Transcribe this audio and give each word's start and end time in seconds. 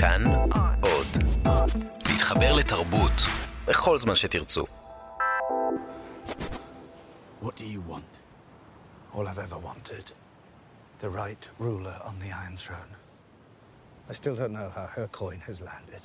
כאן 0.00 0.24
עוד. 0.80 1.06
להתחבר 2.08 2.56
לתרבות 2.56 3.12
בכל 3.66 3.98
זמן 3.98 4.14
שתרצו. 4.14 4.66
What 7.42 7.56
do 7.56 7.64
you 7.64 7.80
want? 7.90 8.18
all 9.14 9.26
I've 9.26 9.38
ever 9.38 9.58
wanted. 9.58 10.04
The 11.00 11.10
right 11.10 11.44
ruler 11.58 11.96
on 12.04 12.16
the 12.20 12.30
Iron 12.42 12.56
Throne. 12.56 12.92
I 14.10 14.12
still 14.12 14.36
don't 14.36 14.52
know 14.52 14.70
how 14.74 14.86
her 14.86 15.08
coin 15.08 15.40
has 15.48 15.60
landed, 15.60 16.02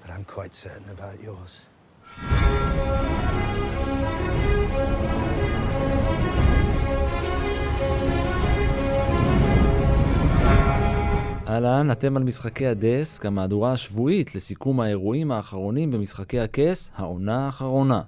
but 0.00 0.10
I'm 0.10 0.24
quite 0.24 0.54
certain 0.54 0.90
about 0.90 1.16
yours. 1.22 1.52
אהלן, 11.48 11.90
אתם 11.90 12.16
על 12.16 12.24
משחקי 12.24 12.66
הדסק, 12.66 13.26
המהדורה 13.26 13.72
השבועית 13.72 14.34
לסיכום 14.34 14.80
האירועים 14.80 15.30
האחרונים 15.30 15.90
במשחקי 15.90 16.40
הכס, 16.40 16.90
העונה 16.96 17.46
האחרונה. 17.46 18.00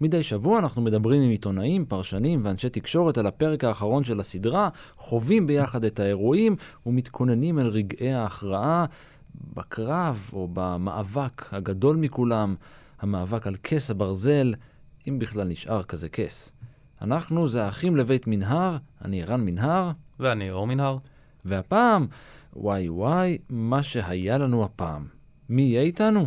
מדי 0.00 0.22
שבוע 0.22 0.58
אנחנו 0.58 0.82
מדברים 0.82 1.22
עם 1.22 1.30
עיתונאים, 1.30 1.84
פרשנים 1.84 2.40
ואנשי 2.44 2.68
תקשורת 2.68 3.18
על 3.18 3.26
הפרק 3.26 3.64
האחרון 3.64 4.04
של 4.04 4.20
הסדרה, 4.20 4.68
חווים 4.96 5.46
ביחד 5.46 5.84
את 5.84 6.00
האירועים 6.00 6.56
ומתכוננים 6.86 7.58
אל 7.58 7.66
רגעי 7.66 8.12
ההכרעה 8.12 8.84
בקרב 9.56 10.30
או 10.32 10.48
במאבק 10.52 11.54
הגדול 11.54 11.96
מכולם, 11.96 12.54
המאבק 13.00 13.46
על 13.46 13.54
כס 13.62 13.90
הברזל, 13.90 14.54
אם 15.08 15.18
בכלל 15.18 15.48
נשאר 15.48 15.82
כזה 15.82 16.08
כס. 16.08 16.52
אנחנו 17.02 17.48
זה 17.48 17.64
האחים 17.64 17.96
לבית 17.96 18.26
מנהר, 18.26 18.76
אני 19.04 19.22
ערן 19.22 19.40
מנהר, 19.40 19.90
ואני 20.20 20.50
אור 20.50 20.66
מנהר. 20.66 20.96
והפעם, 21.44 22.06
וואי 22.56 22.88
וואי, 22.88 23.38
מה 23.48 23.82
שהיה 23.82 24.38
לנו 24.38 24.64
הפעם. 24.64 25.06
מי 25.48 25.62
יהיה 25.62 25.82
איתנו? 25.82 26.26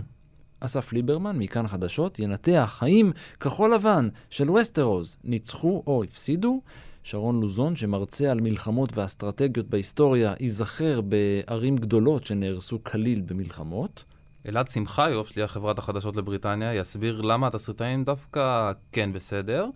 אסף 0.59 0.94
ליברמן 0.94 1.38
מכאן 1.38 1.67
חדשות 1.67 2.20
ינתח 2.20 2.80
האם 2.81 3.11
כחול 3.39 3.73
לבן 3.73 4.09
של 4.30 4.50
וסטרוז 4.50 5.17
ניצחו 5.23 5.84
או 5.88 6.03
הפסידו. 6.03 6.62
שרון 7.03 7.42
לוזון, 7.42 7.75
שמרצה 7.75 8.31
על 8.31 8.42
מלחמות 8.42 8.97
ואסטרטגיות 8.97 9.67
בהיסטוריה, 9.67 10.34
ייזכר 10.39 11.02
בערים 11.02 11.75
גדולות 11.75 12.25
שנהרסו 12.25 12.84
כליל 12.84 13.22
במלחמות. 13.22 14.03
אלעד 14.47 14.67
שמחיוף, 14.67 15.28
שליח 15.28 15.52
חברת 15.52 15.80
החדשות 15.80 16.16
לבריטניה, 16.16 16.75
יסביר 16.75 17.22
למה 17.22 17.47
התסריטאים 17.47 18.03
דווקא 18.03 18.72
כן 18.92 19.14
בסדר, 19.14 19.69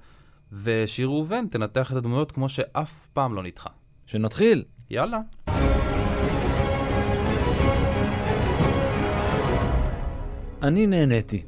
ושיר 0.64 1.08
ראובן 1.08 1.48
תנתח 1.48 1.92
את 1.92 1.98
הדמויות 1.98 2.32
כמו 2.32 2.50
שאף 2.50 3.08
פעם 3.14 3.34
לא 3.34 3.44
נדחה. 3.44 3.70
שנתחיל. 4.06 4.64
יאללה. 4.90 5.20
אני 10.64 10.88
נהניתי. 10.88 11.42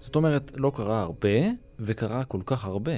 זאת 0.00 0.16
אומרת, 0.16 0.52
לא 0.54 0.72
קרה 0.74 1.00
הרבה, 1.00 1.28
וקרה 1.78 2.24
כל 2.24 2.40
כך 2.46 2.64
הרבה. 2.64 2.92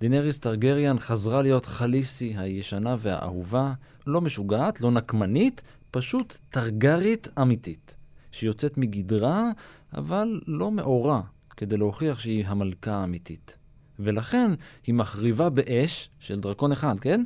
דינריס 0.00 0.38
טרגריאן 0.38 0.98
חזרה 0.98 1.42
להיות 1.42 1.66
חליסי 1.66 2.34
הישנה 2.36 2.96
והאהובה, 2.98 3.72
לא 4.06 4.20
משוגעת, 4.20 4.80
לא 4.80 4.90
נקמנית, 4.90 5.62
פשוט 5.90 6.38
טרגרית 6.50 7.28
אמיתית, 7.42 7.96
שיוצאת 8.32 8.78
מגדרה, 8.78 9.50
אבל 9.94 10.40
לא 10.46 10.70
מאורה, 10.70 11.20
כדי 11.56 11.76
להוכיח 11.76 12.18
שהיא 12.18 12.46
המלכה 12.46 12.94
האמיתית. 12.94 13.58
ולכן 13.98 14.50
היא 14.86 14.94
מחריבה 14.94 15.50
באש 15.50 16.10
של 16.18 16.40
דרקון 16.40 16.72
אחד, 16.72 16.98
כן? 16.98 17.24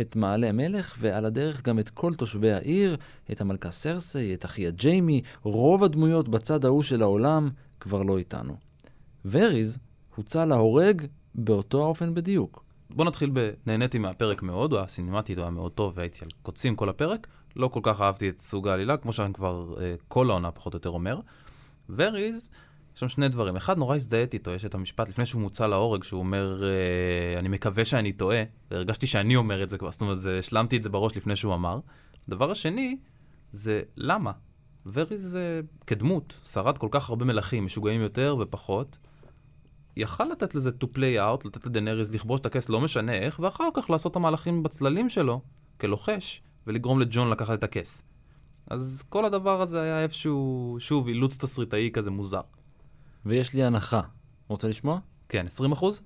את 0.00 0.16
מעלה 0.16 0.48
המלך, 0.48 0.96
ועל 1.00 1.24
הדרך 1.24 1.62
גם 1.62 1.78
את 1.78 1.90
כל 1.90 2.14
תושבי 2.14 2.52
העיר, 2.52 2.96
את 3.32 3.40
המלכה 3.40 3.70
סרסי, 3.70 4.34
את 4.34 4.44
אחיה 4.44 4.70
ג'יימי, 4.70 5.22
רוב 5.42 5.84
הדמויות 5.84 6.28
בצד 6.28 6.64
ההוא 6.64 6.82
של 6.82 7.02
העולם 7.02 7.50
כבר 7.80 8.02
לא 8.02 8.18
איתנו. 8.18 8.56
וריז 9.24 9.78
הוצא 10.16 10.44
להורג 10.44 11.02
באותו 11.34 11.84
האופן 11.84 12.14
בדיוק. 12.14 12.64
בוא 12.90 13.04
נתחיל 13.04 13.30
ב... 13.32 13.50
נהניתי 13.66 13.98
מהפרק 13.98 14.42
מאוד, 14.42 14.72
הוא 14.72 14.78
היה 14.78 14.88
סינמטי, 14.88 15.34
הוא 15.34 15.42
היה 15.42 15.50
מאוד 15.50 15.72
טוב, 15.72 15.92
והייתי 15.96 16.18
על 16.24 16.30
קוצים 16.42 16.76
כל 16.76 16.88
הפרק. 16.88 17.26
לא 17.56 17.68
כל 17.68 17.80
כך 17.82 18.00
אהבתי 18.00 18.28
את 18.28 18.40
סוג 18.40 18.68
העלילה, 18.68 18.96
כמו 18.96 19.12
שאני 19.12 19.32
כבר 19.32 19.74
אה, 19.80 19.94
כל 20.08 20.30
העונה 20.30 20.50
פחות 20.50 20.74
או 20.74 20.76
יותר 20.76 20.90
אומר. 20.90 21.20
וריז, 21.96 22.50
יש 22.98 23.00
שם 23.00 23.08
שני 23.08 23.28
דברים. 23.28 23.56
אחד, 23.56 23.78
נורא 23.78 23.96
הזדהיתי 23.96 24.36
איתו, 24.36 24.50
יש 24.50 24.64
את 24.64 24.74
המשפט 24.74 25.08
לפני 25.08 25.26
שהוא 25.26 25.42
מוצא 25.42 25.66
להורג, 25.66 26.04
שהוא 26.04 26.18
אומר, 26.18 26.62
אה, 26.64 27.38
אני 27.38 27.48
מקווה 27.48 27.84
שאני 27.84 28.12
טועה, 28.12 28.42
והרגשתי 28.70 29.06
שאני 29.06 29.36
אומר 29.36 29.62
את 29.62 29.68
זה 29.68 29.78
כבר, 29.78 29.90
זאת 29.90 30.00
אומרת, 30.00 30.20
זה, 30.20 30.38
השלמתי 30.38 30.76
את 30.76 30.82
זה 30.82 30.88
בראש 30.88 31.16
לפני 31.16 31.36
שהוא 31.36 31.54
אמר. 31.54 31.80
הדבר 32.28 32.50
השני, 32.50 32.98
זה 33.52 33.82
למה? 33.96 34.32
וריז 34.92 35.36
אה, 35.36 35.60
כדמות, 35.86 36.40
שרד 36.44 36.78
כל 36.78 36.88
כך 36.90 37.08
הרבה 37.08 37.24
מלכים, 37.24 37.64
משוגעים 37.64 38.00
יותר 38.00 38.36
ופחות. 38.40 38.98
יכל 39.96 40.24
לתת 40.24 40.54
לזה 40.54 40.70
to 40.84 40.86
play 40.86 41.18
out, 41.18 41.46
לתת 41.48 41.66
לדנריס 41.66 42.14
לכבוש 42.14 42.40
את 42.40 42.46
הכס, 42.46 42.68
לא 42.68 42.80
משנה 42.80 43.14
איך, 43.14 43.40
ואחר 43.42 43.68
כך 43.74 43.90
לעשות 43.90 44.12
את 44.12 44.16
המהלכים 44.16 44.62
בצללים 44.62 45.08
שלו, 45.08 45.40
כלוחש, 45.80 46.42
ולגרום 46.66 47.00
לג'ון 47.00 47.30
לקחת 47.30 47.58
את 47.58 47.64
הכס. 47.64 48.02
אז 48.70 49.04
כל 49.08 49.24
הדבר 49.24 49.62
הזה 49.62 49.82
היה 49.82 50.02
איפשהו, 50.02 50.76
שוב, 50.78 51.08
אילוץ 51.08 51.36
תסריטאי 51.36 51.90
כזה 51.92 52.10
מוזר. 52.10 52.40
ויש 53.26 53.54
לי 53.54 53.64
הנחה. 53.64 54.00
רוצה 54.48 54.68
לשמוע? 54.68 54.98
כן, 55.28 55.46
20 55.46 55.72
אחוז? 55.72 56.00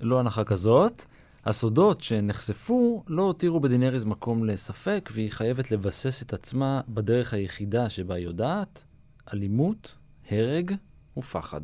לא 0.00 0.20
הנחה 0.20 0.44
כזאת. 0.44 1.04
הסודות 1.44 2.00
שנחשפו 2.00 3.04
לא 3.06 3.22
הותירו 3.22 3.60
בדינריז 3.60 4.04
מקום 4.04 4.44
לספק, 4.44 5.10
והיא 5.12 5.30
חייבת 5.30 5.70
לבסס 5.70 6.22
את 6.22 6.32
עצמה 6.32 6.80
בדרך 6.88 7.34
היחידה 7.34 7.88
שבה 7.88 8.14
היא 8.14 8.24
יודעת, 8.24 8.84
אלימות, 9.32 9.96
הרג 10.30 10.72
ופחד. 11.16 11.60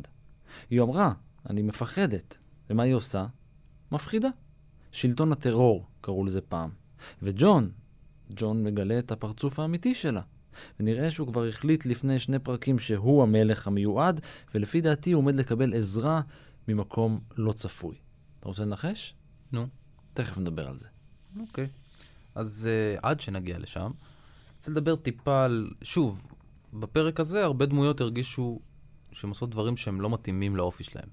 היא 0.69 0.81
אמרה, 0.81 1.13
אני 1.49 1.61
מפחדת. 1.61 2.37
ומה 2.69 2.83
היא 2.83 2.93
עושה? 2.93 3.25
מפחידה. 3.91 4.29
שלטון 4.91 5.31
הטרור, 5.31 5.85
קראו 6.01 6.25
לזה 6.25 6.41
פעם. 6.41 6.69
וג'ון, 7.21 7.71
ג'ון 8.35 8.63
מגלה 8.63 8.99
את 8.99 9.11
הפרצוף 9.11 9.59
האמיתי 9.59 9.93
שלה. 9.95 10.21
ונראה 10.79 11.09
שהוא 11.09 11.27
כבר 11.27 11.47
החליט 11.47 11.85
לפני 11.85 12.19
שני 12.19 12.39
פרקים 12.39 12.79
שהוא 12.79 13.23
המלך 13.23 13.67
המיועד, 13.67 14.21
ולפי 14.55 14.81
דעתי 14.81 15.11
הוא 15.11 15.19
עומד 15.19 15.35
לקבל 15.35 15.73
עזרה 15.73 16.21
ממקום 16.67 17.19
לא 17.37 17.51
צפוי. 17.51 17.95
אתה 18.39 18.47
רוצה 18.47 18.65
לנחש? 18.65 19.15
נו. 19.51 19.67
תכף 20.13 20.37
נדבר 20.37 20.67
על 20.67 20.77
זה. 20.77 20.87
אוקיי. 21.39 21.67
אז 22.35 22.69
uh, 22.97 22.99
עד 23.03 23.21
שנגיע 23.21 23.59
לשם, 23.59 23.91
רוצה 24.57 24.71
לדבר 24.71 24.95
טיפה 24.95 25.45
על... 25.45 25.71
שוב, 25.81 26.21
בפרק 26.73 27.19
הזה 27.19 27.43
הרבה 27.43 27.65
דמויות 27.65 28.01
הרגישו 28.01 28.59
שהן 29.11 29.29
עושות 29.29 29.49
דברים 29.49 29.77
שהם 29.77 30.01
לא 30.01 30.09
מתאימים 30.09 30.55
לאופי 30.55 30.83
שלהם. 30.83 31.09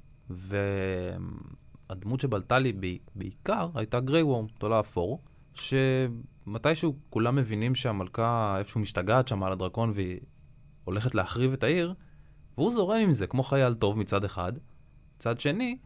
והדמות 1.91 2.21
שבלטה 2.21 2.59
לי 2.59 2.73
בעיקר 3.15 3.69
הייתה 3.75 4.01
גריי 4.01 4.23
וורם, 4.23 4.47
תולה 4.59 4.81
אפור, 4.81 5.21
שמתישהו 5.55 6.97
כולם 7.11 7.37
מבינים 7.37 7.75
שהמלכה 7.75 8.59
איפשהו 8.59 8.81
משתגעת 8.81 9.29
שם 9.29 9.43
על 9.43 9.53
הדרקון 9.53 9.93
והיא 9.95 10.21
הולכת 10.85 11.15
להחריב 11.15 11.53
את 11.53 11.65
העיר, 11.65 11.95
והוא 12.59 12.71
זורם 12.71 13.01
עם 13.01 13.13
זה 13.13 13.27
כמו 13.27 13.43
חייל 13.43 13.75
טוב 13.75 13.99
מצד 13.99 14.25
אחד. 14.25 14.53
מצד 15.17 15.41
שני, 15.41 15.79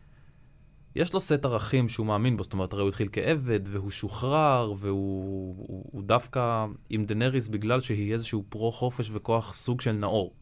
יש 0.96 1.12
לו 1.12 1.20
סט 1.20 1.44
ערכים 1.44 1.88
שהוא 1.88 2.06
מאמין 2.06 2.36
בו, 2.36 2.42
זאת 2.42 2.52
אומרת, 2.52 2.72
הרי 2.72 2.82
הוא 2.82 2.88
התחיל 2.88 3.08
כעבד, 3.12 3.60
והוא 3.64 3.90
שוחרר, 3.90 4.72
והוא 4.78 5.54
הוא, 5.68 5.84
הוא 5.92 6.02
דווקא 6.02 6.66
עם 6.90 7.04
דנריס 7.04 7.48
בגלל 7.48 7.80
שהיא 7.80 8.12
איזשהו 8.12 8.44
פרו-חופש 8.48 9.10
וכוח 9.12 9.52
סוג 9.52 9.80
של 9.80 9.92
נאור. 9.92 10.34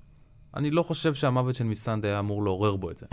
אני 0.56 0.70
לא 0.70 0.82
חושב 0.82 1.14
שהמוות 1.14 1.54
של 1.54 1.64
מיסנדה 1.64 2.08
היה 2.08 2.18
אמור 2.18 2.44
לעורר 2.44 2.76
בו 2.76 2.90
את 2.90 2.98
זה. 2.98 3.06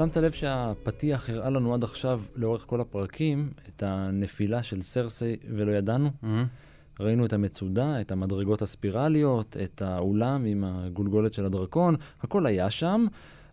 שמת 0.00 0.16
לב 0.16 0.32
שהפתיח 0.32 1.30
הראה 1.30 1.50
לנו 1.50 1.74
עד 1.74 1.84
עכשיו, 1.84 2.20
לאורך 2.36 2.64
כל 2.66 2.80
הפרקים, 2.80 3.52
את 3.68 3.82
הנפילה 3.82 4.62
של 4.62 4.82
סרסי 4.82 5.36
ולא 5.48 5.72
ידענו? 5.72 6.08
Mm-hmm. 6.08 7.00
ראינו 7.00 7.26
את 7.26 7.32
המצודה, 7.32 8.00
את 8.00 8.12
המדרגות 8.12 8.62
הספירליות, 8.62 9.56
את 9.64 9.82
האולם 9.82 10.44
עם 10.44 10.64
הגולגולת 10.64 11.34
של 11.34 11.44
הדרקון, 11.44 11.96
הכל 12.20 12.46
היה 12.46 12.70
שם. 12.70 13.06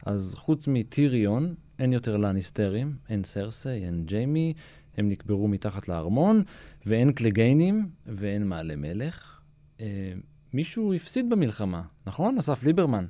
אז 0.06 0.36
חוץ 0.38 0.68
מטיריון, 0.68 1.56
אין 1.80 1.94
יותר 1.94 2.18
לניסטרים, 2.18 2.96
אין 3.10 3.24
סרסי, 3.24 3.70
אין 3.70 4.06
ג'יימי, 4.06 4.54
הם 4.98 5.10
נקברו 5.10 5.48
מתחת 5.48 5.88
לארמון, 5.88 6.44
ואין 6.86 7.12
קלגיינים, 7.12 7.90
ואין 8.06 8.48
מעלה 8.48 8.76
מלך. 8.76 9.42
אה, 9.82 10.14
מישהו 10.54 10.94
הפסיד 10.94 11.30
במלחמה, 11.30 11.82
נכון? 12.06 12.38
אסף 12.38 12.64
ליברמן. 12.64 13.06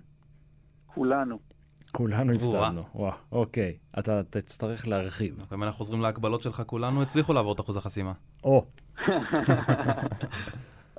כולנו. 0.86 1.57
כולנו 1.98 2.34
הפסדנו, 2.34 2.84
וואו, 2.96 3.12
אוקיי. 3.32 3.78
אתה 4.00 4.24
תצטרך 4.24 4.88
להרחיב. 4.88 5.46
אם 5.54 5.64
אנחנו 5.64 5.78
חוזרים 5.78 6.02
להגבלות 6.02 6.42
שלך, 6.42 6.64
כולנו 6.66 7.02
הצליחו 7.02 7.34
לעבור 7.34 7.54
את 7.54 7.60
אחוז 7.60 7.78
החסימה. 7.78 8.14
או. 8.44 8.66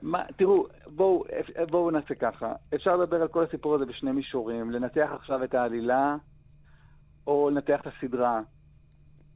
מה, 0.03 0.23
תראו, 0.37 0.67
בואו, 0.87 1.25
בואו 1.71 1.91
נעשה 1.91 2.15
ככה. 2.15 2.53
אפשר 2.75 2.97
לדבר 2.97 3.23
על 3.23 3.29
כל 3.29 3.45
הסיפור 3.45 3.75
הזה 3.75 3.85
בשני 3.85 4.13
מישורים, 4.13 4.71
לנתח 4.71 5.09
עכשיו 5.15 5.45
את 5.45 5.55
העלילה, 5.55 6.17
או 7.27 7.51
לנתח 7.51 7.81
את 7.81 7.87
הסדרה. 7.87 8.41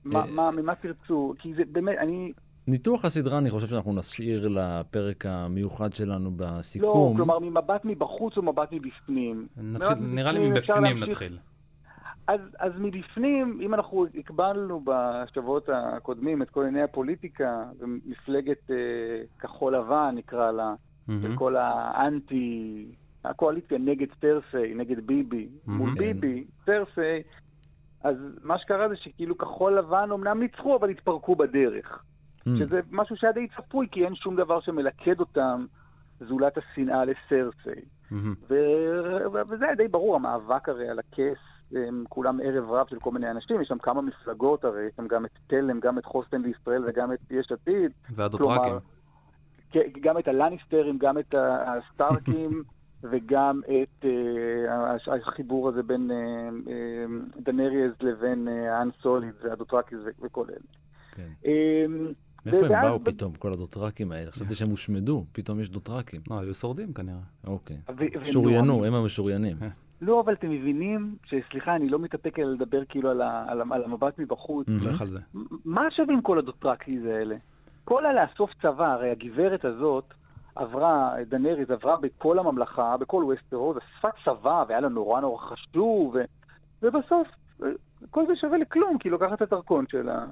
מה, 0.05 0.25
מה, 0.27 0.51
ממה 0.51 0.75
תרצו? 0.75 1.35
כי 1.39 1.55
זה 1.55 1.63
באמת, 1.73 1.99
אני, 1.99 2.33
ניתוח 2.67 3.05
הסדרה, 3.05 3.39
אני 3.39 3.51
חושב 3.51 3.67
שאנחנו 3.67 3.93
נשאיר 3.93 4.49
לפרק 4.49 5.27
המיוחד 5.27 5.93
שלנו 5.93 6.31
בסיכום. 6.37 7.13
לא, 7.13 7.17
כלומר, 7.17 7.39
ממבט 7.39 7.85
מבחוץ 7.85 8.37
או 8.37 8.43
מבט 8.43 8.69
מבפנים? 8.73 9.47
נתחיל, 9.57 9.95
נראה 10.01 10.33
לי 10.33 10.51
מבפנים 10.51 10.99
נתחיל. 10.99 11.39
אז, 12.27 12.41
אז 12.59 12.73
מבפנים, 12.79 13.59
אם 13.63 13.75
אנחנו 13.75 14.07
הקבלנו 14.15 14.85
בשבועות 14.85 15.69
הקודמים 15.73 16.43
את 16.43 16.51
כל 16.51 16.61
ענייני 16.61 16.83
הפוליטיקה, 16.83 17.65
ומפלגת 17.79 18.71
אה, 18.71 18.77
כחול 19.39 19.77
לבן 19.77 20.15
נקרא 20.15 20.51
לה, 20.51 20.75
mm-hmm. 20.75 21.13
וכל 21.23 21.57
האנטי, 21.57 22.87
הקואליציה 23.25 23.79
נגד 23.79 24.13
פרסי, 24.21 24.75
נגד 24.75 25.07
ביבי, 25.07 25.49
mm-hmm. 25.49 25.71
מול 25.71 25.95
ביבי, 25.99 26.45
פרסי, 26.65 27.23
אז 28.05 28.17
מה 28.43 28.59
שקרה 28.59 28.89
זה 28.89 28.97
שכאילו 28.97 29.39
כחול 29.39 29.79
לבן 29.79 30.09
אמנם 30.13 30.41
ניצחו, 30.41 30.77
אבל 30.77 30.91
התפרקו 30.91 31.37
בדרך. 31.37 32.03
Mm. 32.41 32.51
שזה 32.59 32.81
משהו 32.91 33.17
שהיה 33.17 33.33
די 33.33 33.47
צפוי, 33.57 33.87
כי 33.93 34.05
אין 34.05 34.15
שום 34.15 34.37
דבר 34.37 34.61
שמלכד 34.61 35.21
אותם 35.21 35.67
זולת 36.21 36.59
השנאה 36.59 37.05
לסרסי. 37.05 37.81
Mm-hmm. 38.11 38.15
ו- 38.51 39.43
וזה 39.49 39.65
היה 39.65 39.75
די 39.75 39.89
ברור, 39.89 40.17
המאבק 40.17 40.69
הרי 40.69 40.89
על 40.89 40.99
הכס, 40.99 41.52
הם 41.75 42.05
כולם 42.09 42.39
ערב 42.45 42.71
רב 42.71 42.87
של 42.91 42.99
כל 42.99 43.11
מיני 43.11 43.31
אנשים, 43.31 43.61
יש 43.61 43.69
שם 43.69 43.79
כמה 43.79 44.03
מפלגות 44.03 44.65
הרי, 44.65 44.87
יש 44.87 44.93
שם 44.97 45.07
גם 45.07 45.25
את 45.25 45.31
תלם, 45.47 45.81
גם 45.81 45.99
את 45.99 46.05
חוסן 46.05 46.43
לישראל 46.43 46.85
וגם 46.87 47.13
את 47.13 47.19
יש 47.31 47.53
עתיד. 47.53 47.93
והדוטרקים. 48.11 48.73
גם 50.01 50.19
את 50.19 50.29
הלניסטרים, 50.29 50.99
גם 50.99 51.19
את 51.19 51.35
הסטארקים. 51.39 52.63
וגם 53.11 53.61
את 53.65 54.05
uh, 54.05 55.11
החיבור 55.27 55.69
הזה 55.69 55.83
בין 55.83 56.11
uh, 56.11 56.69
uh, 56.69 57.41
דנריאס 57.43 57.93
לבין 58.01 58.49
האן 58.49 58.89
uh, 58.89 59.03
סוליד 59.03 59.35
והדוטרקיס 59.43 59.99
וכל 60.23 60.45
אלה. 60.49 60.59
כן. 61.13 61.29
Um, 61.43 62.15
מאיפה 62.47 62.67
הם 62.67 62.83
באו 62.83 63.05
פתאום, 63.05 63.35
כל 63.35 63.53
הדוטרקים 63.53 64.13
האלה? 64.13 64.31
חשבתי 64.31 64.55
שהם 64.55 64.71
הושמדו, 64.71 65.25
פתאום 65.33 65.61
יש 65.61 65.71
דוטרקים. 65.71 66.21
לא, 66.31 66.41
היו 66.41 66.55
שורדים 66.55 66.93
כנראה. 66.93 67.19
אוקיי. 67.47 67.77
שוריינו, 68.23 68.85
הם 68.85 68.95
המשוריינים. 68.95 69.57
לא, 70.01 70.21
אבל 70.21 70.33
אתם 70.33 70.51
מבינים 70.51 71.17
שסליחה, 71.25 71.77
אני 71.77 71.89
לא 71.89 71.99
מתאפק 71.99 72.39
על 72.39 72.49
לדבר 72.49 72.85
כאילו 72.85 73.11
על, 73.11 73.83
המבט 73.85 74.19
מבחוץ. 74.19 74.67
לך 74.69 75.01
על 75.03 75.09
זה. 75.09 75.19
מה 75.65 75.91
שווים 75.91 76.23
כל 76.23 76.39
הדוטרקיז 76.39 77.05
האלה? 77.05 77.37
כל 77.85 78.07
הלאסוף 78.07 78.51
צבא, 78.63 78.93
הרי 78.93 79.11
הגברת 79.11 79.65
הזאת 79.65 80.05
עברה, 80.55 81.15
דנריז 81.29 81.71
עברה 81.71 81.97
בכל 81.97 82.39
הממלכה, 82.39 82.97
בכל 82.97 83.25
ווסטרוז, 83.25 83.77
אספה 83.77 84.09
צבא, 84.25 84.65
והיה 84.69 84.81
לה 84.81 84.89
נורא 84.89 85.21
נורא 85.21 85.39
חשוב, 85.39 86.17
ובסוף 86.83 87.29
כל 88.11 88.27
זה 88.27 88.33
שווה 88.41 88.59
לכלום, 88.59 88.99
כי 88.99 89.09
היא 89.09 89.13
לוקחת 89.13 89.43
את 89.43 89.53
הדרכון 89.53 89.85
שלה, 89.89 90.27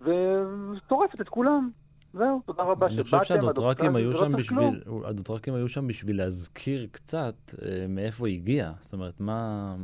וטורפת 0.00 1.20
את 1.20 1.28
כולם. 1.28 1.70
זהו, 2.12 2.42
תודה 2.46 2.62
רבה 2.62 2.86
שבאתם. 2.86 2.94
אני 2.94 3.04
חושב 3.04 3.22
שהדוטרקים 3.22 3.96
היו 3.96 4.12
שם 4.12 4.32
בשביל, 4.32 4.82
הדוטרקים 5.04 5.54
היו 5.54 5.68
שם 5.68 5.86
בשביל 5.86 6.18
להזכיר 6.18 6.86
קצת 6.90 7.34
אה, 7.62 7.86
מאיפה 7.88 8.26
היא 8.26 8.38
הגיעה. 8.38 8.72
זאת 8.80 8.92
אומרת, 8.92 9.20
מה... 9.20 9.74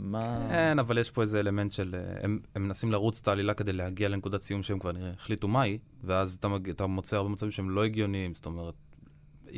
מה... 0.00 0.46
כן, 0.48 0.78
אבל 0.78 0.98
יש 0.98 1.10
פה 1.10 1.22
איזה 1.22 1.40
אלמנט 1.40 1.72
של... 1.72 1.94
אה, 1.94 2.24
הם, 2.24 2.38
הם 2.54 2.62
מנסים 2.62 2.92
לרוץ 2.92 3.20
את 3.20 3.28
העלילה 3.28 3.54
כדי 3.54 3.72
להגיע 3.72 4.08
לנקודת 4.08 4.42
סיום 4.42 4.62
שהם 4.62 4.78
כבר 4.78 4.92
נראה, 4.92 5.10
החליטו 5.10 5.48
מהי, 5.48 5.78
ואז 6.04 6.34
אתה, 6.34 6.48
מג... 6.48 6.70
אתה 6.70 6.86
מוצא 6.86 7.16
הרבה 7.16 7.30
מצבים 7.30 7.50
שהם 7.50 7.70
לא 7.70 7.84
הגיוניים, 7.84 8.34
זאת 8.34 8.46
אומרת... 8.46 8.74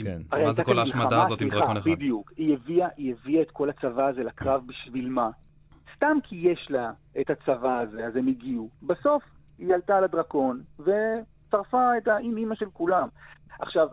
כן. 0.05 0.23
מה 0.33 0.53
זה 0.53 0.65
כל 0.65 0.79
ההשמדה 0.79 1.23
הזאת 1.23 1.41
עם 1.41 1.49
דרקון 1.49 1.77
אחד? 1.77 1.91
בדיוק. 1.91 2.33
היא 2.37 2.55
הביאה, 2.55 2.89
היא 2.97 3.15
הביאה 3.15 3.43
את 3.43 3.51
כל 3.51 3.71
הצבא 3.71 4.07
הזה 4.07 4.23
לקרב 4.23 4.63
בשביל 4.67 5.09
מה? 5.09 5.31
סתם 5.97 6.17
כי 6.25 6.37
יש 6.37 6.67
לה 6.71 6.91
את 7.21 7.31
הצבא 7.31 7.81
הזה, 7.81 8.07
אז 8.07 8.17
הם 8.17 8.27
הגיעו. 8.27 8.71
בסוף 8.83 9.23
היא 9.59 9.75
עלתה 9.75 9.97
על 9.97 10.05
הדרקון, 10.05 10.63
ו... 10.79 10.91
שרפה 11.51 11.99
את 11.99 12.09
האימא 12.09 12.55
של 12.55 12.71
כולם. 12.73 13.09
עכשיו, 13.61 13.89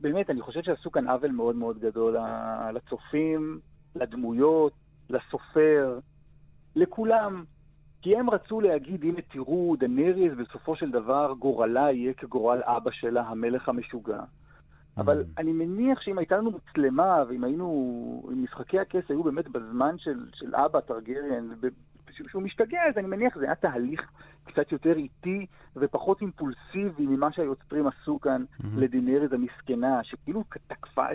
באמת, 0.00 0.30
אני 0.30 0.40
חושב 0.40 0.62
שעשו 0.62 0.90
כאן 0.90 1.08
עוול 1.08 1.30
מאוד 1.30 1.56
מאוד 1.56 1.78
גדול 1.78 2.16
לצופים, 2.72 3.60
לדמויות, 3.96 4.72
לסופר, 5.10 5.98
לכולם. 6.76 7.44
כי 8.02 8.16
הם 8.16 8.30
רצו 8.30 8.60
להגיד, 8.60 9.02
הנה 9.02 9.20
תראו, 9.32 9.76
דנריס 9.78 10.32
בסופו 10.32 10.76
של 10.76 10.90
דבר 10.90 11.34
גורלה 11.38 11.92
יהיה 11.92 12.14
כגורל 12.14 12.60
אבא 12.64 12.90
שלה, 12.90 13.22
המלך 13.22 13.68
המשוגע. 13.68 14.20
אבל 14.96 15.20
mm. 15.20 15.40
אני 15.40 15.52
מניח 15.52 16.00
שאם 16.00 16.18
הייתה 16.18 16.36
לנו 16.36 16.50
מצלמה, 16.50 17.24
ואם 17.28 17.44
היינו, 17.44 18.22
אם 18.32 18.44
משחקי 18.44 18.78
הכס 18.78 19.08
היו 19.08 19.22
באמת 19.22 19.48
בזמן 19.48 19.98
של, 19.98 20.26
של 20.34 20.54
אבא 20.54 20.80
טרגריאן, 20.80 21.48
שהוא 22.10 22.42
משתגע, 22.42 22.80
אז 22.88 22.98
אני 22.98 23.06
מניח 23.06 23.34
שזה 23.34 23.44
היה 23.44 23.54
תהליך 23.54 24.10
קצת 24.44 24.72
יותר 24.72 24.96
איטי 24.96 25.46
ופחות 25.76 26.20
אימפולסיבי 26.20 27.06
ממה 27.06 27.32
שהיוצרים 27.32 27.86
עשו 27.86 28.20
כאן 28.20 28.44
mm-hmm. 28.44 28.64
לדינרז 28.76 29.32
המסכנה, 29.32 30.04
שכאילו 30.04 30.44
תקפה, 30.66 31.06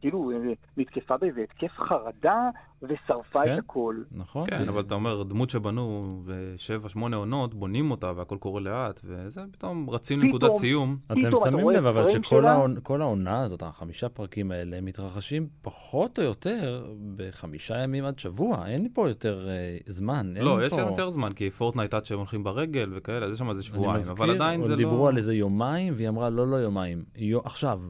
כאילו 0.00 0.30
אה, 0.30 0.52
נתקפה 0.76 1.16
באיזה 1.16 1.40
התקף 1.40 1.72
חרדה 1.78 2.50
ושרפה 2.88 3.44
כן, 3.44 3.54
את 3.54 3.58
הכל. 3.58 3.94
נכון. 4.12 4.46
כן, 4.46 4.68
אבל 4.68 4.80
אתה 4.80 4.94
אומר, 4.94 5.22
דמות 5.22 5.50
שבנו 5.50 6.20
בשבע, 6.24 6.88
שמונה 6.88 7.16
עונות, 7.16 7.54
בונים 7.54 7.90
אותה 7.90 8.12
והכל 8.16 8.36
קורה 8.36 8.60
לאט, 8.60 9.00
וזה 9.04 9.40
פתאום 9.52 9.90
רצים 9.90 10.20
לנקודת 10.20 10.54
סיום. 10.54 10.96
אתם 11.12 11.30
שמים 11.44 11.70
לב 11.70 11.86
אבל 11.86 12.10
שכל 12.10 12.46
העונה, 12.46 13.14
העונה 13.24 13.40
הזאת, 13.40 13.62
החמישה 13.62 14.08
פרקים 14.08 14.50
האלה, 14.50 14.80
מתרחשים 14.80 15.48
פחות 15.62 16.18
או 16.18 16.24
יותר 16.24 16.86
בחמישה 17.16 17.78
ימים 17.78 18.04
עד 18.04 18.18
שבוע, 18.18 18.66
אין 18.66 18.82
לי 18.82 18.88
פה 18.92 19.08
יותר 19.08 19.48
אה, 19.48 19.76
זמן. 19.86 20.34
לא, 20.36 20.66
יש 20.66 20.72
פה... 20.72 20.80
יותר 20.80 21.10
זמן, 21.10 21.32
כי 21.32 21.50
פורטנייט 21.50 21.94
עד 21.94 22.04
שהם 22.04 22.18
הולכים 22.18 22.44
ברגל 22.44 22.90
וכאלה, 22.94 23.26
יש 23.32 23.38
שם 23.38 23.50
איזה 23.50 23.62
שבועיים, 23.62 24.04
אבל 24.10 24.30
עדיין 24.30 24.62
זה 24.62 24.70
לא... 24.70 24.76
דיברו 24.76 25.08
על 25.08 25.16
איזה 25.16 25.34
יומיים, 25.34 25.94
והיא 25.96 26.08
אמרה, 26.08 26.30
לא, 26.30 26.46
לא 26.46 26.56
יומיים, 26.56 27.04
יו, 27.16 27.40
עכשיו. 27.44 27.80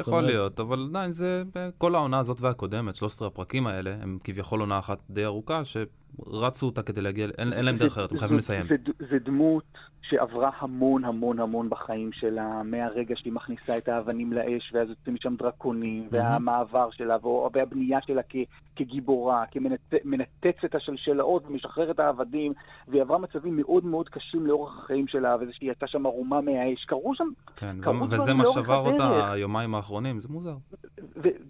יכול 0.00 0.14
אומרת... 0.14 0.26
להיות, 0.26 0.60
אבל 0.60 0.86
עדיין 0.90 1.12
זה, 1.12 1.42
כל 1.78 1.94
העונה 1.94 2.18
הזאת 2.18 2.40
והקודמת, 2.40 2.96
13 2.96 3.28
הפרקים 3.28 3.66
האלה, 3.66 3.96
הם 4.00 4.18
כביכול 4.24 4.60
עונה 4.60 4.78
אחת 4.78 4.98
די 5.10 5.24
ארוכה, 5.24 5.64
שרצו 6.30 6.66
אותה 6.66 6.82
כדי 6.82 7.00
להגיע, 7.00 7.26
אין, 7.38 7.52
אין 7.52 7.64
להם 7.64 7.76
דרך 7.76 7.92
אחרת, 7.92 8.12
הם 8.12 8.18
חייבים 8.18 8.38
לסיים. 8.38 8.66
זה, 8.68 8.76
זה 9.10 9.18
דמות 9.18 9.64
שעברה 10.08 10.50
המון 10.58 11.04
המון 11.04 11.40
המון 11.40 11.70
בחיים 11.70 12.10
שלה, 12.12 12.62
מהרגע 12.64 13.14
שהיא 13.18 13.32
מכניסה 13.32 13.78
את 13.78 13.88
האבנים 13.88 14.32
לאש, 14.32 14.72
ואז 14.74 14.88
יוצאים 14.88 15.14
משם 15.14 15.36
דרקונים, 15.36 16.08
והמעבר 16.10 16.90
שלה, 16.90 17.16
והבנייה 17.52 17.98
שלה 18.06 18.22
כ, 18.28 18.36
כגיבורה, 18.76 19.44
כמנתצת 19.50 20.74
השלשלאות 20.74 21.46
ומשחררת 21.46 21.98
העבדים, 21.98 22.52
והיא 22.88 23.02
עברה 23.02 23.18
מצבים 23.18 23.56
מאוד 23.56 23.84
מאוד 23.84 24.08
קשים 24.08 24.46
לאורך 24.46 24.78
החיים 24.78 25.08
שלה, 25.08 25.36
וזה 25.40 25.52
שהיא 25.52 25.70
יצאה 25.70 25.88
שם 25.88 26.06
ערומה 26.06 26.40
מהאש. 26.40 26.84
קרו 26.84 27.14
שם, 27.14 27.28
כן, 27.56 27.76
קרו 27.80 28.10
וזה 28.10 28.34
מה 28.34 28.44
שבר 28.46 28.92
אותה 28.92 29.32
היומיים 29.32 29.74
האחרונים, 29.74 30.20
זה 30.20 30.28
מוזר. 30.28 30.56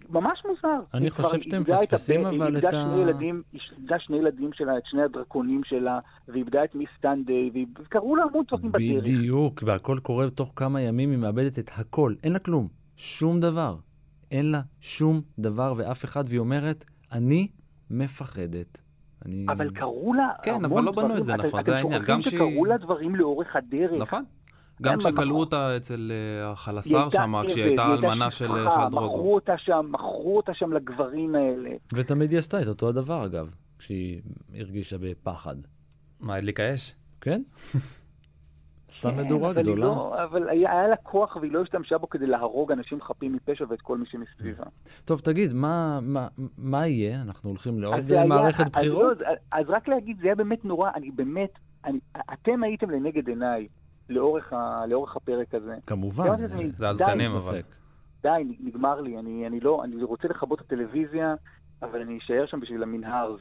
ממש 0.09 0.43
מוזר. 0.45 0.79
אני 0.93 1.09
חושב 1.09 1.39
שאתם 1.39 1.61
מפספסים 1.61 2.25
אבל 2.25 2.57
את 2.57 2.73
ה... 2.73 2.95
היא 3.19 3.33
איבדה 3.77 3.99
שני 3.99 4.17
ילדים 4.17 4.53
שלה, 4.55 4.77
את 4.77 4.83
שני 4.85 5.01
הדרקונים 5.01 5.61
שלה, 5.63 5.99
ואיבדה 6.27 6.63
את 6.63 6.75
מיס 6.75 6.89
סטנדיי, 6.97 7.51
וקראו 7.79 8.15
לה 8.15 8.23
המון 8.23 8.45
דברים 8.47 8.71
בדרך. 8.71 9.03
בדיוק, 9.03 9.63
והכל 9.65 9.97
קורה 10.01 10.29
תוך 10.29 10.53
כמה 10.55 10.81
ימים, 10.81 11.11
היא 11.11 11.19
מאבדת 11.19 11.59
את 11.59 11.69
הכל, 11.75 12.13
אין 12.23 12.33
לה 12.33 12.39
כלום, 12.39 12.67
שום 12.95 13.39
דבר. 13.39 13.75
אין 14.31 14.51
לה 14.51 14.61
שום 14.79 15.21
דבר 15.39 15.73
ואף 15.77 16.05
אחד, 16.05 16.23
והיא 16.27 16.39
אומרת, 16.39 16.85
אני 17.11 17.47
מפחדת. 17.89 18.81
אני... 19.25 19.45
אבל 19.49 19.69
קראו 19.69 20.13
לה 20.13 20.29
כן, 20.43 20.65
המון 20.65 20.85
דברים. 20.85 20.93
כן, 20.93 21.01
אבל 21.01 21.01
לא 21.01 21.07
בנו 21.07 21.17
את 21.17 21.25
זה, 21.25 21.35
נכון, 21.35 21.63
זה 21.63 21.75
העניין. 21.75 22.01
גם 22.07 22.21
שקראו 22.21 22.65
לה 22.65 22.77
דברים 22.77 23.15
לאורך 23.15 23.55
הדרך. 23.55 24.01
נכון. 24.01 24.23
גם 24.81 24.97
כשכלאו 24.97 25.39
אותה 25.39 25.77
אצל 25.77 26.11
אה, 26.11 26.51
החלסר 26.51 27.09
שם, 27.09 27.33
כשהיא 27.47 27.63
הייתה 27.63 27.93
אלמנה 27.93 28.31
של 28.31 28.47
חדרוגו. 28.47 29.05
מכרו 29.05 29.35
אותה 29.35 29.57
שם, 29.57 29.85
מכרו 29.89 30.37
אותה 30.37 30.53
שם 30.53 30.73
לגברים 30.73 31.35
האלה. 31.35 31.69
ותמיד 31.93 32.31
היא 32.31 32.39
עשתה 32.39 32.61
את 32.61 32.67
אותו 32.67 32.89
הדבר, 32.89 33.25
אגב, 33.25 33.49
כשהיא 33.85 34.21
הרגישה 34.53 34.97
בפחד. 34.97 35.55
מה, 36.19 36.35
הדליקה 36.35 36.73
אש? 36.73 36.95
כן. 37.21 37.41
סתם 38.89 39.15
כן, 39.17 39.25
מדורה 39.25 39.53
גדולה. 39.53 39.85
לא, 39.85 40.23
אבל 40.23 40.49
היה, 40.49 40.71
היה 40.71 40.87
לה 40.87 40.95
כוח 40.95 41.35
והיא 41.35 41.51
לא 41.51 41.61
השתמשה 41.61 41.97
בו 41.97 42.09
כדי 42.09 42.27
להרוג 42.27 42.71
אנשים 42.71 43.01
חפים 43.01 43.33
מפשע 43.33 43.65
ואת 43.69 43.81
כל 43.81 43.97
מי 43.97 44.05
שמסביבה. 44.05 44.63
טוב, 45.05 45.19
תגיד, 45.19 45.53
מה, 45.53 45.99
מה, 46.01 46.27
מה 46.57 46.87
יהיה? 46.87 47.21
אנחנו 47.21 47.49
הולכים 47.49 47.79
לעוד 47.79 48.25
מערכת 48.27 48.59
היה, 48.59 48.69
בחירות? 48.69 49.21
אז, 49.21 49.21
לא, 49.21 49.33
אז 49.51 49.65
רק 49.69 49.87
להגיד, 49.87 50.17
זה 50.19 50.25
היה 50.25 50.35
באמת 50.35 50.65
נורא, 50.65 50.91
אני 50.95 51.11
באמת, 51.11 51.51
אני, 51.85 51.99
אתם 52.33 52.63
הייתם 52.63 52.89
לנגד 52.89 53.27
עיניי 53.27 53.67
לאורך, 54.09 54.53
ה, 54.53 54.85
לאורך 54.87 55.15
הפרק 55.15 55.55
הזה. 55.55 55.75
כמובן, 55.87 56.47
זה 56.77 56.89
הזקנים 56.89 57.31
אבל. 57.31 57.61
די, 58.21 58.57
נגמר 58.59 59.01
לי, 59.01 59.19
אני, 59.19 59.47
אני 59.47 59.59
לא, 59.59 59.83
אני 59.83 60.03
רוצה 60.03 60.27
לכבות 60.27 60.61
את 60.61 60.65
הטלוויזיה, 60.65 61.35
אבל 61.81 62.01
אני 62.01 62.17
אשאר 62.17 62.45
שם 62.45 62.59
בשביל 62.59 62.83
המנהר. 62.83 63.35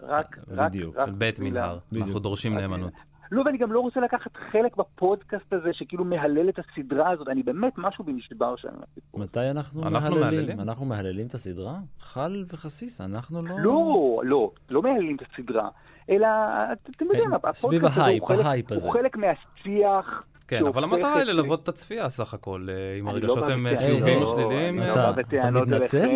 רק, 0.00 0.38
רק, 0.48 0.68
בדיוק, 0.70 0.96
רק 0.96 1.08
בית 1.08 1.38
מנהר, 1.38 1.78
אנחנו 1.96 2.18
דורשים 2.18 2.54
נאמנות. 2.54 2.92
לא, 3.32 3.42
ואני 3.46 3.58
גם 3.58 3.72
לא 3.72 3.80
רוצה 3.80 4.00
לקחת 4.00 4.36
חלק 4.52 4.76
בפודקאסט 4.76 5.52
הזה 5.52 5.70
שכאילו 5.72 6.04
מהלל 6.04 6.48
את 6.48 6.58
הסדרה 6.58 7.10
הזאת, 7.10 7.28
אני 7.28 7.42
באמת 7.42 7.72
משהו 7.76 8.04
בנשבר 8.04 8.56
שם. 8.56 8.68
מתי 9.14 9.50
אנחנו, 9.50 9.86
אנחנו 9.86 10.14
מהללים? 10.14 10.40
מהללים? 10.40 10.60
אנחנו 10.60 10.86
מהללים 10.86 11.26
את 11.26 11.34
הסדרה? 11.34 11.78
חל 12.00 12.44
וחסיס, 12.52 13.00
אנחנו 13.00 13.42
לא... 13.42 13.56
לא, 13.60 14.20
לא, 14.24 14.50
לא 14.70 14.82
מהללים 14.82 15.16
את 15.16 15.22
הסדרה, 15.32 15.68
אלא, 16.10 16.28
אתם 16.90 17.04
יודעים, 17.04 17.34
הפודקאסט 17.34 17.64
הזה 17.64 18.10
הוא, 18.20 18.28
חלק, 18.28 18.72
הוא 18.82 18.92
חלק 18.92 19.16
מהשיח 19.16 20.22
כן, 20.48 20.66
אבל 20.66 20.84
המטרה 20.84 21.14
היא 21.16 21.24
ללוות 21.24 21.62
את 21.62 21.68
הצפייה 21.68 22.08
סך 22.08 22.34
הכל, 22.34 22.66
אה, 22.70 22.98
אם 22.98 23.08
הרגשות 23.08 23.36
לא 23.36 23.46
בא 23.46 23.52
הם 23.52 23.66
חיוביים 23.78 24.16
או 24.16 24.20
לא, 24.20 24.26
שליליים. 24.26 24.78
אני 24.78 24.90
אה, 24.90 24.94
לא 24.96 25.20
אתה- 25.20 25.50
מתנצל? 25.60 26.06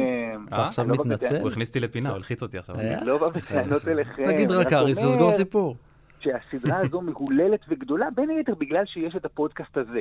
אתה 0.49 0.65
עכשיו 0.67 0.89
לא 0.89 0.97
בא 0.97 1.03
מתנצל? 1.05 1.41
הוא 1.41 1.49
הכניס 1.49 1.69
אותי 1.69 1.81
לפינה, 1.81 2.09
הוא 2.09 2.17
הלחיץ 2.17 2.43
אותי 2.43 2.59
עכשיו. 2.59 2.81
אה? 2.81 3.05
לא 3.05 3.19
בא 3.19 3.29
בטענות 3.29 3.89
אליכם. 3.89 4.33
תגיד 4.33 4.51
רק 4.51 4.73
אריס, 4.73 5.05
וסגור 5.05 5.33
סיפור. 5.33 5.77
שהסדרה 6.21 6.77
הזו 6.87 7.01
מהוללת 7.11 7.61
וגדולה, 7.69 8.07
בין 8.17 8.31
היתר 8.31 8.55
בגלל 8.55 8.85
שיש 8.87 9.17
את 9.17 9.25
הפודקאסט 9.25 9.77
הזה. 9.77 10.01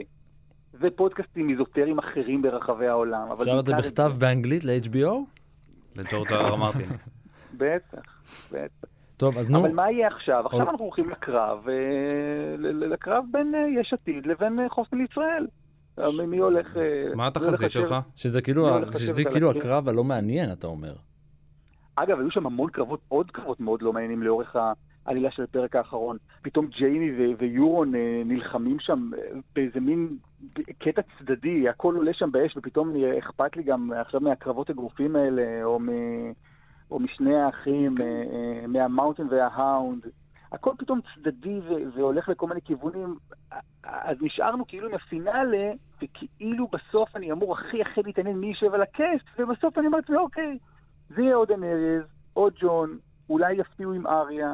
ופודקאסטים 0.81 1.49
איזוטריים 1.49 1.99
אחרים 1.99 2.41
ברחבי 2.41 2.87
העולם. 2.87 3.27
אפשר 3.41 3.59
את 3.59 3.65
זה 3.65 3.73
בכתב 3.75 4.13
באנגלית 4.17 4.63
ל-HBO? 4.63 5.13
לג'ורג' 5.95 6.33
אר 6.33 6.55
מרטין. 6.55 6.89
בטח, 7.57 8.01
בטח. 8.51 8.90
טוב, 9.21 9.37
אז 9.37 9.49
נו, 9.49 9.59
אבל 9.59 9.73
מה 9.73 9.91
יהיה 9.91 10.07
עכשיו? 10.07 10.45
עכשיו 10.45 10.59
או- 10.61 10.69
אנחנו 10.69 10.85
הולכים 10.85 11.09
לקרב, 11.09 11.69
אה, 11.69 12.55
לקרב 12.57 13.23
בין 13.31 13.55
אה, 13.55 13.81
יש 13.81 13.93
עתיד 13.93 14.25
לבין 14.25 14.59
אה, 14.59 14.69
חוסן 14.69 14.97
לישראל. 14.97 15.47
מי- 16.27 16.37
הולך... 16.37 16.67
מה 17.15 17.27
התחזית? 17.27 17.71
שלך? 17.71 17.95
שזה 18.15 18.41
כאילו, 18.41 18.67
כאילו. 19.31 19.51
הקרב 19.51 19.89
הלא 19.89 20.03
מעניין, 20.03 20.51
אתה 20.51 20.67
אומר. 20.67 20.93
אגב, 21.95 22.19
היו 22.19 22.31
שם 22.31 22.45
המון 22.45 22.69
קרבות, 22.69 22.99
עוד 23.07 23.31
קרבות 23.31 23.59
מאוד 23.59 23.81
לא 23.81 23.93
מעניינים 23.93 24.23
לאורך 24.23 24.55
העלילה 25.05 25.31
של 25.31 25.43
הפרק 25.43 25.75
האחרון. 25.75 26.17
פתאום 26.41 26.67
ג'יימי 26.67 27.11
ו- 27.11 27.37
ויורון 27.39 27.95
אה, 27.95 28.21
נלחמים 28.25 28.77
שם 28.79 29.09
באיזה 29.55 29.79
מין 29.79 30.17
קטע 30.79 31.01
צדדי, 31.19 31.69
הכל 31.69 31.95
עולה 31.95 32.13
שם 32.13 32.31
באש, 32.31 32.57
ופתאום 32.57 32.93
אכפת 33.19 33.55
לי 33.55 33.63
גם 33.63 33.91
עכשיו 34.01 34.21
מהקרבות 34.21 34.69
אגרופים 34.69 35.15
האלה, 35.15 35.63
או, 35.63 35.79
מ... 35.79 35.89
או 36.91 36.99
משני 36.99 37.35
האחים, 37.35 37.95
אה, 38.01 38.05
אה, 38.05 38.67
מה 38.67 38.79
Mountain 38.79 39.27
וה 39.31 39.50
Hound. 39.50 40.05
הכל 40.51 40.71
פתאום 40.77 40.99
צדדי 41.15 41.59
ו- 41.59 41.93
והולך 41.97 42.29
לכל 42.29 42.47
מיני 42.47 42.61
כיוונים. 42.61 43.15
אז 43.83 44.17
נשארנו 44.21 44.67
כאילו 44.67 44.87
עם 44.89 44.93
הפינאלה, 44.95 45.71
וכאילו 46.03 46.67
בסוף 46.67 47.15
אני 47.15 47.31
אמור 47.31 47.53
הכי 47.57 47.81
הכי 47.81 48.01
להתעניין 48.05 48.37
מי 48.37 48.47
יישב 48.47 48.73
על 48.73 48.81
הכס, 48.81 49.21
ובסוף 49.39 49.77
אני 49.77 49.87
אומר 49.87 49.97
לעצמי, 49.97 50.17
אוקיי, 50.17 50.57
זה 51.15 51.21
יהיה 51.21 51.35
או 51.35 51.51
דנאריס, 51.51 52.03
או 52.35 52.47
ג'ון, 52.61 52.97
אולי 53.29 53.53
יפתיעו 53.53 53.93
עם 53.93 54.07
אריה. 54.07 54.53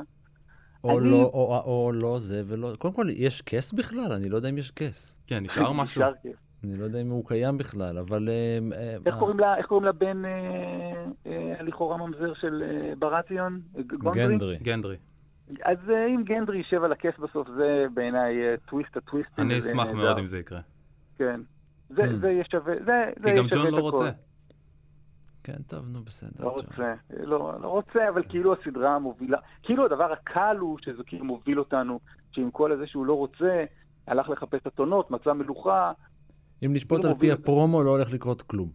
או 0.83 0.99
אני- 0.99 1.11
לא, 1.11 1.15
או- 1.33 1.61
או 1.65 1.91
לא 1.93 2.19
זה 2.19 2.41
ולא... 2.47 2.73
קודם 2.79 2.93
כל, 2.93 3.05
יש 3.09 3.41
כס 3.41 3.73
בכלל? 3.73 4.11
אני 4.11 4.29
לא 4.29 4.35
יודע 4.35 4.49
אם 4.49 4.57
יש 4.57 4.71
כס. 4.71 5.21
כן, 5.27 5.43
נשאר 5.43 5.71
משהו. 5.81 6.01
נשאר 6.01 6.13
כיף. 6.21 6.35
אני 6.63 6.77
לא 6.77 6.83
יודע 6.83 7.01
אם 7.01 7.09
הוא 7.09 7.25
קיים 7.27 7.57
בכלל, 7.57 7.97
אבל... 7.97 8.29
אה, 8.29 8.77
אה, 8.77 8.95
איך 9.05 9.13
אה, 9.15 9.19
קוראים 9.19 9.39
לה- 9.39 9.57
איך 9.57 9.65
קוראים 9.65 9.87
לבן 9.87 10.25
אה, 10.25 10.31
אה, 11.27 11.53
הלכאורה 11.59 11.97
ממזר 11.97 12.33
של 12.33 12.63
ברטיון? 12.99 13.61
גונדרי? 13.97 14.27
גנדרי. 14.27 14.57
גנדרי. 14.63 14.95
אז 15.63 15.77
אם 16.15 16.23
גנדרי 16.23 16.57
יישב 16.57 16.83
על 16.83 16.91
הכס 16.91 17.19
בסוף, 17.19 17.47
זה 17.57 17.85
בעיניי 17.93 18.35
טוויסט 18.69 18.97
הטוויסט. 18.97 19.29
אני 19.39 19.59
אשמח 19.59 19.91
מאוד 19.91 20.17
אם 20.17 20.25
זה 20.25 20.39
יקרה. 20.39 20.59
כן. 21.17 21.41
זה 21.89 22.01
Hmm. 22.03 22.15
זה 22.21 22.27
יהיה 22.29 22.43
שווה, 22.51 22.73
זה 22.75 22.85
זה 22.85 23.23
כי 23.23 23.29
יהיה 23.29 23.37
גם 23.41 23.47
שווה 23.49 23.63
ג'ון 23.63 23.73
את 23.73 23.79
לא. 23.79 23.81
רוצה. 23.81 24.09
כן, 25.43 25.57
טוב, 25.67 25.87
נו, 25.87 25.99
בסדר. 26.03 26.43
לא. 26.45 26.49
רוצה, 26.49 26.93
לא, 27.23 27.53
לא 27.61 27.67
רוצה, 27.67 28.09
אבל 28.09 28.23
כאילו 28.29 28.53
הסדרה 28.53 28.95
המובילה, 28.95 29.37
כאילו 29.63 29.85
הדבר 29.85 30.11
הקל 30.11 30.57
הוא 30.59 30.77
שזה 30.81 31.03
כאילו 31.05 31.25
מוביל 31.25 31.59
אותנו, 31.59 31.99
שעם 32.31 32.51
כל 32.51 32.71
הזה 32.71 32.87
שהוא 32.87 33.05
לא 33.05 33.13
רוצה, 33.13 33.63
הלך 34.07 34.29
לחפש 34.29 34.67
אתונות, 34.67 35.11
מצא 35.11 35.33
מלוכה. 35.33 35.91
אם 36.65 36.73
נשפוט 36.73 37.01
כאילו 37.01 37.13
על 37.13 37.19
פי 37.19 37.31
הפרומו, 37.31 37.83
לא 37.83 37.89
הולך 37.89 38.13
לקרות 38.13 38.41
כלום. 38.41 38.69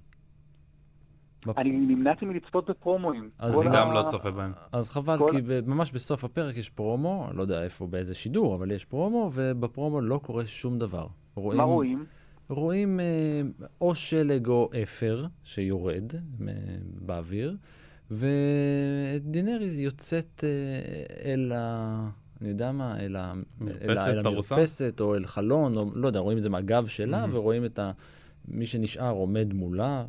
אני 1.57 1.71
נמנעתי 1.71 2.27
מלצפות 2.27 2.71
בפרומואים. 2.71 3.31
אז 3.39 3.61
אני 3.61 3.71
גם 3.77 3.93
לא 3.93 4.05
צופה 4.11 4.31
בהם. 4.31 4.53
אז 4.73 4.91
חבל, 4.91 5.19
כי 5.31 5.37
ממש 5.67 5.93
בסוף 5.93 6.25
הפרק 6.25 6.57
יש 6.57 6.71
פרומו, 6.71 7.29
לא 7.35 7.43
יודע 7.43 7.62
איפה, 7.62 7.87
באיזה 7.87 8.15
שידור, 8.15 8.55
אבל 8.55 8.71
יש 8.71 8.85
פרומו, 8.85 9.31
ובפרומו 9.35 10.01
לא 10.01 10.21
קורה 10.23 10.47
שום 10.47 10.79
דבר. 10.79 11.07
מה 11.37 11.62
רואים? 11.62 12.05
רואים 12.49 13.01
אה, 13.01 13.43
או 13.81 13.95
שלג 13.95 14.47
או 14.47 14.71
אפר 14.83 15.27
שיורד 15.45 16.12
באוויר, 17.01 17.57
ודינריז 18.11 19.79
יוצאת 19.79 20.45
אה, 20.45 21.33
אל 21.33 21.53
ה... 21.55 22.11
אני 22.43 22.49
יודע 22.49 22.73
מה, 22.73 23.01
אל? 23.01 23.17
המרפסת 24.27 24.97
או 25.01 25.15
אל 25.15 25.27
חלון, 25.27 25.77
או 25.77 25.91
לא 25.95 26.07
יודע, 26.07 26.21
רואים 26.21 26.39
את 26.39 26.43
זה 26.43 26.51
מהגב 26.51 26.87
שלה, 26.87 27.25
Mhm. 27.25 27.29
ורואים 27.33 27.65
את 27.65 27.79
ה... 27.79 27.93
מי 28.49 28.67
שנשאר 28.67 29.11
עומד 29.11 29.53
מולה, 29.55 30.05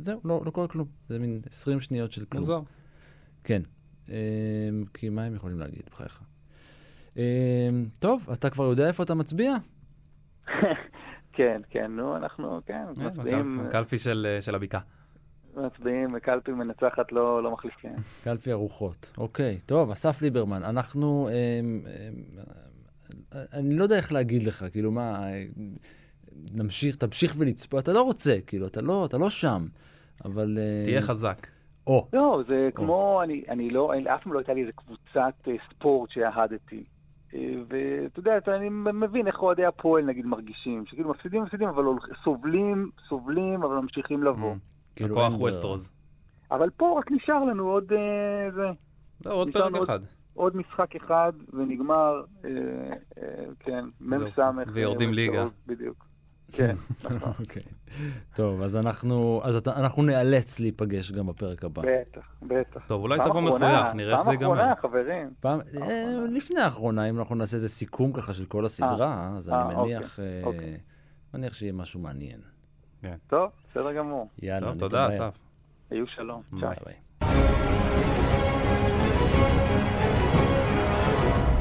זהו, 0.00 0.20
לא, 0.24 0.42
לא 0.44 0.50
קורה 0.50 0.68
כלום. 0.68 0.86
זה 1.08 1.18
מין 1.18 1.40
20 1.48 1.80
שניות 1.80 2.12
של 2.12 2.24
כלום. 2.24 2.40
מוזר. 2.42 2.60
כן. 3.44 3.62
אמ, 4.08 4.14
כי 4.94 5.08
מה 5.08 5.24
הם 5.24 5.34
יכולים 5.34 5.58
להגיד, 5.60 5.82
בחייך? 5.90 6.20
אמ, 7.16 7.22
טוב, 7.98 8.28
אתה 8.32 8.50
כבר 8.50 8.64
יודע 8.64 8.86
איפה 8.86 9.02
אתה 9.02 9.14
מצביע? 9.14 9.54
כן, 11.32 11.60
כן, 11.70 11.90
נו, 11.92 12.16
אנחנו, 12.16 12.60
כן, 12.66 12.84
אה, 13.00 13.06
מצביעים, 13.06 13.60
של 13.98 14.26
אה, 14.30 14.40
של 14.42 14.54
הבקעה. 14.54 14.80
מצביעים, 15.56 16.18
קלפי 16.18 16.52
מנצחת, 16.52 17.12
לא 17.12 17.42
לא 17.42 17.50
מחליפים. 17.50 17.90
קלפי 18.24 18.52
הרוחות. 18.52 19.12
אוקיי, 19.18 19.58
טוב, 19.66 19.90
אסף 19.90 20.22
ליברמן, 20.22 20.62
אנחנו... 20.62 21.28
אמ, 21.28 21.80
אמ, 21.86 22.14
אני 23.52 23.76
לא 23.76 23.82
יודע 23.82 23.96
איך 23.96 24.12
להגיד 24.12 24.42
לך, 24.42 24.64
כאילו, 24.72 24.90
מה... 24.90 25.26
אה, 25.32 25.44
נמשיך, 26.54 26.96
תמשיך 26.96 27.34
ולצפות, 27.38 27.82
אתה 27.82 27.92
לא 27.92 28.02
רוצה, 28.02 28.36
כאילו, 28.46 28.66
אתה 28.66 28.80
לא, 28.82 29.04
אתה 29.06 29.18
לא 29.18 29.30
שם, 29.30 29.66
אבל... 30.24 30.58
אה, 30.58 30.84
תהיה 30.84 31.02
חזק. 31.02 31.46
או, 31.86 32.08
לא, 32.12 32.42
זה 32.48 32.68
כמו, 32.74 33.20
אני, 33.22 33.42
אני 33.48 33.70
לא, 33.70 33.92
אף 34.14 34.22
פעם 34.22 34.32
לא 34.32 34.38
הייתה 34.38 34.54
לי 34.54 34.60
איזה 34.60 34.72
קבוצת 34.72 35.34
אה, 35.48 35.52
ספורט 35.70 36.10
שאהדתי. 36.10 36.84
אה, 37.34 37.40
ואתה 37.68 38.20
יודע, 38.20 38.36
אתה- 38.38 38.56
אני 38.56 38.68
מבין 38.70 39.26
איך 39.26 39.42
אוהדי 39.42 39.64
הפועל 39.64 40.04
נגיד 40.04 40.26
מרגישים, 40.26 40.84
שכאילו 40.86 41.10
מפסידים, 41.10 41.42
מפסידים, 41.42 41.68
אבל 41.68 41.84
סובלים, 42.24 42.90
סובלים, 43.08 43.62
אבל 43.62 43.74
ממשיכים 43.76 44.22
לבוא. 44.22 44.54
כאילו... 44.96 45.14
הכוח 45.14 45.32
אין 45.32 45.40
ווסט 45.40 45.58
ברירה. 45.58 45.72
רוז. 45.74 45.90
אבל 46.50 46.70
פה 46.76 46.96
רק 46.98 47.12
נשאר 47.12 47.44
לנו 47.44 47.68
עוד, 47.70 47.92
אה, 47.92 47.98
זה, 48.54 48.62
זהו, 49.20 49.32
עוד 49.36 49.52
פרק 49.52 49.74
עוד- 49.74 49.82
אחד. 49.84 50.00
עוד 50.34 50.56
משחק 50.56 50.96
אחד 50.96 51.32
ונגמר, 51.52 52.22
אה, 52.44 52.50
אה, 53.18 53.44
כן, 53.60 53.84
מ"ס. 54.00 54.38
ויורדים 54.72 55.08
אה, 55.08 55.14
ליגה. 55.14 55.46
בדיוק. 55.66 56.04
כן, 56.52 56.74
נכון. 57.04 57.32
אוקיי. 57.40 57.62
טוב, 58.34 58.62
אז 58.62 58.76
אנחנו, 58.76 59.40
אז 59.44 59.56
אתה, 59.56 59.76
אנחנו 59.76 60.02
נאלץ 60.02 60.60
להיפגש 60.60 61.12
גם 61.12 61.26
בפרק 61.26 61.64
הבא. 61.64 61.82
בטח, 61.82 62.36
בטח. 62.42 62.86
טוב, 62.86 63.02
אולי 63.02 63.18
פעם 63.18 63.28
תבוא 63.28 63.40
מחוייך, 63.40 63.94
נראה 63.94 64.12
איך 64.12 64.20
זה 64.20 64.24
פעם 64.24 64.32
ייגמר. 64.32 64.54
אחרונה, 64.54 64.74
חברים. 64.76 65.30
פעם, 65.40 65.60
לפני 66.30 66.60
האחרונה, 66.60 67.08
אם 67.10 67.18
אנחנו 67.18 67.34
נעשה 67.34 67.56
איזה 67.56 67.68
סיכום 67.68 68.12
ככה 68.12 68.34
של 68.34 68.44
כל 68.44 68.64
הסדרה, 68.64 69.32
אז 69.36 69.48
אני 69.48 69.58
אוקיי, 69.74 69.76
מניח, 69.82 70.18
אוקיי. 70.44 70.78
מניח 71.34 71.52
שיהיה 71.54 71.72
משהו 71.72 72.00
מעניין. 72.00 72.40
טוב, 73.26 73.50
בסדר 73.70 73.92
גמור. 73.92 74.28
יאללה, 74.42 74.70
טוב, 74.70 74.78
תודה. 74.78 75.08
אסף. 75.08 75.34
היו 75.90 76.06
שלום. 76.06 76.42
ביי. 76.52 76.76
ביי. 76.84 76.94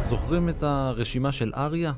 זוכרים 0.04 0.50
את 0.50 0.64
הרשימה 0.64 1.32
של 1.32 1.52
אריה? 1.56 1.94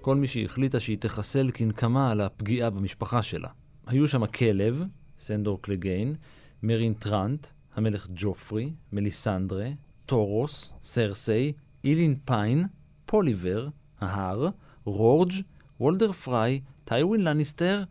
כל 0.00 0.16
מי 0.16 0.26
שהחליטה 0.26 0.80
שהיא 0.80 0.98
תחסל 0.98 1.50
כנקמה 1.54 2.10
על 2.10 2.20
הפגיעה 2.20 2.70
במשפחה 2.70 3.22
שלה. 3.22 3.48
היו 3.86 4.08
שם 4.08 4.22
הכלב, 4.22 4.84
סנדור 5.18 5.62
קלגיין, 5.62 6.14
מרין 6.62 6.94
טראנט, 6.94 7.46
המלך 7.74 8.08
ג'ופרי, 8.14 8.72
מליסנדרה, 8.92 9.68
תורוס, 10.06 10.72
סרסי, 10.82 11.52
אילין 11.84 12.18
פיין, 12.24 12.66
פוליבר, 13.06 13.68
ההר, 14.00 14.48
רורג', 14.84 15.32
וולדר 15.80 16.12
פריי, 16.12 16.60
טיווין 16.84 17.24
לניסטר 17.24 17.82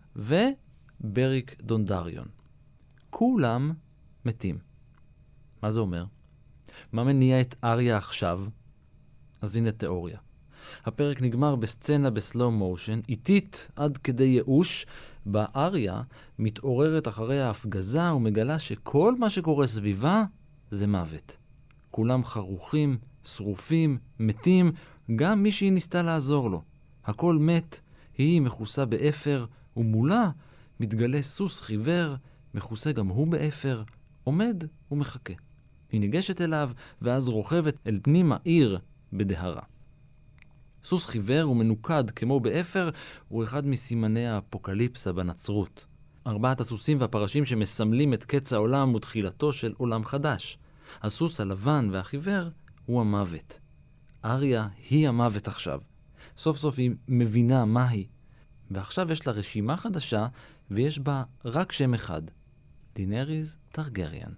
ובריק 1.01 1.55
דונדריון. 1.61 2.27
כולם 3.09 3.71
מתים. 4.25 4.57
מה 5.63 5.69
זה 5.69 5.79
אומר? 5.79 6.05
מה 6.91 7.03
מניע 7.03 7.41
את 7.41 7.55
אריה 7.63 7.97
עכשיו? 7.97 8.45
אז 9.41 9.55
הנה 9.55 9.71
תיאוריה. 9.71 10.17
הפרק 10.85 11.21
נגמר 11.21 11.55
בסצנה 11.55 12.09
בסלואו 12.09 12.51
מושן, 12.51 12.99
איטית 13.09 13.67
עד 13.75 13.97
כדי 13.97 14.23
ייאוש, 14.23 14.85
בה 15.25 15.45
אריה 15.55 16.01
מתעוררת 16.39 17.07
אחרי 17.07 17.41
ההפגזה 17.41 18.13
ומגלה 18.13 18.59
שכל 18.59 19.15
מה 19.17 19.29
שקורה 19.29 19.67
סביבה 19.67 20.23
זה 20.71 20.87
מוות. 20.87 21.37
כולם 21.91 22.23
חרוכים, 22.23 22.97
שרופים, 23.23 23.97
מתים, 24.19 24.71
גם 25.15 25.43
מי 25.43 25.51
שהיא 25.51 25.71
ניסתה 25.71 26.01
לעזור 26.01 26.49
לו. 26.49 26.61
הכל 27.05 27.35
מת, 27.35 27.79
היא 28.17 28.41
מכוסה 28.41 28.85
באפר, 28.85 29.45
ומולה 29.77 30.29
מתגלה 30.79 31.21
סוס 31.21 31.61
חיוור, 31.61 32.15
מכוסה 32.53 32.91
גם 32.91 33.07
הוא 33.07 33.27
באפר, 33.27 33.83
עומד 34.23 34.63
ומחכה. 34.91 35.33
היא 35.91 36.01
ניגשת 36.01 36.41
אליו, 36.41 36.71
ואז 37.01 37.27
רוכבת 37.27 37.79
אל 37.87 37.99
פנים 38.03 38.31
העיר 38.31 38.79
בדהרה. 39.13 39.61
סוס 40.83 41.05
חיוור 41.05 41.51
ומנוקד 41.51 42.09
כמו 42.09 42.39
באפר, 42.39 42.89
הוא 43.27 43.43
אחד 43.43 43.67
מסימני 43.67 44.27
האפוקליפסה 44.27 45.13
בנצרות. 45.13 45.85
ארבעת 46.27 46.59
הסוסים 46.59 47.01
והפרשים 47.01 47.45
שמסמלים 47.45 48.13
את 48.13 48.25
קץ 48.25 48.53
העולם 48.53 48.95
ותחילתו 48.95 49.51
של 49.51 49.73
עולם 49.77 50.05
חדש. 50.05 50.57
הסוס 51.01 51.41
הלבן 51.41 51.89
והחיוור 51.91 52.43
הוא 52.85 53.01
המוות. 53.01 53.59
אריה 54.25 54.67
היא 54.89 55.07
המוות 55.07 55.47
עכשיו. 55.47 55.79
סוף 56.37 56.57
סוף 56.57 56.79
היא 56.79 56.91
מבינה 57.07 57.65
מהי, 57.65 58.07
ועכשיו 58.71 59.11
יש 59.11 59.27
לה 59.27 59.33
רשימה 59.33 59.77
חדשה, 59.77 60.27
ויש 60.71 60.99
בה 60.99 61.23
רק 61.45 61.71
שם 61.71 61.93
אחד, 61.93 62.21
דינריז 62.95 63.57
טרגריאן. 63.71 64.31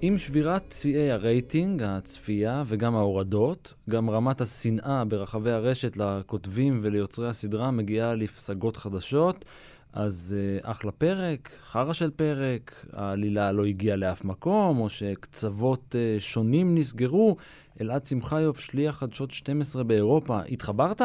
עם 0.00 0.18
שבירת 0.18 0.74
שיאי 0.76 1.10
הרייטינג, 1.10 1.82
הצפייה 1.82 2.62
וגם 2.66 2.94
ההורדות, 2.96 3.74
גם 3.90 4.10
רמת 4.10 4.40
השנאה 4.40 5.04
ברחבי 5.04 5.50
הרשת 5.50 5.96
לכותבים 5.96 6.80
וליוצרי 6.82 7.28
הסדרה 7.28 7.70
מגיעה 7.70 8.14
לפסגות 8.14 8.76
חדשות. 8.76 9.44
אז 9.92 10.36
uh, 10.62 10.70
אחלה 10.70 10.92
פרק, 10.92 11.50
חרא 11.62 11.92
של 11.92 12.10
פרק, 12.10 12.86
העלילה 12.92 13.52
לא 13.52 13.64
הגיעה 13.64 13.96
לאף 13.96 14.24
מקום, 14.24 14.80
או 14.80 14.88
שקצוות 14.88 15.94
uh, 15.94 16.20
שונים 16.20 16.74
נסגרו. 16.74 17.36
אלעד 17.80 18.04
שמחיוף, 18.04 18.58
שליח 18.58 18.96
חדשות 18.96 19.30
12 19.30 19.84
באירופה, 19.84 20.40
התחברת? 20.42 21.00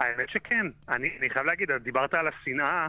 האמת 0.00 0.28
שכן. 0.28 0.66
אני, 0.88 1.08
אני 1.18 1.30
חייב 1.30 1.46
להגיד, 1.46 1.68
דיברת 1.82 2.14
על 2.14 2.28
השנאה. 2.28 2.88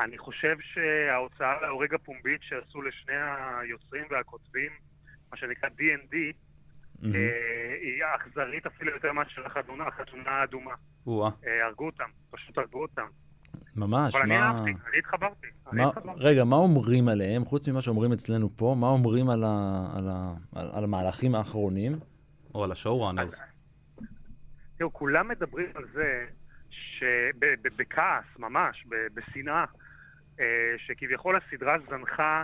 אני 0.00 0.18
חושב 0.18 0.56
שההוצאה 0.60 1.60
להורג 1.62 1.94
הפומבית 1.94 2.40
שעשו 2.42 2.82
לשני 2.82 3.14
היוצרים 3.60 4.04
והכותבים, 4.10 4.72
מה 5.30 5.36
שנקרא 5.36 5.68
D&D, 5.68 6.12
mm-hmm. 6.12 7.06
אה, 7.14 7.74
היא 7.82 8.02
אכזרית 8.16 8.66
אפילו 8.66 8.92
יותר 8.92 9.12
מאשר 9.12 9.46
החתונה, 9.46 9.86
החתונה 9.86 10.30
האדומה. 10.30 10.74
אה, 11.46 11.66
הרגו 11.66 11.86
אותם, 11.86 12.10
פשוט 12.30 12.58
הרגו 12.58 12.82
אותם. 12.82 13.06
ממש, 13.76 14.14
אבל 14.14 14.26
מה... 14.26 14.34
אבל 14.34 14.46
אני 14.48 14.58
אהבתי, 14.58 14.70
אני 14.90 14.98
התחברתי. 14.98 15.46
מה... 15.64 15.72
אני 15.72 15.84
התחברתי. 15.84 16.20
רגע, 16.20 16.44
מה 16.44 16.56
אומרים 16.56 17.08
עליהם, 17.08 17.44
חוץ 17.44 17.68
ממה 17.68 17.80
שאומרים 17.80 18.12
אצלנו 18.12 18.56
פה, 18.56 18.76
מה 18.78 18.88
אומרים 18.88 19.30
על, 19.30 19.44
ה... 19.44 19.86
על, 19.96 20.08
ה... 20.08 20.34
על, 20.56 20.70
על 20.72 20.84
המהלכים 20.84 21.34
האחרונים? 21.34 21.92
או 22.54 22.64
על 22.64 22.72
השואו-ראנרס. 22.72 23.40
תראו, 24.78 24.92
כולם 24.92 25.28
מדברים 25.28 25.66
על 25.74 25.84
זה 25.92 26.26
שבכעס, 26.70 28.24
ממש, 28.38 28.86
בשנאה, 29.14 29.64
אה, 30.40 30.44
שכביכול 30.78 31.36
הסדרה 31.36 31.76
זנחה 31.88 32.42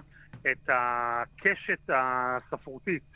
את 0.52 0.68
הקשת 0.68 1.90
הספרותית 1.90 3.12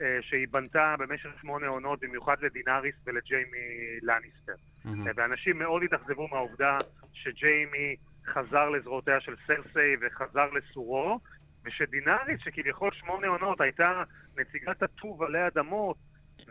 אה, 0.00 0.18
שהיא 0.20 0.46
בנתה 0.50 0.94
במשך 0.98 1.28
שמונה 1.40 1.66
עונות, 1.66 2.00
במיוחד 2.00 2.36
לדינאריס 2.42 2.94
ולג'יימי 3.06 3.98
לניסטר. 4.02 4.54
Mm-hmm. 4.84 5.12
ואנשים 5.16 5.58
מאוד 5.58 5.82
התאכזבו 5.82 6.28
מהעובדה 6.28 6.76
שג'יימי 7.12 7.96
חזר 8.26 8.68
לזרועותיה 8.68 9.20
של 9.20 9.34
סרסיי 9.46 9.96
וחזר 10.00 10.50
לסורו, 10.50 11.20
ושדינאריס, 11.64 12.40
שכביכול 12.40 12.90
שמונה 12.92 13.26
עונות 13.26 13.60
הייתה 13.60 14.02
נציגת 14.36 14.82
הטוב 14.82 15.22
עלי 15.22 15.46
אדמות, 15.46 15.96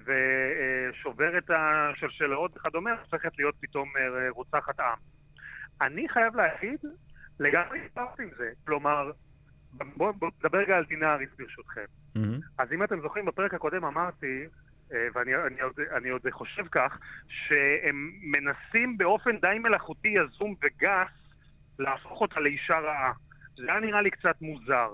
ושוברת 0.05 1.49
השלשלאות 1.49 2.57
וכדומה, 2.57 2.91
הופכת 2.91 3.37
להיות 3.37 3.55
פתאום 3.59 3.89
רוצחת 4.29 4.79
עם. 4.79 4.97
אני 5.81 6.09
חייב 6.09 6.35
להגיד 6.35 6.79
לגמרי 7.39 7.79
הסברתי 7.85 8.23
עם 8.23 8.29
זה. 8.37 8.51
כלומר, 8.65 9.11
בואו 9.73 10.13
בוא, 10.13 10.29
נדבר 10.39 10.57
רגע 10.57 10.77
על 10.77 10.85
דינאריס 10.85 11.29
ברשותכם. 11.37 11.85
Mm-hmm. 12.17 12.19
אז 12.57 12.73
אם 12.73 12.83
אתם 12.83 13.01
זוכרים, 13.01 13.25
בפרק 13.25 13.53
הקודם 13.53 13.85
אמרתי, 13.85 14.25
אה, 14.25 14.47
ואני 15.13 15.36
אני 15.36 15.55
אני 15.98 16.10
עוד 16.10 16.21
חושב 16.31 16.67
כך, 16.71 17.00
שהם 17.27 18.12
מנסים 18.21 18.98
באופן 18.98 19.38
די 19.38 19.60
מלאכותי, 19.60 20.07
יזום 20.07 20.55
וגס, 20.63 21.12
להפוך 21.79 22.21
אותה 22.21 22.39
לאישה 22.39 22.79
רעה. 22.79 23.12
זה 23.57 23.71
היה 23.71 23.79
נראה 23.79 24.01
לי 24.01 24.12
קצת 24.12 24.41
מוזר. 24.41 24.89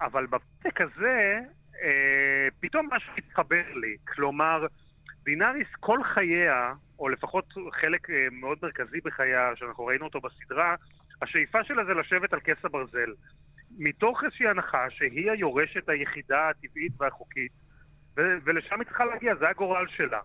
אבל 0.00 0.26
בפרק 0.26 0.80
הזה, 0.80 1.40
אה, 1.82 2.48
פתאום 2.60 2.88
משהו 2.92 3.12
התחבר 3.18 3.74
לי. 3.74 3.96
כלומר, 4.08 4.66
דינאריס 5.24 5.68
כל 5.80 6.02
חייה, 6.04 6.72
או 6.98 7.08
לפחות 7.08 7.44
חלק 7.72 8.10
אה, 8.10 8.26
מאוד 8.32 8.58
מרכזי 8.62 9.00
בחייה, 9.04 9.50
שאנחנו 9.56 9.86
ראינו 9.86 10.04
אותו 10.04 10.20
בסדרה, 10.20 10.74
השאיפה 11.22 11.64
שלה 11.64 11.84
זה 11.84 11.94
לשבת 11.94 12.32
על 12.32 12.40
כס 12.40 12.64
הברזל. 12.64 13.12
מתוך 13.78 14.24
איזושהי 14.24 14.48
הנחה 14.48 14.90
שהיא 14.90 15.30
היורשת 15.30 15.88
היחידה 15.88 16.48
הטבעית 16.48 16.92
והחוקית, 17.00 17.52
ו- 18.16 18.36
ולשם 18.44 18.80
היא 18.80 18.86
צריכה 18.86 19.04
להגיע, 19.04 19.34
זה 19.34 19.48
הגורל 19.48 19.86
שלה. 19.96 20.20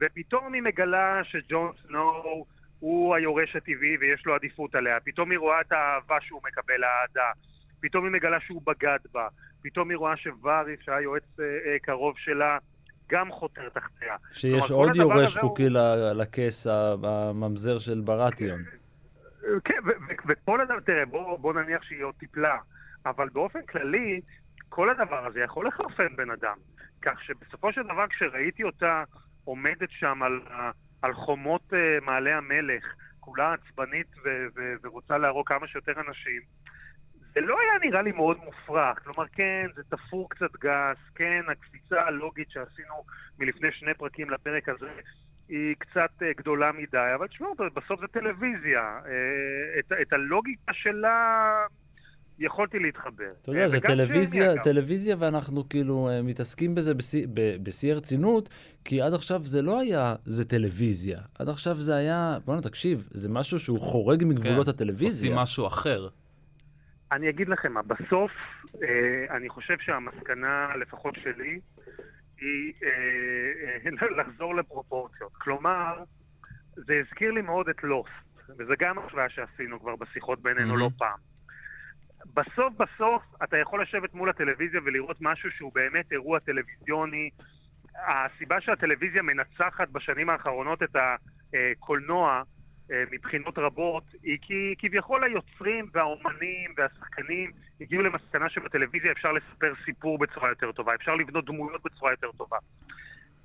ופתאום 0.00 0.54
היא 0.54 0.62
מגלה 0.62 1.20
שג'ון 1.24 1.72
סנואו 1.82 2.46
הוא 2.78 3.14
היורש 3.14 3.56
הטבעי 3.56 3.96
ויש 4.00 4.26
לו 4.26 4.34
עדיפות 4.34 4.74
עליה. 4.74 5.00
פתאום 5.00 5.30
היא 5.30 5.38
רואה 5.38 5.60
את 5.60 5.72
האהבה 5.72 6.16
שהוא 6.20 6.40
מקבל, 6.44 6.84
האהדה. 6.84 7.30
פתאום 7.80 8.04
היא 8.04 8.12
מגלה 8.12 8.40
שהוא 8.40 8.62
בגד 8.64 8.98
בה. 9.12 9.28
פתאום 9.62 9.90
היא 9.90 9.98
רואה 9.98 10.16
שוואריס, 10.16 10.80
שהיה 10.80 11.00
יועץ 11.00 11.22
אה, 11.40 11.44
אה, 11.44 11.78
קרוב 11.78 12.14
שלה, 12.18 12.58
גם 13.10 13.32
חותר 13.32 13.68
תחתיה. 13.68 14.16
שיש 14.32 14.70
עוד 14.70 14.96
יורש 14.96 15.36
חוקי 15.36 15.62
הוא... 15.62 15.72
לכס 16.14 16.66
הממזר 16.66 17.78
של 17.78 18.00
ברטיון. 18.00 18.62
כן, 19.64 19.78
וכל 20.28 20.60
הדבר, 20.60 20.80
תראה, 20.80 21.06
בוא, 21.06 21.38
בוא 21.38 21.54
נניח 21.54 21.82
שהיא 21.82 22.04
עוד 22.04 22.14
טיפלה, 22.14 22.56
אבל 23.06 23.28
באופן 23.28 23.62
כללי, 23.62 24.20
כל 24.68 24.90
הדבר 24.90 25.26
הזה 25.26 25.40
יכול 25.40 25.66
לחרפן 25.66 26.16
בן 26.16 26.30
אדם. 26.30 26.56
כך 27.02 27.22
שבסופו 27.22 27.72
של 27.72 27.82
דבר, 27.82 28.06
כשראיתי 28.06 28.62
אותה 28.62 29.04
עומדת 29.44 29.90
שם 29.90 30.22
על, 30.22 30.40
על 31.02 31.14
חומות 31.14 31.72
uh, 31.72 32.04
מעלה 32.04 32.36
המלך, 32.36 32.84
כולה 33.20 33.54
עצבנית 33.54 34.06
ו- 34.24 34.46
ו- 34.56 34.74
ורוצה 34.82 35.18
להרוג 35.18 35.48
כמה 35.48 35.66
שיותר 35.66 35.92
אנשים, 36.08 36.42
זה 37.34 37.40
לא 37.40 37.56
היה 37.60 37.90
נראה 37.90 38.02
לי 38.02 38.12
מאוד 38.12 38.38
מופרך. 38.44 38.98
כלומר, 39.04 39.28
כן, 39.28 39.66
זה 39.74 39.82
תפור 39.88 40.30
קצת 40.30 40.56
גס, 40.60 40.98
כן, 41.14 41.42
הקפיצה 41.48 42.02
הלוגית 42.02 42.50
שעשינו 42.50 42.94
מלפני 43.38 43.72
שני 43.72 43.94
פרקים 43.94 44.30
לפרק 44.30 44.68
הזה 44.68 44.90
היא 45.48 45.76
קצת 45.78 46.10
uh, 46.22 46.24
גדולה 46.36 46.72
מדי, 46.72 47.12
אבל 47.14 47.26
תשמעו, 47.26 47.54
בסוף 47.54 48.00
זה 48.00 48.06
טלוויזיה. 48.06 49.00
Uh, 49.04 49.78
את, 49.78 49.92
את 50.02 50.12
הלוגיקה 50.12 50.72
שלה 50.72 51.66
יכולתי 52.38 52.78
להתחבר. 52.78 53.32
אתה 53.42 53.50
יודע, 53.50 53.68
זה 53.68 53.80
טלוויזיה, 53.80 54.62
טלוויזיה 54.62 55.16
ואנחנו 55.18 55.68
כאילו 55.68 56.08
uh, 56.08 56.22
מתעסקים 56.22 56.74
בזה 56.74 56.94
בשיא, 56.94 57.26
בשיא 57.62 57.92
הרצינות, 57.92 58.54
כי 58.84 59.02
עד 59.02 59.14
עכשיו 59.14 59.40
זה 59.42 59.62
לא 59.62 59.80
היה, 59.80 60.14
זה 60.24 60.48
טלוויזיה. 60.48 61.18
עד 61.38 61.48
עכשיו 61.48 61.74
זה 61.74 61.96
היה, 61.96 62.38
בוא'נה, 62.44 62.62
תקשיב, 62.62 63.08
זה 63.10 63.28
משהו 63.32 63.58
שהוא 63.58 63.80
חורג 63.80 64.24
מגבולות 64.24 64.66
כן, 64.66 64.70
הטלוויזיה. 64.70 65.30
עושים 65.30 65.42
משהו 65.42 65.66
אחר. 65.66 66.08
אני 67.12 67.30
אגיד 67.30 67.48
לכם 67.48 67.72
מה, 67.72 67.82
בסוף, 67.82 68.30
אה, 68.82 69.36
אני 69.36 69.48
חושב 69.48 69.78
שהמסקנה, 69.78 70.76
לפחות 70.80 71.14
שלי, 71.22 71.60
היא 72.40 72.72
אה, 72.84 73.90
אה, 73.90 74.06
לחזור 74.18 74.54
לפרופורציות. 74.56 75.32
כלומר, 75.32 76.02
זה 76.74 77.02
הזכיר 77.06 77.30
לי 77.30 77.40
מאוד 77.40 77.68
את 77.68 77.82
לוסט, 77.82 78.50
וזה 78.58 78.74
גם 78.78 78.98
השוואה 78.98 79.28
שעשינו 79.28 79.80
כבר 79.80 79.96
בשיחות 79.96 80.42
בינינו 80.42 80.74
mm-hmm. 80.74 80.78
לא 80.78 80.90
פעם. 80.98 81.18
בסוף 82.34 82.74
בסוף 82.76 83.22
אתה 83.44 83.56
יכול 83.56 83.82
לשבת 83.82 84.14
מול 84.14 84.30
הטלוויזיה 84.30 84.80
ולראות 84.84 85.16
משהו 85.20 85.50
שהוא 85.50 85.72
באמת 85.74 86.12
אירוע 86.12 86.38
טלוויזיוני. 86.38 87.30
הסיבה 87.94 88.60
שהטלוויזיה 88.60 89.22
מנצחת 89.22 89.88
בשנים 89.88 90.30
האחרונות 90.30 90.82
את 90.82 90.96
הקולנוע 90.96 92.42
אה, 92.92 93.04
מבחינות 93.10 93.58
רבות, 93.58 94.04
היא 94.22 94.38
כי 94.42 94.74
כביכול 94.78 95.24
היוצרים 95.24 95.86
והאומנים 95.92 96.70
והשחקנים 96.76 97.50
הגיעו 97.80 98.02
למסקנה 98.02 98.48
שבטלוויזיה 98.48 99.12
אפשר 99.12 99.32
לספר 99.32 99.72
סיפור 99.84 100.18
בצורה 100.18 100.48
יותר 100.48 100.72
טובה, 100.72 100.94
אפשר 100.94 101.14
לבנות 101.14 101.44
דמויות 101.44 101.82
בצורה 101.84 102.10
יותר 102.10 102.32
טובה. 102.32 102.56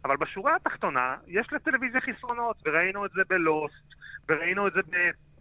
אבל 0.06 0.18
בשורה 0.18 0.56
התחתונה, 0.56 1.16
יש 1.28 1.54
לטלוויזיה 1.54 2.02
חסרונות, 2.02 2.58
וראינו 2.66 3.06
את 3.06 3.12
זה 3.12 3.22
בלוסט, 3.30 3.94
וראינו 4.30 4.68
את 4.68 4.74
זה 4.74 4.82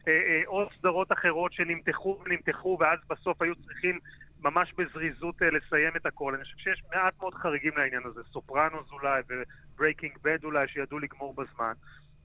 בעוד 0.07 0.67
אה, 0.67 0.79
סדרות 0.79 1.13
אחרות 1.13 1.53
שנמתחו 1.53 2.19
ונמתחו, 2.25 2.77
ואז 2.81 2.99
בסוף 3.11 3.43
היו 3.43 3.55
צריכים 3.55 3.99
ממש 4.41 4.75
בזריזות 4.79 5.43
אה, 5.43 5.51
לסיים 5.51 5.93
את 5.97 6.07
הכל. 6.07 6.35
אני 6.35 6.45
חושב 6.45 6.57
שיש 6.59 6.83
מעט 6.95 7.15
מאוד 7.21 7.35
חריגים 7.35 7.73
לעניין 7.77 8.03
הזה, 8.05 8.21
סופרנוס 8.33 8.93
אולי, 8.93 9.23
וברייקינג 9.29 10.13
בד 10.23 10.45
אולי, 10.45 10.69
שידעו 10.69 10.99
לגמור 10.99 11.35
בזמן. 11.35 11.73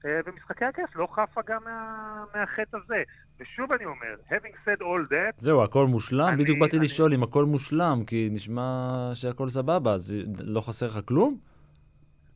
אה, 0.04 0.20
ומשחקי 0.26 0.64
הכס 0.64 0.94
לא 0.94 1.08
חפה 1.12 1.40
גם 1.46 1.64
מה, 1.64 2.24
מהחטא 2.34 2.76
הזה. 2.76 3.02
ושוב 3.40 3.72
אני 3.72 3.84
אומר, 3.84 4.14
having 4.28 4.66
said 4.66 4.80
all 4.80 5.12
that... 5.12 5.32
זהו, 5.36 5.64
הכל 5.64 5.86
מושלם? 5.86 6.28
אני, 6.28 6.42
בדיוק 6.42 6.58
באתי 6.58 6.76
אני... 6.76 6.84
לשאול 6.84 7.14
אם 7.14 7.22
הכל 7.22 7.44
מושלם, 7.44 7.98
כי 8.06 8.28
נשמע 8.32 9.10
שהכל 9.14 9.48
סבבה, 9.48 9.92
אז 9.92 10.24
לא 10.46 10.60
חסר 10.60 10.86
לך 10.86 10.98
כלום? 11.08 11.38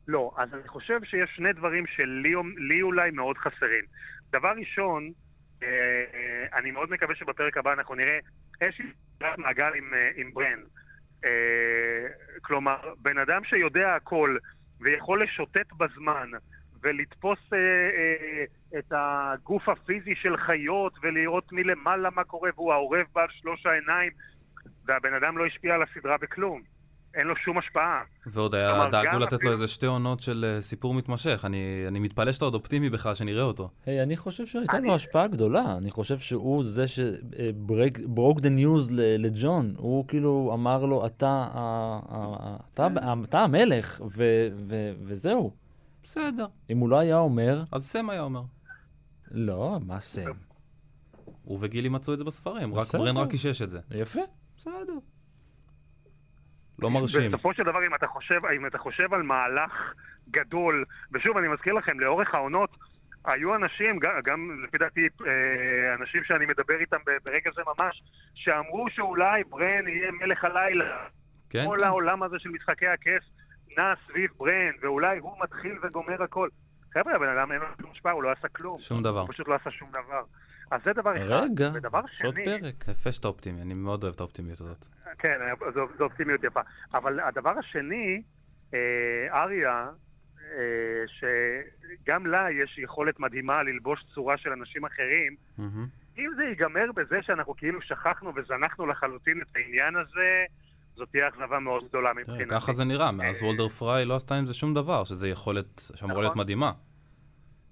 לא, 0.07 0.31
אז 0.37 0.53
אני 0.53 0.67
חושב 0.67 1.03
שיש 1.03 1.29
שני 1.35 1.53
דברים 1.53 1.83
שלי 1.87 2.81
אולי 2.81 3.11
מאוד 3.11 3.37
חסרים. 3.37 3.85
דבר 4.31 4.53
ראשון, 4.59 5.03
אה, 5.03 5.09
אה, 5.09 5.20
אני 6.53 6.71
מאוד 6.71 6.91
מקווה 6.91 7.15
שבפרק 7.15 7.57
הבא 7.57 7.73
אנחנו 7.73 7.95
נראה 7.95 8.19
איזושהי 8.61 8.85
מעגל 9.37 9.71
עם, 9.75 9.93
עם 10.15 10.31
ברן. 10.33 10.59
כלומר, 12.41 12.93
בן 13.01 13.17
אדם 13.17 13.43
שיודע 13.43 13.95
הכל 13.95 14.37
ויכול 14.79 15.23
לשוטט 15.23 15.73
בזמן, 15.77 16.31
ולתפוס 16.83 17.39
אה, 17.53 17.57
אה, 17.57 18.43
את 18.79 18.91
הגוף 18.91 19.69
הפיזי 19.69 20.15
של 20.15 20.37
חיות 20.37 20.93
ולראות 21.01 21.51
מלמעלה 21.51 22.09
מה 22.09 22.23
קורה 22.23 22.49
והוא 22.55 22.73
העורב 22.73 23.05
בעל 23.13 23.27
שלוש 23.31 23.65
העיניים 23.65 24.11
והבן 24.85 25.13
אדם 25.13 25.37
לא 25.37 25.45
השפיע 25.45 25.75
על 25.75 25.83
הסדרה 25.83 26.17
בכלום. 26.17 26.61
אין 27.15 27.27
לו 27.27 27.35
שום 27.35 27.57
השפעה. 27.57 28.01
ועוד 28.27 28.55
היה, 28.55 28.89
דאגו 28.91 29.19
לתת 29.19 29.31
לו 29.31 29.37
אפילו- 29.37 29.51
איזה 29.51 29.67
שתי 29.67 29.85
עונות 29.85 30.19
של 30.21 30.45
אה, 30.55 30.61
סיפור 30.61 30.93
מתמשך. 30.93 31.41
אני, 31.45 31.57
אני 31.87 31.99
מתפלא 31.99 32.31
שאתה 32.31 32.45
עוד 32.45 32.53
אופטימי 32.53 32.89
בכלל 32.89 33.15
שנראה 33.15 33.43
אותו. 33.43 33.69
היי, 33.85 34.03
אני 34.03 34.17
חושב 34.17 34.45
שהייתה 34.47 34.77
אני- 34.77 34.87
לו 34.87 34.95
השפעה 34.95 35.27
גדולה. 35.27 35.77
אני 35.77 35.91
חושב 35.91 36.17
שהוא 36.19 36.63
זה 36.63 36.85
ש 36.87 37.30
broke 37.30 38.39
the 38.39 38.49
news 38.49 38.91
לג'ון. 38.93 39.73
הוא 39.77 40.07
כאילו 40.07 40.51
אמר 40.53 40.85
לו, 40.85 41.05
אתה 41.05 41.27
ה- 41.29 41.49
ה- 41.53 41.99
ה- 42.39 42.57
אתה- 42.73 42.87
אתה 43.23 43.39
המלך, 43.39 44.01
ו- 44.17 44.47
ו- 44.55 44.91
וזהו. 45.03 45.51
בסדר. 46.03 46.45
אם 46.69 46.77
הוא 46.77 46.89
לא 46.89 46.99
היה 46.99 47.17
אומר, 47.17 47.63
אז 47.71 47.85
סם 47.85 48.09
היה 48.09 48.21
אומר. 48.21 48.41
לא, 49.31 49.77
מה 49.85 49.99
סם? 49.99 50.31
הוא 51.43 51.57
וגילי 51.61 51.89
מצאו 51.89 52.13
את 52.13 52.17
זה 52.19 52.23
בספרים, 52.25 52.75
רק. 52.75 52.95
ברן 52.95 53.17
רק 53.17 53.33
אישש 53.33 53.61
את 53.61 53.69
זה. 53.69 53.79
יפה. 53.91 54.21
בסדר. 54.57 54.73
לא 56.81 56.89
מרשים. 56.89 57.31
בסופו 57.31 57.53
של 57.53 57.63
דבר, 57.63 57.85
אם 57.87 57.95
אתה 57.95 58.07
חושב, 58.07 58.45
אם 58.55 58.65
אתה 58.65 58.77
חושב 58.77 59.13
על 59.13 59.23
מהלך 59.23 59.93
גדול, 60.31 60.85
ושוב, 61.11 61.37
אני 61.37 61.47
מזכיר 61.47 61.73
לכם, 61.73 61.99
לאורך 61.99 62.35
העונות, 62.35 62.77
היו 63.25 63.55
אנשים, 63.55 63.99
גם, 63.99 64.11
גם 64.23 64.63
לפי 64.67 64.77
דעתי, 64.77 65.01
אה, 65.01 65.95
אנשים 65.99 66.23
שאני 66.23 66.45
מדבר 66.45 66.79
איתם 66.79 66.97
ברגע 67.25 67.51
זה 67.55 67.61
ממש, 67.65 68.03
שאמרו 68.35 68.85
שאולי 68.89 69.43
ברן 69.43 69.87
יהיה 69.87 70.11
מלך 70.11 70.43
הלילה. 70.43 71.07
כן, 71.49 71.65
כל 71.67 71.75
כן. 71.77 71.83
העולם 71.83 72.23
הזה 72.23 72.39
של 72.39 72.49
משחקי 72.49 72.87
הכס 72.87 73.23
נע 73.77 73.93
סביב 74.07 74.29
ברן, 74.37 74.71
ואולי 74.81 75.17
הוא 75.17 75.31
מתחיל 75.43 75.77
וגומר 75.83 76.23
הכל. 76.23 76.49
חבר'ה, 76.93 77.15
הבן 77.15 77.37
אדם 77.37 77.51
אין 77.51 77.59
לו 77.59 77.67
שום 77.81 77.91
השפעה, 77.91 78.11
הוא 78.11 78.23
לא 78.23 78.31
עשה 78.31 78.47
כלום. 78.47 78.79
שום 78.79 79.03
דבר. 79.03 79.19
הוא 79.19 79.29
פשוט 79.29 79.47
לא 79.47 79.55
עשה 79.55 79.71
שום 79.71 79.89
דבר. 79.89 80.23
אז 80.71 80.81
זה 80.85 80.93
דבר 80.93 81.17
אחד. 81.17 81.23
רגע, 81.51 81.71
ודבר 81.73 82.01
יש 82.13 82.21
עוד 82.21 82.35
שני, 82.35 82.45
פרק. 82.45 82.87
יפה 82.87 83.11
שאתה 83.11 83.27
אופטימי, 83.27 83.61
אני 83.61 83.73
מאוד 83.73 84.03
אוהב 84.03 84.15
את 84.15 84.19
האופטימיות 84.19 84.61
הזאת. 84.61 84.85
כן, 85.19 85.37
זו, 85.73 85.87
זו 85.97 86.03
אופטימיות 86.03 86.43
יפה. 86.43 86.59
אבל 86.93 87.19
הדבר 87.19 87.53
השני, 87.59 88.21
אה, 88.73 89.41
אריה, 89.43 89.89
אה, 90.51 91.03
שגם 91.07 92.25
לה 92.25 92.51
יש 92.63 92.79
יכולת 92.79 93.19
מדהימה 93.19 93.63
ללבוש 93.63 94.05
צורה 94.13 94.37
של 94.37 94.49
אנשים 94.49 94.85
אחרים, 94.85 95.35
מהמם. 95.57 95.87
אם 96.17 96.29
זה 96.35 96.43
ייגמר 96.43 96.91
בזה 96.95 97.17
שאנחנו 97.21 97.55
כאילו 97.55 97.81
שכחנו 97.81 98.31
וזנחנו 98.35 98.87
לחלוטין 98.87 99.41
את 99.41 99.55
העניין 99.55 99.95
הזה, 99.95 100.45
זאת 100.95 101.09
תהיה 101.11 101.27
אכזבה 101.27 101.59
מאוד 101.59 101.87
גדולה 101.89 102.11
תראה, 102.13 102.23
מבחינתי. 102.23 102.55
ככה 102.55 102.73
זה 102.73 102.83
נראה, 102.83 103.11
מאז 103.11 103.43
וולדר 103.43 103.69
פריי 103.69 104.05
לא 104.05 104.15
עשתה 104.15 104.35
עם 104.35 104.45
זה 104.45 104.53
שום 104.53 104.73
דבר, 104.73 105.03
שזה 105.03 105.27
יכולת 105.29 105.81
שאמורה 105.95 106.21
להיות 106.21 106.31
נכון. 106.31 106.43
מדהימה. 106.43 106.71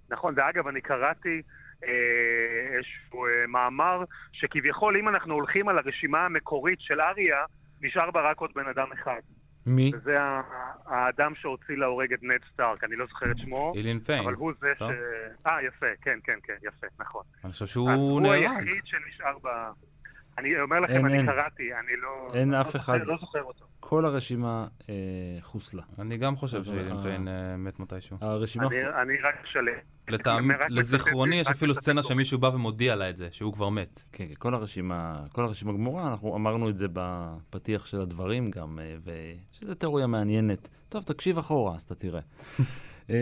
נכון, 0.09 0.33
ואגב, 0.37 0.67
אני 0.67 0.81
קראתי 0.81 1.29
אה, 1.29 1.58
איזשהו 1.83 3.25
אה, 3.25 3.47
מאמר 3.47 4.03
שכביכול 4.31 4.97
אם 4.97 5.09
אנחנו 5.09 5.33
הולכים 5.33 5.69
על 5.69 5.77
הרשימה 5.77 6.25
המקורית 6.25 6.79
של 6.81 7.01
אריה, 7.01 7.37
נשאר 7.81 8.11
בה 8.11 8.31
רק 8.31 8.37
עוד 8.37 8.51
בן 8.55 8.67
אדם 8.67 8.87
אחד. 8.93 9.19
מי? 9.65 9.91
וזה 9.95 10.21
ה- 10.21 10.41
האדם 10.85 11.35
שהוציא 11.35 11.75
להורג 11.75 12.13
את 12.13 12.23
נד 12.23 12.39
סטארק, 12.53 12.83
אני 12.83 12.95
לא 12.95 13.05
זוכר 13.05 13.31
את 13.31 13.37
שמו, 13.37 13.73
אילין 13.75 13.99
פיין. 13.99 14.23
אבל 14.23 14.33
הוא 14.33 14.53
זה 14.59 14.67
ש... 14.77 14.81
אה, 15.47 15.63
יפה, 15.63 15.85
כן, 16.01 16.19
כן, 16.23 16.39
כן, 16.43 16.53
יפה, 16.63 16.87
נכון. 16.99 17.23
אני 17.43 17.51
חושב 17.51 17.65
שהוא 17.65 17.91
הוא 17.91 18.21
נהרג. 18.21 18.43
היחיד 18.43 18.81
שנשאר 18.85 19.37
ב... 19.43 19.47
אני 20.39 20.61
אומר 20.61 20.79
לכם, 20.79 20.93
אין, 20.93 21.05
אני 21.05 21.17
אין. 21.17 21.25
קראתי, 21.25 21.63
אני 21.73 21.91
לא... 22.01 22.31
אין 22.33 22.51
לא 22.51 22.61
אף 22.61 22.65
זוכר- 22.65 22.79
אחד. 22.79 22.99
לא 23.05 23.17
זוכר 23.17 23.41
אותו. 23.43 23.65
כל 23.79 24.05
הרשימה 24.05 24.67
אה, 24.89 24.93
חוסלה. 25.41 25.83
אני 25.99 26.17
גם 26.17 26.35
חושב 26.35 26.63
שאילין 26.63 26.97
אה, 26.97 27.01
פיין 27.03 27.27
אה, 27.27 27.57
מת 27.57 27.79
מתישהו. 27.79 28.17
הרשימה... 28.21 28.67
אני 28.67 28.81
אני 29.01 29.17
רק 29.21 29.35
שלם. 29.45 29.73
לטעם, 30.07 30.51
לזיכרוני 30.69 31.35
יש 31.35 31.47
אפילו 31.47 31.75
סצנה. 31.75 32.03
שמישהו 32.03 32.39
בא 32.39 32.47
ומודיע 32.47 32.95
לה 32.95 33.09
את 33.09 33.17
זה, 33.17 33.27
שהוא 33.31 33.53
כבר 33.53 33.69
מת. 33.69 34.01
כן, 34.11 34.25
כן, 34.27 34.33
כל 34.37 34.53
הרשימה, 34.53 35.07
כל 35.31 35.43
הרשימה 35.43 35.71
גמורה, 35.73 36.07
אנחנו 36.07 36.35
אמרנו 36.35 36.69
את 36.69 36.77
זה 36.77 36.87
בפתיח 36.93 37.85
של 37.85 38.01
הדברים 38.01 38.51
גם, 38.51 38.79
אה, 38.79 38.95
ושזו 39.53 39.73
תיאוריה 39.75 40.07
מעניינת. 40.07 40.69
טוב, 40.89 41.03
תקשיב 41.03 41.37
אחורה, 41.37 41.75
אז 41.75 41.81
אתה 41.81 41.95
תראה. 41.95 42.21
אה, 43.09 43.15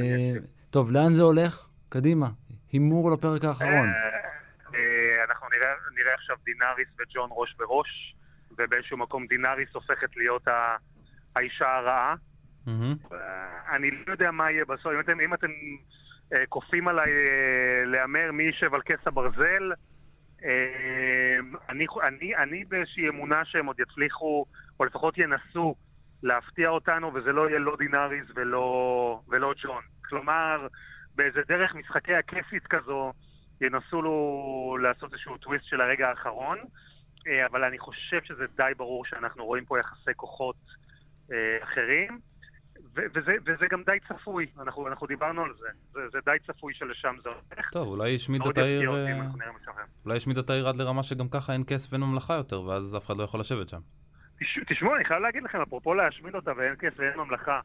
טוב, 0.70 0.92
לאן 0.92 1.14
זה 1.14 1.22
הולך? 1.22 1.68
קדימה. 1.90 2.28
הימור 2.72 3.12
לפרק 3.12 3.44
האחרון. 3.46 3.90
אה, 4.76 4.80
אנחנו 5.30 5.48
נראה, 5.50 5.68
נראה 5.98 6.07
עכשיו 6.18 6.36
דינאריס 6.46 6.88
וג'ון 7.00 7.30
ראש 7.32 7.56
בראש, 7.58 8.16
ובאיזשהו 8.52 8.98
מקום 8.98 9.28
דינאריס 9.28 9.70
הופכת 9.74 10.18
להיות 10.18 10.48
ה, 10.48 10.76
האישה 11.36 11.76
הרעה. 11.76 12.16
אה, 12.68 13.76
אני 13.76 13.92
לא 13.92 14.12
יודע 14.12 14.32
מה 14.32 14.52
יהיה 14.52 14.66
בסוף. 14.66 14.94
אם 14.94 15.00
אתם, 15.00 15.20
אם 15.20 15.34
אתם 15.34 15.52
אה, 16.34 16.46
כופים 16.50 16.88
עליי 16.88 17.12
אה, 17.12 17.86
להמר 17.86 18.32
מי 18.32 18.44
יישב 18.44 18.74
על 18.74 18.82
כס 18.82 19.08
הברזל, 19.08 19.72
אה, 20.44 21.38
אני, 21.70 21.86
אני, 22.08 22.36
אני 22.36 22.66
באיזושהי 22.66 23.10
אמונה 23.10 23.46
שהם 23.46 23.66
עוד 23.66 23.80
יצליחו, 23.80 24.46
או 24.80 24.86
לפחות 24.86 25.18
ינסו 25.18 25.76
להפתיע 26.24 26.70
אותנו, 26.70 27.14
וזה 27.14 27.32
לא 27.32 27.50
יהיה 27.50 27.60
לא 27.60 27.76
דינאריס 27.80 28.26
ולא, 28.36 29.22
ולא 29.30 29.54
ג'ון. 29.64 29.84
כלומר, 30.06 30.68
באיזה 31.16 31.42
דרך 31.48 31.76
משחקי 31.76 32.16
הכיפית 32.16 32.68
כזו, 32.68 33.14
ינסו 33.62 34.02
לו 34.02 34.78
לעשות 34.82 35.14
איזשהו 35.14 35.38
טוויסט 35.38 35.66
של 35.66 35.82
הרגע 35.82 36.10
האחרון, 36.10 36.58
אה, 37.28 37.46
אבל 37.46 37.64
אני 37.64 37.80
חושב 37.80 38.22
שזה 38.24 38.46
די 38.58 38.72
ברור 38.78 39.06
שאנחנו 39.06 39.46
רואים 39.46 39.66
פה 39.66 39.80
יחסי 39.80 40.12
כוחות 40.16 40.56
אה, 41.32 41.58
אחרים. 41.64 42.20
ו- 42.96 43.02
וזה, 43.16 43.34
וזה 43.46 43.66
גם 43.72 43.84
די 43.86 43.98
צפוי, 44.08 44.46
אנחנו, 44.62 44.88
אנחנו 44.88 45.08
דיברנו 45.08 45.44
על 45.44 45.54
זה. 45.60 45.68
זה, 45.94 46.00
זה 46.12 46.20
די 46.26 46.38
צפוי 46.48 46.74
שלשם 46.74 47.16
זה 47.24 47.30
הולך. 47.30 47.70
טוב, 47.72 47.88
אולי 47.88 48.16
השמיד 48.16 48.42
את 48.48 48.58
העיר... 48.58 48.96
אה. 48.96 49.20
אולי 50.06 50.18
השמיד 50.18 50.38
את 50.38 50.50
העיר 50.50 50.68
עד 50.68 50.76
לרמה 50.76 51.04
שגם 51.04 51.30
ככה 51.30 51.54
אין 51.54 51.64
כסף 51.68 51.94
ואין 51.94 52.02
ממלכה 52.02 52.34
יותר, 52.34 52.62
ואז 52.62 52.96
אף 52.98 53.06
אחד 53.06 53.18
לא 53.18 53.24
יכול 53.24 53.40
לשבת 53.40 53.70
שם. 53.70 53.80
תש- 54.40 54.60
תשמעו, 54.70 54.96
אני 54.96 55.06
חייב 55.06 55.22
להגיד 55.22 55.44
לכם, 55.44 55.62
אפרופו 55.62 55.94
להשמיד 55.94 56.36
אותה 56.36 56.52
ואין 56.58 56.74
כסף 56.80 57.00
ואין 57.00 57.18
ממלכה, 57.20 57.60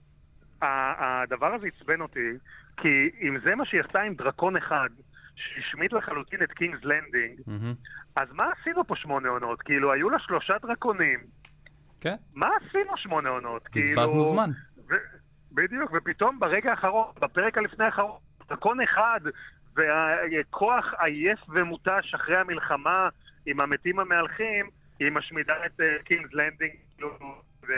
הדבר 0.62 1.54
הזה 1.54 1.66
עצבן 1.66 2.00
אותי, 2.00 2.28
כי 2.76 2.88
אם 3.22 3.38
זה 3.44 3.54
מה 3.54 3.64
שהיא 3.66 3.80
עשתה 3.80 4.00
עם 4.00 4.14
דרקון 4.14 4.56
אחד, 4.56 4.88
שהשמיד 5.36 5.92
לחלוטין 5.92 6.42
את 6.42 6.52
קינגס 6.52 6.84
לנדינג, 6.84 7.40
מהמם. 7.46 7.74
אז 8.16 8.28
מה 8.32 8.44
עשינו 8.60 8.86
פה 8.86 8.96
שמונה 8.96 9.28
עונות? 9.28 9.62
כאילו, 9.62 9.92
היו 9.92 10.10
לה 10.10 10.18
שלושה 10.18 10.54
דרקונים, 10.62 11.20
כן, 12.00 12.14
מה 12.34 12.48
עשינו 12.56 12.96
שמונה 12.96 13.28
עונות? 13.28 13.62
בזבזנו 13.74 14.12
כאילו... 14.12 14.24
זמן. 14.24 14.50
ו... 14.90 14.94
בדיוק, 15.54 15.90
ופתאום 15.94 16.38
ברגע 16.38 16.70
האחרון, 16.70 17.06
בפרק 17.20 17.58
הלפני 17.58 17.84
האחרון, 17.84 18.18
דרקון 18.48 18.80
אחד, 18.80 19.20
והכוח 19.76 20.94
עייף 20.98 21.40
ומותש 21.48 22.14
אחרי 22.14 22.36
המלחמה 22.36 23.08
עם 23.46 23.60
המתים 23.60 24.00
המהלכים, 24.00 24.70
היא 25.04 25.12
משמידה 25.12 25.54
את 25.66 25.80
קינגס 26.04 26.32
לנדינג, 26.32 26.72
זה 27.66 27.74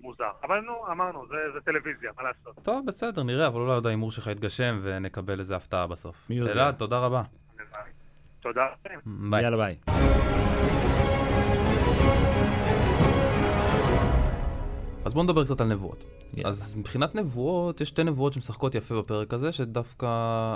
מוזר. 0.00 0.30
אבל 0.42 0.60
נו, 0.60 0.92
אמרנו, 0.92 1.26
זה, 1.28 1.36
זה 1.54 1.60
טלוויזיה, 1.60 2.10
מה 2.16 2.22
לעשות? 2.22 2.64
טוב, 2.64 2.86
בסדר, 2.86 3.22
נראה, 3.22 3.46
אבל 3.46 3.60
אולי 3.60 3.72
עוד 3.72 3.86
ההימור 3.86 4.10
שלך 4.10 4.26
יתגשם 4.26 4.78
ונקבל 4.82 5.38
איזה 5.38 5.56
הפתעה 5.56 5.86
בסוף. 5.86 6.30
מי 6.30 6.36
יודע? 6.36 6.52
אלעד, 6.52 6.74
תודה 6.74 6.98
רבה. 6.98 7.22
תודה. 8.40 8.66
ביי. 9.06 9.42
יאללה, 9.42 9.56
ביי. 9.56 9.76
אז 15.04 15.14
בואו 15.14 15.24
נדבר 15.24 15.44
קצת 15.44 15.60
על 15.60 15.66
נבואות. 15.66 16.04
יאללה. 16.34 16.48
אז 16.48 16.76
מבחינת 16.76 17.14
נבואות, 17.14 17.80
יש 17.80 17.88
שתי 17.88 18.04
נבואות 18.04 18.32
שמשחקות 18.32 18.74
יפה 18.74 18.98
בפרק 18.98 19.34
הזה, 19.34 19.52
שדווקא 19.52 20.08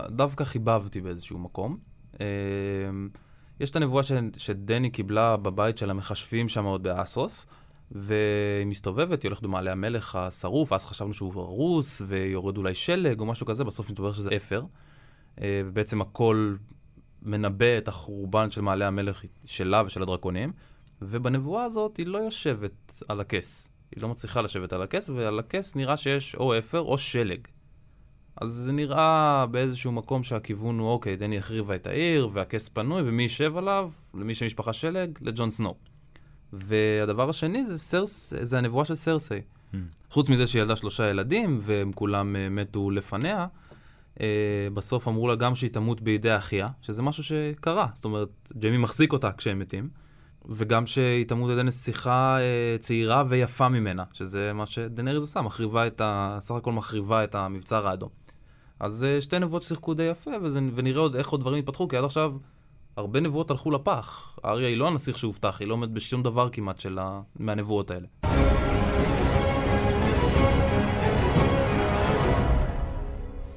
דווקא 0.09 0.44
חיבבתי 0.44 1.01
באיזשהו 1.01 1.38
מקום. 1.38 1.79
יש 3.62 3.70
את 3.70 3.77
הנבואה 3.77 4.03
ש, 4.03 4.12
שדני 4.37 4.90
קיבלה 4.90 5.37
בבית 5.37 5.79
של 5.79 5.90
המכשפים 5.90 6.48
שם 6.48 6.64
עוד 6.64 6.83
באסוס, 6.83 7.46
והיא 7.90 8.66
מסתובבת, 8.66 9.22
היא 9.22 9.29
הולכת 9.29 9.42
במעלה 9.42 9.72
המלך 9.72 10.16
השרוף, 10.16 10.72
אז 10.72 10.87
חשבנו 10.87 11.14
שהוא 11.14 11.42
הרוס, 11.42 12.03
ויורד 12.07 12.57
אולי 12.57 12.75
שלג 12.75 13.20
או 13.20 13.27
משהו 13.27 13.46
כזה, 13.46 13.64
בסוף 13.64 13.90
מתברר 13.90 14.12
שזה 14.12 14.31
אפר. 14.37 14.62
אה, 15.40 15.62
ובעצם 15.66 16.01
הכל 16.01 16.55
מנבא 17.22 17.79
את 17.79 17.88
החורבן 17.88 18.51
של 18.51 18.61
מעלה 18.61 18.87
המלך 18.87 19.22
שלה 19.44 19.83
ושל 19.87 20.03
הדרקונים, 20.03 20.53
ובנבואה 21.03 21.64
הזאת 21.64 21.96
היא 21.96 22.07
לא 22.07 22.18
יושבת 22.18 23.03
על 23.09 23.20
הכס. 23.20 23.68
היא 23.94 24.03
לא 24.03 24.09
מצליחה 24.09 24.42
לשבת 24.42 24.72
על 24.72 24.83
הכס, 24.83 25.09
ועל 25.09 25.38
הכס 25.38 25.77
נראה 25.77 25.96
שיש 25.96 26.35
או 26.35 26.59
אפר 26.59 26.81
או 26.81 26.98
שלג. 26.98 27.40
אז 28.37 28.51
זה 28.51 28.73
נראה 28.73 29.47
באיזשהו 29.51 29.92
מקום 29.92 30.23
שהכיוון 30.23 30.79
הוא, 30.79 30.88
אוקיי, 30.88 31.16
דני 31.16 31.38
החריבה 31.38 31.75
את 31.75 31.87
העיר, 31.87 32.29
והכס 32.33 32.68
פנוי, 32.68 33.03
ומי 33.05 33.23
יישב 33.23 33.57
עליו? 33.57 33.90
למי 34.14 34.35
שמשפחה 34.35 34.73
שלג? 34.73 35.18
לג'ון 35.21 35.51
סנו. 35.51 35.75
והדבר 36.53 37.29
השני 37.29 37.66
זה, 37.66 37.79
סרס, 37.79 38.35
זה 38.40 38.59
הנבואה 38.59 38.85
של 38.85 38.95
סרסי. 38.95 39.35
Hmm. 39.73 39.77
חוץ 40.11 40.29
מזה 40.29 40.47
שהיא 40.47 40.62
ילדה 40.62 40.77
שלושה 40.77 41.11
ילדים, 41.11 41.61
והם 41.62 41.92
כולם 41.92 42.37
אה, 42.37 42.49
מתו 42.49 42.90
לפניה, 42.90 43.47
אה, 44.21 44.27
בסוף 44.75 45.09
אמרו 45.09 45.29
לה 45.29 45.35
גם 45.35 45.55
שהיא 45.55 45.71
תמות 45.71 46.01
בידי 46.01 46.37
אחיה, 46.37 46.68
שזה 46.83 47.03
משהו 47.03 47.25
שקרה. 47.25 47.87
זאת 47.95 48.05
אומרת, 48.05 48.53
ג'יימי 48.57 48.77
מחזיק 48.77 49.12
אותה 49.12 49.33
כשהם 49.33 49.59
מתים, 49.59 49.88
וגם 50.49 50.87
שהיא 50.87 51.27
תמות 51.27 51.51
על 51.51 51.59
ידי 51.59 51.62
נסיכה 51.62 52.38
אה, 52.40 52.79
צעירה 52.79 53.25
ויפה 53.29 53.68
ממנה, 53.68 54.05
שזה 54.12 54.53
מה 54.53 54.66
שדנריז 54.66 55.23
עושה, 55.23 55.42
מחריבה 55.42 55.87
את 55.87 56.01
ה... 56.01 56.37
סך 56.40 56.55
הכל 56.55 56.73
מחריבה 56.73 57.25
את 57.25 57.35
המבצר 57.35 57.87
האדום. 57.88 58.21
אז 58.83 59.05
אה, 59.05 59.21
שתי 59.21 59.38
נבואות 59.38 59.62
ששיחקו 59.62 59.95
די 59.95 60.03
יפה, 60.03 60.31
וזה, 60.42 60.61
ונראה 60.75 61.01
עוד 61.01 61.16
איך 61.16 61.29
עוד 61.29 61.40
דברים 61.40 61.59
יתפתחו, 61.59 61.88
כי 61.88 61.97
עד 61.97 62.05
עכשיו 62.05 62.33
הרבה 62.97 63.21
נבואות 63.21 63.51
הלכו 63.51 63.71
לפח. 63.71 64.38
אריה 64.45 64.68
היא 64.68 64.77
לא 64.77 64.88
הנסיך 64.88 65.18
שהובטח, 65.18 65.61
היא 65.61 65.68
לא 65.68 65.75
עומדת 65.75 65.90
בשום 65.90 66.23
דבר 66.23 66.49
כמעט 66.49 66.81
שלה, 66.81 67.21
מהנבואות 67.37 67.90
האלה. 67.90 68.07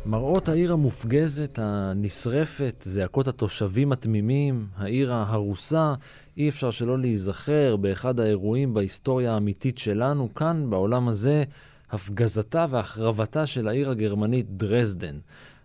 מראות 0.06 0.50
העיר 0.50 0.74
המופגזת, 0.74 1.60
הנשרפת, 1.62 2.84
זעקות 2.86 3.28
התושבים 3.28 3.92
התמימים, 3.92 4.68
העיר 4.78 5.14
ההרוסה, 5.14 5.94
אי 6.38 6.50
אפשר 6.50 6.72
שלא 6.72 7.00
להיזכר 7.00 7.76
באחד 7.76 8.20
האירועים 8.20 8.74
בהיסטוריה 8.74 9.34
האמיתית 9.34 9.78
שלנו, 9.78 10.34
כאן, 10.34 10.70
בעולם 10.70 11.08
הזה, 11.08 11.44
הפגזתה 11.92 12.66
והחרבתה 12.70 13.46
של 13.46 13.68
העיר 13.68 13.90
הגרמנית 13.90 14.46
דרזדן. 14.50 15.16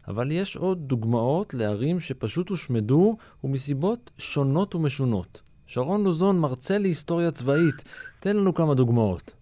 אבל 0.08 0.32
יש 0.32 0.56
עוד 0.56 0.88
דוגמאות 0.88 1.54
לערים 1.54 2.00
שפשוט 2.00 2.48
הושמדו 2.48 3.16
ומסיבות 3.44 4.10
שונות 4.18 4.74
ומשונות. 4.74 5.42
שרון 5.66 6.04
לוזון, 6.04 6.40
מרצה 6.40 6.78
להיסטוריה 6.78 7.30
צבאית, 7.30 7.84
תן 8.20 8.36
לנו 8.36 8.54
כמה 8.54 8.74
דוגמאות. 8.74 9.34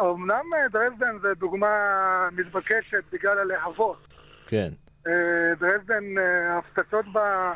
אמנם 0.00 0.44
אה, 0.54 0.68
דרזדן 0.72 1.18
זה 1.22 1.28
דוגמה 1.38 1.68
מתבקשת 2.32 3.04
בגלל 3.12 3.38
הלהבות. 3.38 4.06
כן. 4.46 4.68
אה, 5.06 5.54
דרזדן, 5.60 6.18
אה, 6.18 6.54
ההפצצות 6.54 7.12
בה 7.12 7.52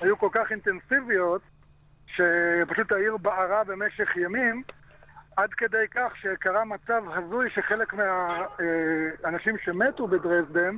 היו 0.00 0.18
כל 0.18 0.28
כך 0.32 0.50
אינטנסיביות, 0.50 1.42
שפשוט 2.06 2.92
העיר 2.92 3.16
בערה 3.16 3.64
במשך 3.64 4.16
ימים, 4.16 4.62
עד 5.36 5.54
כדי 5.54 5.88
כך 5.90 6.16
שקרה 6.16 6.64
מצב 6.64 7.02
הזוי 7.14 7.50
שחלק 7.50 7.94
מהאנשים 7.94 9.58
שמתו 9.58 10.08
בדרזדן 10.08 10.76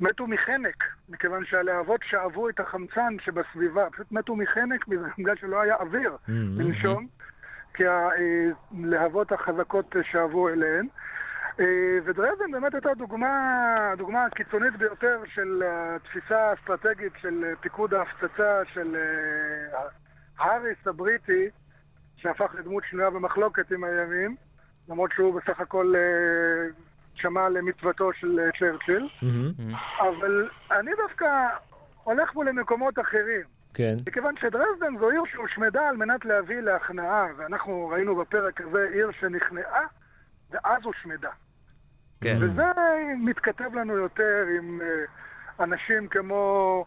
מתו 0.00 0.26
מחנק, 0.26 0.84
מכיוון 1.08 1.44
שהלהבות 1.44 2.00
שאבו 2.04 2.48
את 2.48 2.60
החמצן 2.60 3.16
שבסביבה, 3.20 3.90
פשוט 3.90 4.12
מתו 4.12 4.36
מחנק 4.36 4.86
בגלל 5.18 5.36
שלא 5.36 5.60
היה 5.60 5.76
אוויר 5.76 6.12
mm-hmm. 6.12 6.32
לנשום, 6.58 7.06
כי 7.74 7.84
הלהבות 7.86 9.32
החזקות 9.32 9.96
שאבו 10.02 10.48
אליהן. 10.48 10.86
אה, 11.60 11.98
ודרזן 12.04 12.50
באמת 12.52 12.74
הייתה 12.74 12.94
דוגמה, 12.94 13.94
דוגמה 13.96 14.26
קיצונית 14.34 14.76
ביותר 14.76 15.22
של 15.34 15.62
התפיסה 15.66 16.38
האסטרטגית 16.38 17.12
של 17.20 17.44
פיקוד 17.60 17.94
ההפצצה 17.94 18.62
של 18.74 18.96
אה, 18.96 19.80
האריס 20.38 20.86
הבריטי, 20.86 21.48
שהפך 22.22 22.54
לדמות 22.58 22.84
שנויה 22.90 23.10
במחלוקת 23.10 23.72
עם 23.72 23.84
הימים, 23.84 24.36
למרות 24.88 25.10
שהוא 25.12 25.40
בסך 25.40 25.60
הכל 25.60 25.94
אה, 25.96 26.70
שמע 27.14 27.48
למצוותו 27.48 28.12
של 28.12 28.40
צ'רצ'יל. 28.58 29.08
Mm-hmm. 29.22 29.74
אבל 30.00 30.48
אני 30.70 30.90
דווקא 30.96 31.26
הולך 32.04 32.32
פה 32.32 32.44
למקומות 32.44 32.98
אחרים. 32.98 33.42
כן. 33.74 33.94
מכיוון 34.06 34.34
שדרזדן 34.40 34.98
זו 34.98 35.10
עיר 35.10 35.22
שהושמדה 35.32 35.88
על 35.88 35.96
מנת 35.96 36.24
להביא 36.24 36.60
להכנעה, 36.60 37.26
ואנחנו 37.36 37.88
ראינו 37.88 38.16
בפרק 38.16 38.60
הזה 38.60 38.88
עיר 38.92 39.10
שנכנעה 39.20 39.86
ואז 40.50 40.82
הושמדה. 40.84 41.30
כן. 42.20 42.36
וזה 42.40 42.62
מתכתב 43.18 43.74
לנו 43.74 43.96
יותר 43.96 44.44
עם 44.58 44.80
uh, 44.80 45.62
אנשים 45.62 46.08
כמו 46.08 46.84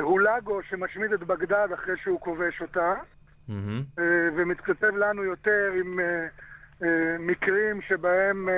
הולגו 0.00 0.62
שמשמיד 0.62 1.12
את 1.12 1.22
בגדד 1.22 1.68
אחרי 1.74 1.96
שהוא 1.96 2.20
כובש 2.20 2.62
אותה, 2.62 2.94
mm-hmm. 3.50 3.98
uh, 3.98 4.02
ומתכתב 4.36 4.96
לנו 4.96 5.24
יותר 5.24 5.72
עם 5.80 5.98
uh, 5.98 6.82
uh, 6.82 6.84
מקרים 7.18 7.80
שבהם 7.82 8.48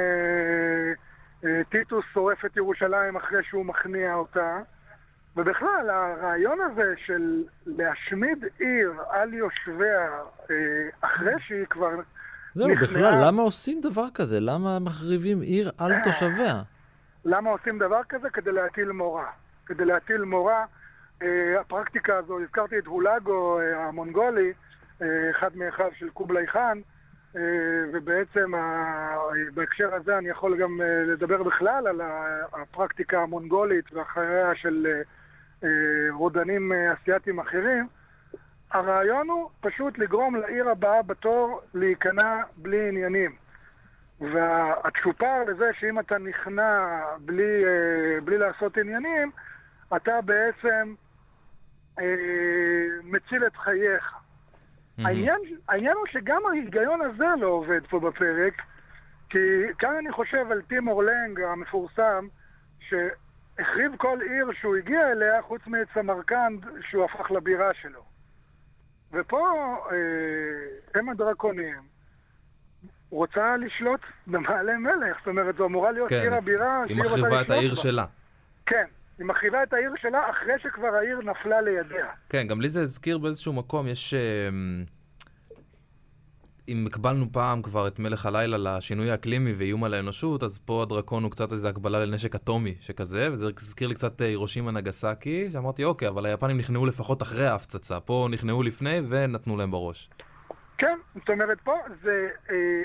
טיטוס 1.69 2.05
שורף 2.13 2.45
את 2.45 2.57
ירושלים 2.57 3.17
אחרי 3.17 3.45
שהוא 3.45 3.67
מכניע 3.67 4.15
אותה. 4.15 4.59
ובכלל, 5.37 5.91
הרעיון 5.91 6.59
הזה 6.61 6.95
של 7.07 7.45
להשמיד 7.67 8.45
עיר 8.59 8.93
על 9.11 9.35
יושביה 9.35 10.09
אחרי 11.01 11.35
שהיא 11.39 11.67
כבר 11.71 11.91
זהו, 12.55 12.69
בכלל, 12.83 13.27
למה 13.27 13.43
עושים 13.43 13.81
דבר 13.81 14.07
כזה? 14.15 14.41
למה 14.41 14.79
מחריבים 14.79 15.41
עיר 15.41 15.71
על 15.79 15.93
תושביה? 16.05 16.63
למה 17.25 17.51
עושים 17.51 17.79
דבר 17.79 18.01
כזה? 18.09 18.31
כדי 18.31 18.53
להטיל 18.53 18.93
מורא. 18.93 19.25
כדי 19.67 19.85
להטיל 19.85 20.25
מורא. 20.25 20.65
אה, 21.23 21.61
הפרקטיקה 21.61 22.17
הזו, 22.17 22.41
הזכרתי 22.41 22.79
את 22.79 22.87
הולגו 22.87 23.61
אה, 23.61 23.85
המונגולי, 23.89 24.47
אה, 24.47 24.53
אחד 25.31 25.57
מאחיו 25.57 25.91
של 25.99 26.11
קובלי 26.11 26.47
חאן, 26.47 26.81
ובעצם 27.93 28.53
בהקשר 29.55 29.95
הזה 29.95 30.19
אני 30.19 30.29
יכול 30.29 30.57
גם 30.57 30.81
לדבר 31.07 31.43
בכלל 31.43 31.87
על 31.87 32.01
הפרקטיקה 32.53 33.23
המונגולית 33.23 33.93
ואחריה 33.93 34.55
של 34.55 34.87
רודנים 36.11 36.73
אסייתים 36.73 37.41
אחרים. 37.41 37.88
הרעיון 38.71 39.29
הוא 39.29 39.51
פשוט 39.61 39.99
לגרום 39.99 40.37
לעיר 40.37 40.69
הבאה 40.69 41.03
בתור 41.03 41.61
להיכנע 41.75 42.43
בלי 42.57 42.88
עניינים. 42.88 43.31
והצ'ופר 44.21 45.45
לזה 45.47 45.71
שאם 45.81 45.99
אתה 45.99 46.19
נכנע 46.19 47.01
בלי, 47.21 47.65
אה, 47.65 48.21
בלי 48.21 48.38
לעשות 48.38 48.77
עניינים, 48.77 49.31
אתה 49.97 50.21
בעצם 50.21 50.95
אה, 51.99 52.05
מציל 53.03 53.47
את 53.47 53.57
חייך. 53.57 54.15
העניין, 54.99 55.39
העניין 55.69 55.97
הוא 55.97 56.07
שגם 56.13 56.43
ההיגיון 56.51 57.01
הזה 57.01 57.25
לא 57.41 57.47
עובד 57.47 57.81
פה 57.91 58.01
בפרק, 58.01 58.63
כי 59.31 59.39
כאן 59.79 59.95
אני 59.99 60.13
חושב 60.13 60.47
על 60.51 60.63
טים 60.63 60.89
אורלנג 60.89 61.41
המפורסם, 61.41 62.27
שהחריב 62.89 63.97
כל 63.97 64.19
עיר 64.31 64.47
שהוא 64.61 64.77
הגיע 64.77 65.13
אליה, 65.13 65.43
חוץ 65.43 65.63
מסמרקנד, 65.67 66.67
שהוא 66.91 67.05
הפך 67.05 67.31
לבירה 67.31 67.75
שלו. 67.83 68.03
ופה 69.13 69.49
אה, 69.93 71.01
אם 71.01 71.09
הדרקונים 71.09 71.81
רוצה 73.11 73.57
לשלוט 73.57 74.01
במעלה 74.27 74.79
מלך, 74.79 75.19
זאת 75.19 75.27
אומרת, 75.27 75.57
זו 75.57 75.67
אמורה 75.67 75.93
להיות 75.93 76.09
כן, 76.09 76.21
עיר 76.21 76.35
הבירה 76.35 76.83
היא 76.83 76.97
מחריבה 76.97 77.41
את 77.41 77.51
העיר. 77.51 77.75
שלה. 77.75 78.05
כן, 78.67 78.85
היא 79.23 79.29
מחריבה 79.29 79.63
את 79.63 79.73
העיר 79.73 79.93
שלה 79.97 80.31
אחרי 80.31 80.59
שכבר 80.59 80.95
העיר 80.95 81.19
נפלה 81.19 81.61
לידיה. 81.61 82.07
כן, 82.29 82.47
גם 82.47 82.61
לי 82.61 82.69
זה 82.69 82.83
הזכיר 82.83 83.19
באיזשהו 83.19 83.53
מקום, 83.53 83.87
יש... 83.87 84.15
אה, 84.15 84.49
אם 86.69 86.87
הקבלנו 86.87 87.27
פעם 87.33 87.63
כבר 87.63 87.89
את 87.89 87.99
מלך 87.99 88.27
הלילה 88.27 88.57
לשינוי 88.59 89.11
האקלימי 89.11 89.53
ואיום 89.53 89.85
על 89.85 89.95
האנושות, 89.95 90.43
אז 90.43 90.59
פה 90.59 90.83
הדרקון 90.83 91.23
הוא 91.23 91.31
קצת 91.31 91.53
איזה 91.53 91.69
הקבלה 91.69 92.05
לנשק 92.05 92.35
אטומי 92.35 92.75
שכזה, 92.81 93.29
וזה 93.33 93.47
הזכיר 93.57 93.89
לי 93.89 93.95
קצת 93.95 94.21
הירושימה 94.21 94.71
אה, 94.71 94.75
נגסקי, 94.75 95.51
שאמרתי, 95.53 95.85
אוקיי, 95.85 96.09
אבל 96.09 96.27
היפנים 96.27 96.59
נכנעו 96.59 96.87
לפחות 96.87 97.23
אחרי 97.23 97.47
ההפצצה, 97.47 98.01
פה 98.01 98.29
נכנעו 98.31 98.63
לפני 98.63 99.01
ונתנו 99.09 99.57
להם 99.57 99.71
בראש. 99.71 100.11
כן, 100.79 100.99
זאת 101.15 101.31
אומרת, 101.31 101.61
פה 101.61 101.75
זה 102.03 102.29
אה, 102.51 102.83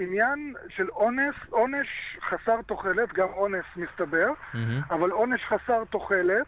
עניין 0.00 0.54
של 0.68 0.90
אונס, 0.90 1.34
עונש 1.50 1.88
חסר 2.28 2.62
תוחלת, 2.66 3.12
גם 3.12 3.28
אונס 3.28 3.64
מסתבר, 3.76 4.28
mm-hmm. 4.32 4.56
אבל 4.90 5.10
עונש 5.10 5.40
חסר 5.44 5.84
תוחלת. 5.90 6.46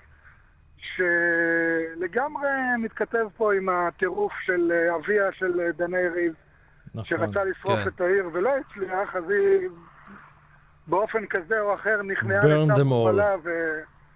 שלגמרי 0.97 2.49
מתכתב 2.79 3.27
פה 3.37 3.55
עם 3.55 3.69
הטירוף 3.69 4.33
של 4.45 4.73
אה, 4.73 4.97
אביה 4.97 5.33
של 5.33 5.61
אה, 5.61 5.73
דני 5.73 6.09
ריב, 6.09 6.35
נכון, 6.95 7.05
שרצה 7.05 7.45
לשרוף 7.45 7.79
כן. 7.79 7.89
את 7.89 8.01
העיר 8.01 8.31
ולא 8.33 8.51
הצליח, 8.57 9.17
אז 9.17 9.31
היא 9.31 9.69
באופן 10.87 11.27
כזה 11.27 11.61
או 11.61 11.75
אחר 11.75 12.03
נכנעה 12.03 12.39
לצד 12.39 12.83
חבלה 12.83 13.35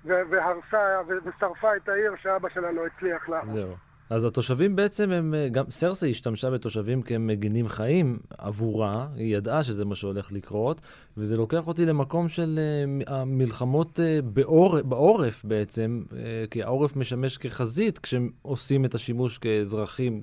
והרסה 0.05 1.01
ושרפה 1.25 1.77
את 1.77 1.89
העיר 1.89 2.13
שאבא 2.23 2.49
שלה 2.49 2.73
לא 2.73 2.87
הצליח 2.87 3.29
לעמוד. 3.29 3.55
זהו. 3.55 3.77
אז 4.11 4.25
התושבים 4.25 4.77
בעצם 4.77 5.11
הם, 5.11 5.35
אה, 5.35 5.49
גם 5.49 5.65
סרסי 5.71 6.11
השתמשה 6.11 6.51
בתושבים 6.51 7.03
כמגינים 7.03 7.69
חיים 7.69 8.19
עבורה, 8.39 9.07
היא 9.17 9.37
ידעה 9.37 9.63
שזה 9.63 9.85
מה 9.85 9.95
שהולך 9.95 10.33
לקרות, 10.33 10.81
וזה 11.17 11.37
לוקח 11.37 11.69
אותי 11.69 11.87
למקום 11.87 12.29
של 12.29 12.59
uh, 13.07 13.11
המלחמות 13.11 13.99
uh, 13.99 14.23
בעור, 14.25 14.83
בעורף 14.83 15.45
בעצם, 15.45 16.03
uh, 16.11 16.15
כי 16.51 16.63
העורף 16.63 16.97
משמש 16.97 17.39
כחזית 17.39 17.99
כשהם 17.99 18.31
עושים 18.43 18.85
את 18.85 18.95
השימוש 18.95 19.39
כאזרחים, 19.39 20.23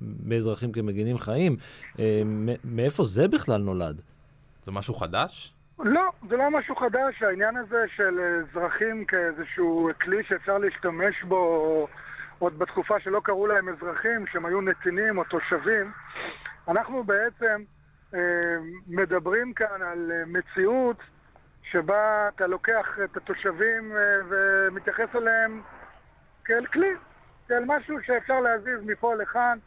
באזרחים 0.00 0.72
כמגינים 0.72 1.18
חיים. 1.18 1.56
מאיפה 2.64 3.04
זה 3.04 3.28
בכלל 3.28 3.60
נולד? 3.60 4.02
זה 4.62 4.72
משהו 4.72 4.94
חדש? 4.94 5.54
לא, 5.78 6.02
זה 6.28 6.36
לא 6.36 6.50
משהו 6.58 6.76
חדש, 6.76 7.22
העניין 7.22 7.56
הזה 7.56 7.84
של 7.96 8.20
אזרחים 8.20 9.04
כאיזשהו 9.04 9.90
כלי 10.00 10.22
שאפשר 10.28 10.58
להשתמש 10.58 11.14
בו 11.28 11.86
עוד 12.40 12.58
בתקופה 12.58 13.00
שלא 13.00 13.20
קראו 13.24 13.46
להם 13.46 13.68
אזרחים, 13.68 14.26
שהם 14.26 14.46
היו 14.46 14.60
נתינים 14.60 15.18
או 15.18 15.24
תושבים, 15.24 15.92
אנחנו 16.68 17.04
בעצם 17.04 17.62
אה, 18.14 18.20
מדברים 18.86 19.52
כאן 19.52 19.82
על 19.82 20.12
אה, 20.12 20.22
מציאות 20.26 20.96
שבה 21.62 22.28
אתה 22.28 22.46
לוקח 22.46 22.98
את 23.04 23.16
התושבים 23.16 23.96
אה, 23.96 24.02
ומתייחס 24.28 25.08
אליהם 25.14 25.62
כאל 26.44 26.66
כלי, 26.66 26.90
כאל 27.48 27.64
משהו 27.66 27.96
שאפשר 28.02 28.40
להזיז 28.40 28.80
מפה 28.86 29.14
לכאן. 29.14 29.58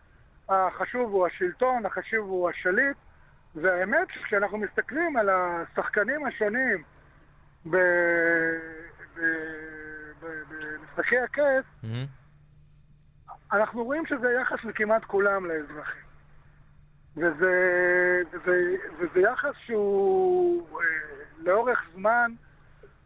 החשוב 0.49 1.11
הוא 1.11 1.27
השלטון, 1.27 1.85
החשוב 1.85 2.29
הוא 2.29 2.49
השליט, 2.49 2.97
והאמת 3.55 4.07
שכשאנחנו 4.13 4.57
מסתכלים 4.57 5.17
על 5.17 5.29
השחקנים 5.29 6.25
השונים 6.25 6.83
במשחקי 10.21 11.19
הכס, 11.19 11.65
mm-hmm. 11.83 12.22
אנחנו 13.53 13.83
רואים 13.83 14.05
שזה 14.05 14.31
יחס 14.41 14.63
לכמעט 14.63 15.03
כולם 15.05 15.45
לאזרחים. 15.45 16.03
וזה, 17.17 18.21
וזה, 18.31 18.75
וזה 18.99 19.19
יחס 19.19 19.53
שהוא 19.65 20.67
אה, 20.79 20.85
לאורך 21.37 21.79
זמן 21.93 22.31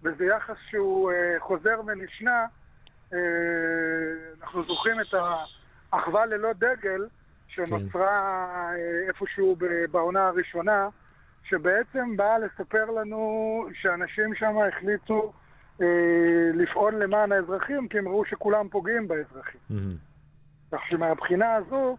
וזה 0.04 0.26
יחס 0.26 0.56
שהוא 0.70 1.12
אה, 1.12 1.40
חוזר 1.40 1.82
ונשנה. 1.88 2.46
אה, 3.14 3.20
אנחנו 4.42 4.64
זוכרים 4.64 5.02
את 5.02 5.14
האחווה 5.94 6.26
ללא 6.26 6.54
דגל, 6.54 7.08
שנוצרה 7.48 8.42
אה, 8.74 9.08
איפשהו 9.08 9.56
בעונה 9.92 10.28
הראשונה, 10.28 10.90
שבעצם 11.44 12.18
באה 12.18 12.40
לספר 12.40 12.86
לנו 12.86 13.66
שאנשים 13.74 14.36
שם 14.36 14.56
החליטו 14.68 15.34
אה, 15.82 15.88
לפעול 16.54 16.96
למען 16.96 17.32
האזרחים, 17.32 17.88
כי 17.88 17.98
הם 17.98 18.08
ראו 18.08 18.26
שכולם 18.26 18.70
פוגעים 18.70 19.08
באזרחים. 19.08 19.62
מהמם. 19.70 20.07
כך 20.72 20.80
שמהבחינה 20.90 21.56
הזו, 21.56 21.98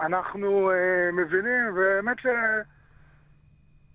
אנחנו 0.00 0.70
אה, 0.70 1.12
מבינים, 1.12 1.70
ובאמת 1.72 2.18
ש... 2.18 2.26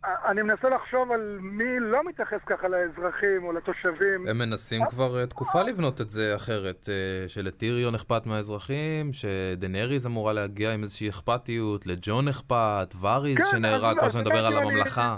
אה, 0.05 0.31
אני 0.31 0.41
מנסה 0.41 0.69
לחשוב 0.69 1.12
על 1.12 1.38
מי 1.41 1.79
לא 1.79 2.03
מתייחס 2.09 2.39
ככה 2.45 2.67
לאזרחים 2.67 3.43
או 3.43 3.51
לתושבים. 3.51 4.27
הם 4.27 4.38
מנסים 4.38 4.81
כבר 4.89 5.19
אה, 5.19 5.25
תקופה 5.25 5.63
לבנות 5.63 6.01
את 6.01 6.09
זה 6.09 6.35
אחרת, 6.35 6.89
אה, 6.89 7.29
שלטיריון 7.29 7.95
אכפת 7.95 8.25
מהאזרחים, 8.25 9.13
שדנריז 9.13 10.07
אמורה 10.07 10.33
להגיע 10.33 10.73
עם 10.73 10.83
איזושהי 10.83 11.09
אכפתיות, 11.09 11.85
לג'ון 11.88 12.27
אכפת, 12.27 12.95
ואריז 13.01 13.38
כן, 13.38 13.43
שנהרג, 13.51 13.99
כל 13.99 14.05
הזמן 14.05 14.21
מדבר 14.21 14.33
באמת 14.33 14.45
על 14.45 14.57
הממלכה. 14.57 15.17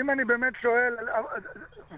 אם 0.00 0.10
אני 0.10 0.24
באמת 0.24 0.52
שואל, 0.62 0.96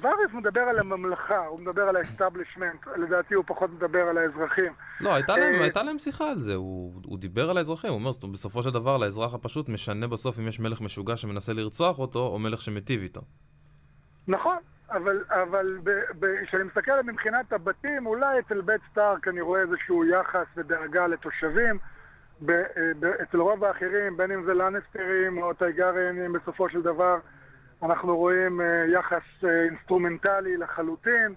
וריס 0.01 0.33
מדבר 0.33 0.61
על 0.61 0.79
הממלכה, 0.79 1.47
הוא 1.47 1.61
מדבר 1.61 1.83
על 1.83 1.97
ה 1.97 2.03
establishment, 2.03 2.87
לדעתי 2.97 3.35
הוא 3.35 3.45
פחות 3.47 3.71
מדבר 3.71 4.09
על 4.09 4.19
האזרחים. 4.19 4.73
לא, 5.01 5.15
הייתה 5.15 5.37
להם, 5.37 5.55
אה, 5.55 5.63
הייתה 5.63 5.83
להם 5.83 5.99
שיחה 5.99 6.31
על 6.31 6.39
זה, 6.39 6.55
הוא, 6.55 6.93
הוא 7.07 7.19
דיבר 7.19 7.51
על 7.51 7.57
האזרחים, 7.57 7.91
הוא 7.91 7.99
אומר, 7.99 8.11
בסופו 8.33 8.63
של 8.63 8.71
דבר 8.71 8.97
לאזרח 8.97 9.35
הפשוט 9.35 9.69
משנה 9.69 10.07
בסוף 10.07 10.39
אם 10.39 10.49
יש 10.49 10.61
מלך 10.61 10.81
משוגע 10.81 11.17
שמנסה 11.17 11.53
לרצוח 11.53 11.99
אותו, 11.99 12.19
או 12.19 12.39
מלך 12.39 12.61
שמיטיב 12.61 13.03
איתו. 13.03 13.21
נכון, 14.29 14.57
אבל, 14.91 15.25
אבל 15.29 15.79
כשאני 16.47 16.63
מסתכל 16.65 17.03
מבחינת 17.03 17.53
הבתים, 17.53 18.07
אולי 18.07 18.39
אצל 18.39 18.61
בית 18.61 18.81
סטארק 18.91 19.29
אני 19.29 19.41
רואה 19.41 19.61
איזשהו 19.61 20.05
יחס 20.05 20.47
ודאגה 20.57 21.07
לתושבים. 21.07 21.79
ב- 22.47 22.51
אה, 22.51 22.67
ב- 23.01 23.05
אצל 23.05 23.41
רוב 23.41 23.65
האחרים, 23.65 24.17
בין 24.17 24.33
אם 24.33 24.45
זה 24.45 24.55
לנסטרים 24.55 25.43
או 25.43 25.55
טארגריאנים, 25.55 26.33
בסופו 26.33 26.69
של 26.69 26.83
דבר 26.83 27.19
אנחנו 27.83 28.17
רואים 28.17 28.61
אה, 28.61 28.85
יחס 28.89 29.45
אה, 29.45 29.63
אינסטרומנטלי 29.65 30.57
לחלוטין. 30.57 31.35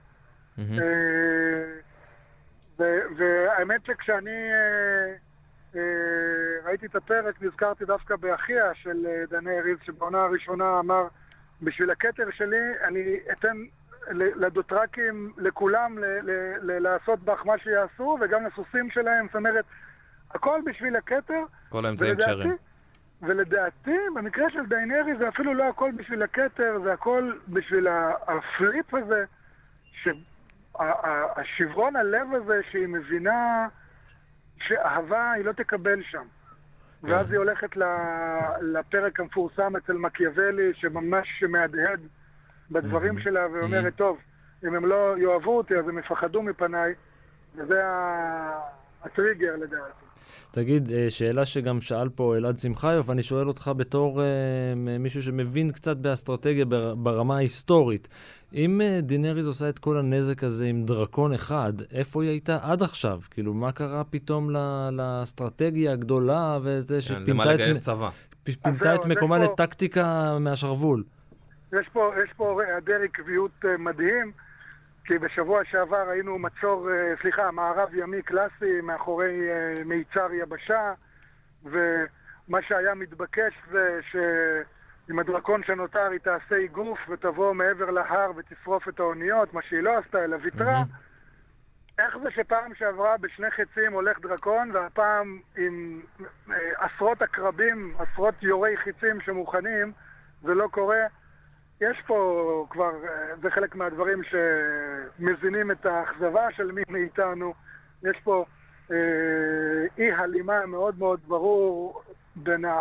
ו- 2.80 3.02
והאמת 3.18 3.86
שכשאני 3.86 4.50
ראיתי 6.66 6.86
את 6.86 6.96
הפרק, 6.96 7.42
נזכרתי 7.42 7.86
דווקא 7.86 8.16
באחיה 8.16 8.74
של 8.74 9.06
אה, 9.10 9.24
דנאריס, 9.30 9.78
שבעונה 9.84 10.22
הראשונה 10.24 10.80
אמר, 10.80 11.08
בשביל 11.62 11.92
הכתר 11.92 12.32
שלי 12.32 12.60
אני 12.84 13.20
אתן 13.32 13.58
לדוטרקים, 14.12 15.34
לכולם, 15.38 15.98
ל- 16.00 16.06
ל- 16.06 16.58
ל- 16.62 16.80
לעשות 16.80 17.20
בך 17.20 17.46
מה 17.46 17.58
שיעשו, 17.58 18.18
וגם 18.22 18.46
לסוסים 18.46 18.90
שלהם, 18.92 19.26
זאת 19.26 19.36
אומרת, 19.36 19.66
הכל 20.32 20.60
בשביל 20.66 20.96
הכתר. 20.96 21.44
כל 21.70 21.86
האמצעים 21.86 22.16
כשרים. 22.16 22.58
ולדעתי, 23.24 23.98
במקרה 24.16 24.50
של 24.50 24.66
דיינרי 24.66 25.16
זה 25.18 25.30
אפילו 25.30 25.54
לא 25.54 25.70
הכל 25.70 25.92
בשביל 25.96 26.24
הכתר, 26.24 26.80
זה 26.84 26.94
הכל 26.94 27.34
בשביל 27.48 27.88
הפליפ 28.28 28.94
הזה, 28.94 29.26
שהשברון 29.94 31.96
הלב 31.96 32.34
הזה 32.34 32.62
שהיא 32.72 32.88
מבינה 32.88 33.68
שאהבה 34.58 35.32
היא 35.32 35.46
לא 35.46 35.52
תקבל 35.52 36.04
שם. 36.04 36.24
ואז 37.04 37.32
היא 37.32 37.38
הולכת 37.38 37.78
לפרק 38.62 39.20
המפורסם 39.20 39.76
אצל 39.76 39.94
מקיאוולי, 39.94 40.74
שממש 40.74 41.44
מהדהד 41.44 42.00
בדברים 42.72 43.20
שלה, 43.20 43.48
ואומרת, 43.52 43.96
טוב, 43.96 44.20
אם 44.68 44.76
הם 44.76 44.86
לא 44.86 45.18
יאהבו 45.18 45.58
אותי, 45.58 45.78
אז 45.78 45.88
הם 45.88 45.98
יפחדו 45.98 46.42
מפניי, 46.42 46.94
וזה 47.56 47.82
הטריגר 49.04 49.56
לדעתי. 49.56 50.03
תגיד, 50.52 50.92
אה, 50.92 51.06
שאלה 51.10 51.46
שגם 51.46 51.82
שאל 51.82 52.10
פה 52.10 52.38
אלעד 52.38 52.58
שמחיוף, 52.58 53.10
אני 53.10 53.24
שואל 53.24 53.48
אותך 53.48 53.72
בתור 53.78 54.22
אה, 54.22 54.26
מישהו 55.00 55.22
שמבין 55.24 55.72
קצת 55.72 55.98
באסטרטגיה 55.98 56.66
בר- 56.66 56.96
ברמה 56.96 57.36
ההיסטורית. 57.38 58.08
אם 58.54 58.82
אה, 58.82 59.00
דינריז 59.02 59.48
עושה 59.48 59.70
את 59.70 59.80
כל 59.80 59.98
הנזק 59.98 60.44
הזה 60.44 60.66
עם 60.66 60.86
דרקון 60.86 61.34
אחד, 61.34 61.74
איפה 61.92 62.24
היא 62.24 62.30
הייתה 62.30 62.58
עד 62.62 62.82
עכשיו? 62.84 63.20
כאילו, 63.32 63.54
מה 63.54 63.72
קרה 63.72 64.04
פתאום 64.04 64.50
ל- 64.52 64.90
לאסטרטגיה 64.92 65.92
הגדולה 65.94 66.60
וזה 66.64 66.96
כן, 66.96 67.02
שפינתה 67.02 67.32
למה 67.54 67.72
את, 67.72 67.78
צבא? 67.78 68.10
פינתה 68.44 68.96
את 68.96 69.06
מקומה 69.06 69.38
יש 69.40 69.48
פה- 69.48 69.54
לטקטיקה 69.54 70.38
מהשרוול? 70.40 71.04
יש 71.74 71.88
פה, 72.38 72.62
היעדר 72.68 72.98
עקביות 73.04 73.52
מדהים, 73.80 74.32
כי 75.06 75.18
בשבוע 75.18 75.66
שעבר 75.66 76.10
היינו 76.10 76.40
מצור, 76.40 76.90
אה, 76.92 77.14
סליחה, 77.22 77.52
מערב 77.52 77.94
ימי 77.94 78.22
קלאסי 78.22 78.82
מאחורי 78.84 79.50
אה, 79.52 79.84
מיצר 79.86 80.34
יבשה, 80.34 80.94
ומה 81.64 82.62
שהיה 82.62 82.94
מתבקש 82.94 83.54
זה 83.72 84.00
שעם 84.12 85.20
הדרקון 85.20 85.64
שנותר 85.64 86.10
היא 86.12 86.20
תעשה 86.20 86.56
איגוף 86.56 87.00
ותבוא 87.10 87.54
מעבר 87.54 87.90
להר 87.90 88.32
ותשרוף 88.36 88.90
את 88.90 89.00
האוניות, 89.00 89.54
מה 89.54 89.62
שהיא 89.62 89.82
לא 89.82 89.98
עשתה, 89.98 90.24
אלא 90.24 90.38
ויתרה. 90.42 90.84
איך 92.00 92.18
זה 92.24 92.32
שפעם 92.32 92.76
שעברה 92.76 93.18
בשני 93.18 93.52
חצים 93.52 93.94
הולך 93.94 94.20
דרקון, 94.20 94.72
והפעם 94.74 95.40
עם 95.58 96.02
אה, 96.50 96.56
עשרות 96.78 97.22
עקרבים, 97.22 97.96
עשרות 98.00 98.36
יורי 98.44 98.78
חיצים 98.78 99.22
שמוכנים, 99.22 99.92
זה 100.42 100.54
לא 100.54 100.68
קורה? 100.72 101.02
יש 101.92 102.02
פה 102.08 102.66
כבר, 102.70 102.92
אה, 103.04 103.36
זה 103.42 103.52
חלק 103.52 103.76
מהדברים 103.76 104.22
שמזינים 104.24 105.72
את 105.72 105.86
האכזבה 105.86 106.48
של 106.56 106.72
מי 106.72 106.82
מאיתנו. 106.90 107.54
יש 108.04 108.18
פה 108.24 108.46
אה, 108.92 108.98
אי 109.98 110.12
הלימה 110.12 110.66
מאוד 110.66 111.00
מאוד 111.00 111.20
ברור 111.28 112.02
בין 112.36 112.66
ה... 112.66 112.80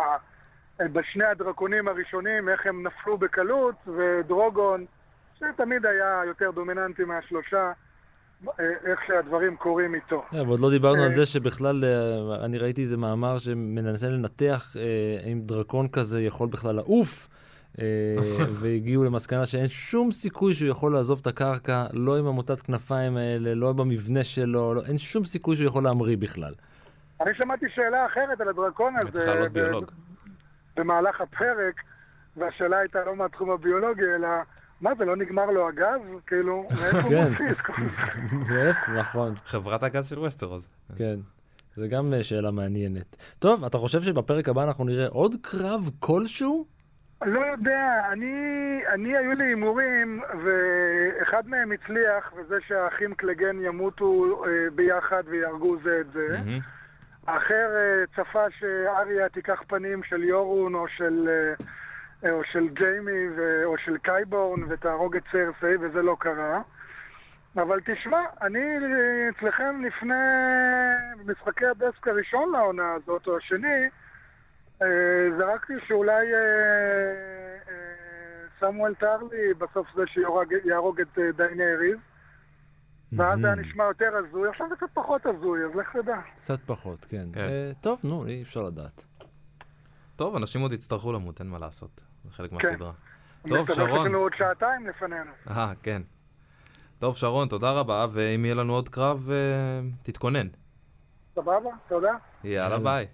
אה, 0.81 0.87
בשני 0.87 1.25
הדרקונים 1.25 1.87
הראשונים, 1.87 2.49
איך 2.49 2.65
הם 2.65 2.87
נפלו 2.87 3.17
בקלות, 3.17 3.75
ודרוגון, 3.87 4.85
שתמיד 5.39 5.85
היה 5.85 6.21
יותר 6.27 6.51
דומיננטי 6.51 7.03
מהשלושה, 7.03 7.71
אה, 8.47 8.65
איך 8.85 8.99
שהדברים 9.07 9.55
קורים 9.55 9.95
איתו. 9.95 10.23
אה, 10.33 10.43
ועוד 10.43 10.59
לא 10.59 10.69
דיברנו 10.69 11.03
על 11.03 11.13
זה 11.13 11.25
שבכלל, 11.25 11.83
אני 12.43 12.57
ראיתי 12.57 12.81
איזה 12.81 12.97
מאמר 12.97 13.37
שמנסה 13.37 14.09
לנתח 14.09 14.75
אם 15.31 15.41
דרקון 15.45 15.87
כזה 15.87 16.21
יכול 16.21 16.47
בכלל 16.47 16.75
לעוף, 16.75 17.27
והגיעו 18.61 19.03
למסקנה 19.03 19.45
שאין 19.45 19.67
שום 19.67 20.11
סיכוי 20.11 20.53
שהוא 20.53 20.69
יכול 20.69 20.93
לעזוב 20.93 21.19
את 21.21 21.27
הקרקע, 21.27 21.85
לא 21.93 22.17
עם 22.17 22.25
המוטת 22.27 22.59
כנפיים 22.59 23.17
האלה, 23.17 23.53
לא 23.53 23.73
במבנה 23.73 24.23
שלו, 24.23 24.73
לא, 24.73 24.81
אין 24.87 24.97
שום 24.97 25.25
סיכוי 25.25 25.55
שהוא 25.55 25.67
יכול 25.67 25.83
להמריא 25.83 26.17
בכלל. 26.17 26.53
אני 27.21 27.31
שמעתי 27.37 27.65
שאלה 27.75 28.05
אחרת 28.05 28.41
על 28.41 28.49
הדרקון 28.49 28.93
הזה. 28.97 29.11
צריכה 29.11 29.35
להיות 29.35 29.51
ב- 29.51 29.53
ביולוג. 29.53 29.85
במהלך 30.77 31.21
הפרק, 31.21 31.75
והשאלה 32.37 32.77
הייתה 32.77 32.99
לא 33.05 33.15
מהתחום 33.15 33.51
הביולוגי, 33.51 34.01
אלא 34.17 34.27
מה 34.81 34.91
זה, 34.97 35.05
לא 35.05 35.15
נגמר 35.15 35.45
לו 35.45 35.67
הגז? 35.67 36.01
כאילו, 36.27 36.67
מאיפה 36.81 36.99
הוא 36.99 37.09
כן. 37.09 37.31
מוציא 37.31 37.51
את 37.51 37.57
כל 37.57 37.73
זה? 38.47 38.71
נכון, 38.99 39.33
חברת 39.45 39.83
הגז 39.83 40.09
של 40.09 40.19
ווסטרוז. 40.19 40.67
כן. 40.95 41.15
זה 41.73 41.87
גם 41.87 42.13
אה, 42.13 42.23
שאלה 42.23 42.51
מעניינת. 42.51 43.35
טוב, 43.39 43.63
אתה 43.63 43.77
חושב 43.77 44.01
שבפרק 44.01 44.49
הבא 44.49 44.63
אנחנו 44.63 44.83
נראה 44.83 45.07
עוד 45.07 45.35
קרב 45.41 45.89
כלשהו? 45.99 46.65
לא 47.25 47.39
יודע, 47.39 48.01
אני, 48.11 48.35
אני 48.87 49.17
היו 49.17 49.31
לי 49.31 49.45
הימורים, 49.45 50.21
ואחד 50.43 51.49
מהם 51.49 51.71
הצליח, 51.71 52.33
וזה 52.35 52.55
שהאחים 52.67 53.13
קלגיין 53.13 53.57
ימותו 53.61 54.43
אה, 54.45 54.69
ביחד 54.75 55.23
ויהרגו 55.25 55.77
זה 55.83 55.99
את 55.99 56.11
זה. 56.13 56.27
מהמם. 56.29 56.59
האחר 57.27 57.69
אה, 57.75 58.03
צפה 58.15 58.45
שאריה 58.59 59.29
תיקח 59.29 59.63
פנים 59.67 60.03
של 60.03 60.23
יורון 60.23 60.75
או 60.75 60.87
של, 60.87 61.29
אה, 62.25 62.31
או 62.31 62.43
של 62.43 62.67
ג'יימי 62.67 63.27
ו, 63.35 63.65
או 63.65 63.77
של 63.77 63.97
קייבורן 63.97 64.63
ותהרוג 64.69 65.15
את 65.15 65.23
סרסי, 65.31 65.75
וזה 65.79 66.01
לא 66.01 66.15
קרה. 66.19 66.61
אבל 67.55 67.79
תשמע, 67.85 68.21
אני 68.41 68.59
אצלכם 69.29 69.81
לפני 69.85 70.13
משחקי 71.25 71.65
הדסק 71.65 72.07
הראשון 72.07 72.51
לעונה 72.51 72.93
הזאת, 72.93 73.27
או 73.27 73.37
השני, 73.37 73.89
זרקתי 75.37 75.73
שאולי 75.87 76.33
אה, 76.33 76.39
אה, 77.69 77.73
סמואל 78.59 78.93
טרלי 78.95 79.53
בסוף 79.57 79.87
זה 79.95 80.01
שיהרוג 80.07 81.01
את 81.01 81.19
אה, 81.19 81.31
דיינריז. 81.31 81.97
ואז 83.17 83.39
זה 83.41 83.47
היה 83.47 83.55
נשמע 83.55 83.83
יותר 83.83 84.11
הזוי, 84.15 84.49
עכשיו 84.49 84.67
זה 84.69 84.75
קצת 84.75 84.87
פחות 84.93 85.25
הזוי, 85.25 85.65
אז 85.65 85.75
לך 85.75 85.97
תדע. 85.97 86.17
קצת 86.37 86.59
פחות, 86.65 87.05
כן. 87.05 87.27
כן. 87.33 87.39
אה, 87.39 87.71
טוב, 87.81 87.99
נו, 88.03 88.25
אי 88.27 88.41
אפשר 88.41 88.61
לדעת. 88.61 89.05
טוב, 90.15 90.35
אנשים 90.35 90.61
עוד 90.61 90.73
יצטרכו 90.73 91.13
למות, 91.13 91.39
אין 91.39 91.49
מה 91.49 91.59
לעשות. 91.59 92.01
זה 92.23 92.31
חלק 92.31 92.49
כן. 92.49 92.55
מהסדרה. 92.55 92.91
טוב, 93.47 93.57
מסתבר 93.57 93.73
שרון. 93.75 93.97
שיש 93.97 94.05
לנו 94.05 94.17
עוד 94.17 94.31
שעתיים 94.37 94.87
לפנינו. 94.87 95.31
אה, 95.49 95.73
כן. 95.83 96.01
טוב, 96.99 97.17
שרון, 97.17 97.47
תודה 97.47 97.71
רבה, 97.71 98.05
ואם 98.13 98.45
יהיה 98.45 98.55
לנו 98.55 98.73
עוד 98.73 98.89
קרב, 98.89 99.29
אה, 99.31 99.35
תתכונן. 100.03 100.47
סבבה? 101.35 101.69
תודה. 101.87 102.13
יאללה, 102.43 102.75
יאללה. 102.75 102.79
ביי. 102.79 103.07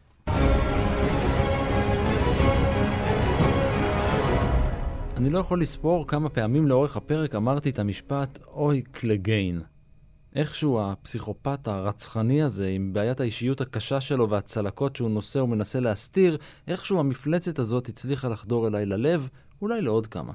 אני 5.20 5.30
לא 5.30 5.40
יכול 5.40 5.62
לספור 5.62 6.08
כמה 6.08 6.30
פעמים 6.30 6.68
לאורך 6.68 6.98
הפרק 6.98 7.36
אמרתי 7.36 7.70
את 7.70 7.80
המשפט 7.80 8.40
אוי 8.48 8.82
קלגיין. 8.82 9.62
איכשהו 10.36 10.82
הפסיכופת 10.82 11.68
הרצחני 11.68 12.44
הזה, 12.44 12.68
עם 12.68 12.94
בעיית 12.94 13.20
האישיות 13.20 13.62
הקשה 13.62 14.02
שלו 14.02 14.30
והצלקות 14.30 14.96
שהוא 14.96 15.10
נושא 15.10 15.40
ומנסה 15.40 15.80
להסתיר, 15.80 16.38
איכשהו 16.68 17.00
המפלצת 17.00 17.60
הזאת 17.60 17.90
הצליחה 17.90 18.28
לחדור 18.28 18.68
אליי 18.68 18.86
ללב, 18.86 19.30
אולי 19.62 19.82
לעוד 19.82 20.08
כמה. 20.08 20.34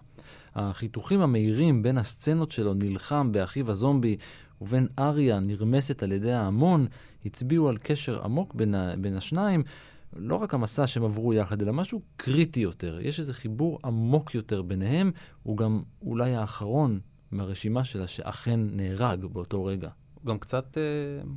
החיתוכים 0.55 1.21
המהירים 1.21 1.83
בין 1.83 1.99
הסצנות 1.99 2.51
שלו 2.51 2.75
נלחם 2.75 3.33
באחיו 3.33 3.71
הזומבי 3.71 4.17
ובין 4.61 4.87
אריה 4.99 5.41
נרמסת 5.41 6.03
על 6.03 6.13
ידי 6.13 6.33
ההמון, 6.33 6.87
הצביעו 7.27 7.69
על 7.69 7.77
קשר 7.83 8.25
עמוק 8.25 8.55
בין, 8.55 8.75
ה... 8.75 8.97
בין 8.99 9.17
השניים. 9.17 9.63
לא 10.17 10.37
רק 10.37 10.55
המסע 10.55 10.87
שהם 10.87 11.05
עברו 11.05 11.35
יחד, 11.35 11.63
אלא 11.63 11.73
משהו 11.73 12.03
קריטי 12.17 12.61
יותר. 12.61 12.99
יש 13.01 13.21
איזה 13.21 13.35
חיבור 13.35 13.79
עמוק 13.85 14.35
יותר 14.35 14.63
ביניהם, 14.63 15.11
הוא 15.43 15.57
גם 15.57 15.83
אולי 16.03 16.35
האחרון 16.35 17.01
מהרשימה 17.31 17.85
שלה 17.85 18.07
שאכן 18.07 18.61
נהרג 18.63 19.25
באותו 19.25 19.65
רגע. 19.65 19.91
הוא 20.15 20.27
גם 20.27 20.39
קצת 20.39 20.79
אה, 20.79 20.83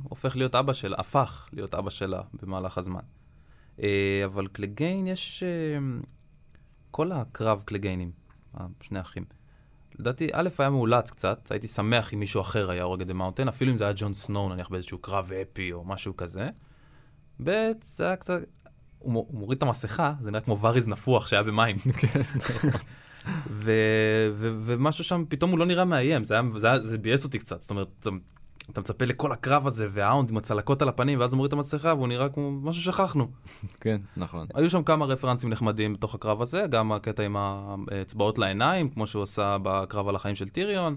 הופך 0.02 0.36
להיות 0.36 0.54
אבא 0.54 0.72
שלה, 0.72 0.96
הפך 0.98 1.48
להיות 1.52 1.74
אבא 1.74 1.90
שלה 1.90 2.22
במהלך 2.42 2.78
הזמן. 2.78 3.00
אה, 3.82 4.22
אבל 4.24 4.46
קלגיין 4.46 5.06
יש... 5.06 5.42
אה, 5.42 5.78
כל 6.90 7.12
הקרב 7.12 7.62
קלגיינים, 7.64 8.10
שני 8.80 9.00
אחים. 9.00 9.24
לדעתי, 9.98 10.28
א', 10.32 10.48
היה 10.58 10.70
מאולץ 10.70 11.10
קצת, 11.10 11.50
הייתי 11.50 11.68
שמח 11.68 12.14
אם 12.14 12.20
מישהו 12.20 12.40
אחר 12.40 12.70
היה 12.70 12.82
הורג 12.82 13.00
את 13.00 13.10
ה 13.10 13.14
Mountain, 13.14 13.48
אפילו 13.48 13.72
אם 13.72 13.76
זה 13.76 13.84
היה 13.84 13.92
ג'ון 13.96 14.14
סנואו, 14.14 14.48
נניח 14.48 14.68
באיזשהו 14.68 14.98
קרב 14.98 15.32
אפי 15.32 15.72
או 15.72 15.84
משהו 15.84 16.16
כזה. 16.16 16.50
ב', 17.44 17.70
זה 17.82 18.06
היה 18.06 18.16
קצת... 18.16 18.40
הוא, 18.98 19.26
מוריד 19.30 19.56
את 19.56 19.62
המסכה, 19.62 20.12
זה 20.20 20.30
נראה 20.30 20.40
כמו 20.40 20.58
וריס 20.60 20.88
נפוח 20.88 21.26
שהיה 21.26 21.42
במים. 21.42 21.76
כן, 22.00 22.20
נכון. 22.36 22.70
ומשהו 24.64 25.04
שם, 25.04 25.24
פתאום 25.28 25.50
הוא 25.50 25.58
לא 25.58 25.66
נראה 25.66 25.84
מאיים, 25.84 26.24
זה, 26.24 26.36
זה, 26.56 26.68
זה 26.80 26.98
ביאס 26.98 27.24
אותי 27.24 27.38
קצת. 27.38 27.62
זאת 27.62 27.70
אומרת, 27.70 28.06
אתה 28.72 28.80
מצפה 28.80 29.04
לכל 29.04 29.32
הקרב 29.32 29.66
הזה, 29.66 29.88
והאונד 29.90 30.30
עם 30.30 30.36
הצלקות 30.36 30.82
על 30.82 30.88
הפנים, 30.88 31.20
ואז 31.20 31.32
הוא 31.32 31.36
מוריד 31.36 31.48
את 31.48 31.52
המסכה, 31.52 31.94
והוא 31.94 32.08
נראה 32.08 32.28
כמו 32.28 32.50
משהו 32.50 32.82
ששכחנו. 32.82 33.28
כן, 33.80 34.00
נכון. 34.16 34.46
היו 34.54 34.70
שם 34.70 34.82
כמה 34.82 35.04
רפרנסים 35.04 35.50
נחמדים 35.50 35.92
בתוך 35.92 36.14
הקרב 36.14 36.42
הזה, 36.42 36.66
גם 36.70 36.92
הקטע 36.92 37.22
עם 37.22 37.36
האצבעות 37.36 38.38
לעיניים, 38.38 38.88
כמו 38.88 39.06
שהוא 39.06 39.22
עשה 39.22 39.56
בקרב 39.62 40.08
על 40.08 40.16
החיים 40.16 40.34
של 40.34 40.48
טיריון, 40.48 40.96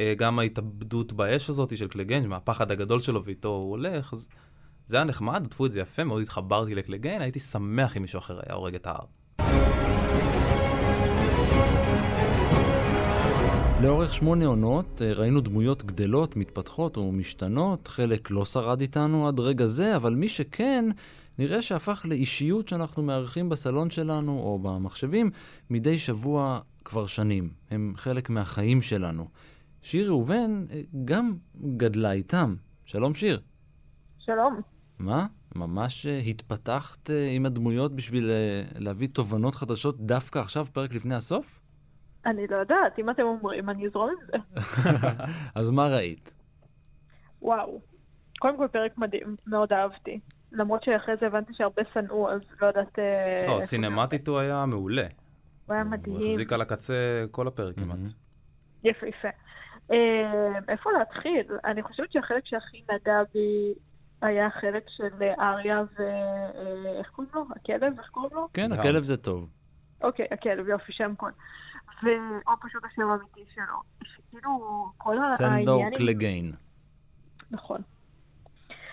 אה, 0.00 0.14
גם 0.16 0.38
ההתאבדות 0.38 1.12
באש 1.12 1.50
הזאת 1.50 1.76
של 1.76 1.88
קלגן, 1.88 2.26
מהפחד 2.26 2.70
הגדול 2.70 3.00
שלו 3.00 3.24
ואיתו 3.24 3.48
הוא 3.48 3.70
הולך, 3.70 4.12
אז 4.12 4.28
זה 4.88 4.96
היה 4.96 5.04
נחמד, 5.04 5.42
עטפו 5.46 5.66
את 5.66 5.70
זה 5.70 5.80
יפה, 5.80 6.04
מאוד 6.04 6.22
התחברתי 6.22 6.74
לקלגן, 6.74 7.20
הייתי 7.20 7.38
שמח 7.38 7.96
אם 7.96 8.02
מישהו 8.02 8.18
אחר 8.18 8.40
היה 8.46 8.54
הורג 8.54 8.74
את 8.74 8.86
ההר. 8.86 9.04
לאורך 13.82 14.14
שמונה 14.14 14.46
עונות 14.46 15.02
אה, 15.02 15.12
ראינו 15.12 15.40
דמויות 15.40 15.84
גדלות, 15.84 16.36
מתפתחות 16.36 16.98
ומשתנות, 16.98 17.88
חלק 17.88 18.30
לא 18.30 18.44
שרד 18.44 18.80
איתנו 18.80 19.28
עד 19.28 19.40
רגע 19.40 19.66
זה, 19.66 19.96
אבל 19.96 20.14
מי 20.14 20.28
שכן, 20.28 20.84
נראה 21.38 21.62
שהפך 21.62 22.06
לאישיות 22.08 22.68
שאנחנו 22.68 23.02
מארחים 23.02 23.48
בסלון 23.48 23.90
שלנו 23.90 24.40
או 24.40 24.58
במחשבים 24.58 25.30
מדי 25.70 25.98
שבוע 25.98 26.60
כבר 26.84 27.06
שנים. 27.06 27.50
הם 27.70 27.92
חלק 27.96 28.30
מהחיים 28.30 28.82
שלנו. 28.82 29.28
שיר 29.82 30.08
ראובן 30.08 30.64
אה, 30.70 30.80
גם 31.04 31.34
גדלה 31.76 32.12
איתם. 32.12 32.54
שלום 32.84 33.14
שיר. 33.14 33.40
שלום. 34.18 34.77
מה? 34.98 35.26
ממש 35.56 36.06
אה, 36.06 36.18
התפתחת 36.18 37.10
עם 37.36 37.46
הדמויות 37.46 37.96
בשביל 37.96 38.30
להביא 38.78 39.08
תובנות 39.08 39.54
חדשות 39.54 40.00
דווקא 40.00 40.38
עכשיו, 40.38 40.64
פרק 40.64 40.94
לפני 40.94 41.14
הסוף? 41.14 41.60
אני 42.26 42.46
לא 42.46 42.56
יודעת, 42.56 42.98
אם 42.98 43.10
אתם 43.10 43.22
אומרים, 43.22 43.70
אני 43.70 43.86
אזרום 43.86 44.10
עם 44.10 44.26
זה. 44.26 44.60
אז 45.60 45.70
מה 45.70 45.88
ראית? 45.88 46.34
וואו. 47.42 47.80
קודם 48.38 48.56
כל 48.56 48.66
פרק 48.72 48.98
מדהים, 48.98 49.36
מאוד 49.46 49.72
אהבתי. 49.72 50.20
למרות 50.52 50.84
שאחרי 50.84 51.14
זה 51.20 51.26
הבנתי 51.26 51.52
שהרבה 51.54 51.82
שנאו, 51.94 52.30
אז 52.30 52.40
לא 52.62 52.66
יודעת... 52.66 52.98
אה, 52.98 53.46
לא, 53.48 53.60
סינמטית 53.60 54.28
הוא 54.28 54.38
היה 54.38 54.66
מעולה. 54.66 55.06
הוא 55.66 55.74
היה 55.74 55.84
מדהים. 55.84 56.16
הוא 56.16 56.26
החזיק 56.26 56.52
על 56.52 56.60
הקצה 56.60 57.24
כל 57.30 57.48
הפרק 57.48 57.76
כמעט. 57.76 57.98
יפה, 58.84 59.06
יפה. 59.06 59.28
אה, 59.92 60.58
איפה 60.68 60.90
להתחיל? 60.98 61.58
אני 61.64 61.82
חושבת 61.82 62.12
שהחלק 62.12 62.46
שהכי 62.46 62.82
נגע 62.92 63.22
בי 63.34 63.74
היה 64.22 64.46
החלק 64.46 64.84
של 64.88 65.22
אריה 65.40 65.82
ו... 65.98 66.02
אה, 66.02 66.98
איך 66.98 67.10
קוראים 67.10 67.32
לו? 67.34 67.44
הכלב? 67.56 67.98
איך 67.98 68.08
קוראים 68.08 68.30
לו? 68.34 68.48
כן, 68.52 68.72
הכלב 68.72 69.02
זה 69.02 69.16
טוב. 69.16 69.48
אוקיי, 70.02 70.26
הכלב, 70.30 70.68
יופי, 70.68 70.92
שם 70.92 71.14
קוד. 71.16 71.32
או 72.46 72.52
פשוט 72.60 72.84
השם 72.84 73.02
האמיתי 73.10 73.44
שלו. 73.54 73.64
שכאילו, 74.04 74.86
כל 74.96 75.14
העניין... 75.16 75.36
סנדור 75.36 75.84
קלגיין. 75.98 76.52
נכון. 77.50 77.80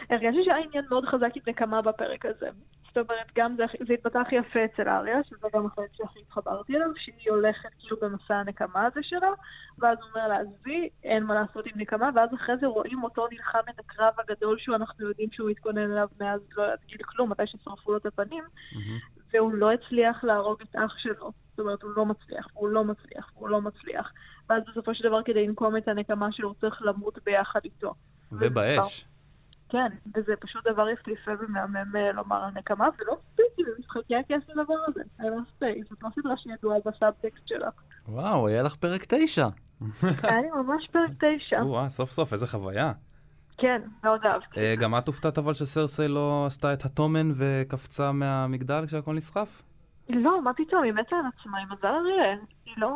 הרגשתי 0.10 0.44
שהיה 0.46 0.58
עניין 0.58 0.86
מאוד 0.90 1.06
חזק 1.06 1.30
עם 1.36 1.44
נקמה 1.48 1.82
בפרק 1.82 2.26
הזה. 2.26 2.50
זאת 2.96 3.10
אומרת, 3.10 3.28
גם 3.38 3.56
זה, 3.58 3.64
זה 3.88 3.94
התפתח 3.94 4.28
יפה 4.32 4.60
אצל 4.66 4.90
אריה, 4.90 5.24
שזה 5.24 5.48
גם 5.54 5.66
החלק 5.66 5.90
שהכי 5.94 6.20
התחברתי 6.20 6.76
אליו, 6.76 6.88
שהיא 6.96 7.32
הולכת 7.32 7.70
כאילו 7.80 7.98
במסע 8.02 8.36
הנקמה 8.36 8.86
הזה 8.86 9.00
שלה, 9.04 9.28
ואז 9.80 9.98
הוא 10.02 10.08
אומר 10.10 10.28
לה, 10.28 10.40
עזבי, 10.40 10.90
אין 11.04 11.24
מה 11.24 11.34
לעשות 11.34 11.66
עם 11.66 11.72
נקמה, 11.76 12.10
ואז 12.16 12.30
אחרי 12.34 12.58
זה 12.62 12.68
רואים 12.68 13.04
אותו 13.04 13.28
נלחם 13.32 13.60
את 13.70 13.80
הקרב 13.80 14.14
הגדול 14.20 14.58
שאנחנו 14.60 15.08
יודעים 15.08 15.30
שהוא 15.32 15.50
התכונן 15.50 15.92
אליו 15.92 16.08
מאז 16.20 16.42
לא 16.58 16.68
להגיד 16.68 17.02
כלום, 17.06 17.32
מתי 17.32 17.48
ששרפו 17.48 17.92
לו 17.92 17.98
את 17.98 18.06
הפנים, 18.06 18.44
mm-hmm. 18.44 19.22
והוא 19.34 19.54
לא 19.54 19.72
הצליח 19.72 20.24
להרוג 20.24 20.62
את 20.62 20.76
אח 20.76 20.98
שלו. 20.98 21.32
זאת 21.50 21.60
אומרת, 21.60 21.84
הוא 21.84 21.92
לא 21.96 22.06
מצליח, 22.06 22.48
הוא 22.54 22.70
לא 22.70 22.84
מצליח, 22.84 23.32
הוא 23.34 23.50
לא 23.50 23.62
מצליח. 23.62 24.12
ואז 24.50 24.64
בסופו 24.68 24.96
של 24.96 25.04
דבר, 25.04 25.24
כדי 25.24 25.48
לנקום 25.48 25.78
את 25.78 25.88
הנקמה 25.88 26.32
שלו, 26.32 26.48
הוא 26.48 26.56
צריך 26.62 26.82
למות 26.82 27.20
ביחד 27.24 27.60
איתו. 27.64 27.94
ובאש. 28.32 29.06
כן, 29.70 29.88
וזה 30.16 30.34
פשוט 30.40 30.68
דבר 30.68 30.90
יפהפה 30.90 31.32
ומהמם 31.40 31.96
אה, 31.96 32.12
לומר 32.12 32.44
על 32.44 32.52
נקמה, 32.56 32.88
ולא 33.00 33.18
ספיתי 33.32 33.72
במשחקי 33.72 34.16
הכס 34.16 34.50
לדבר 34.50 34.76
הזה. 34.88 35.02
אני 35.20 35.30
לא 35.30 35.38
ספיתי, 35.56 35.84
זאת 35.90 36.04
לא 36.04 36.10
סדרה 36.16 36.38
שידועה 36.38 36.78
בסאבטקסט 36.86 37.48
שלה. 37.48 37.70
וואו, 38.08 38.48
היה 38.48 38.64
לך 38.64 38.76
פרק 38.76 39.06
תשע. 39.08 39.48
היה 40.24 40.42
לי 40.42 40.48
ממש 40.50 40.88
פרק 40.92 41.12
תשע. 41.12 41.64
וואו, 41.66 41.90
סוף 41.90 42.12
סוף, 42.12 42.34
איזה 42.34 42.48
חוויה. 42.48 42.92
כן, 43.58 43.82
מאוד 44.04 44.22
אהבתי. 44.26 44.60
אה, 44.60 44.76
גם 44.76 44.98
את 44.98 45.08
הופתעת 45.08 45.38
אבל 45.38 45.54
שסרסי 45.54 46.08
לא 46.08 46.46
עשתה 46.48 46.74
את 46.74 46.86
הטומן 46.86 47.32
וקפצה 47.36 48.12
מהמגדל 48.12 48.84
כשהכל 48.88 49.14
נסחף? 49.14 49.62
לא, 50.10 50.42
מה 50.42 50.54
פתאום, 50.54 50.84
היא 50.84 50.94
מתה 50.94 51.16
על 51.16 51.24
עצמה, 51.40 51.58
היא 51.58 51.66
מזל 51.72 51.88
אריה. 51.88 52.36
היא 52.66 52.74
לא, 52.78 52.96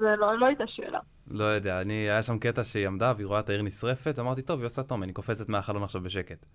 זה 0.00 0.16
לא, 0.16 0.38
לא 0.38 0.46
הייתה 0.46 0.64
שאלה. 0.66 0.98
לא 1.30 1.44
יודע, 1.44 1.80
אני, 1.80 1.94
היה 1.94 2.22
שם 2.22 2.38
קטע 2.38 2.64
שהיא 2.64 2.86
עמדה 2.86 3.12
והיא 3.16 3.26
רואה 3.26 3.40
את 3.40 3.48
העיר 3.48 3.62
נשרפת, 3.62 4.18
אמרתי, 4.18 4.42
טוב, 4.42 4.58
היא 4.58 4.66
עושה 4.66 4.82
טומן, 4.82 5.06
היא 5.06 5.14
קופצת 5.14 5.48
מהחלון 5.48 5.82
עכשיו 5.82 6.00
בשקט. 6.00 6.46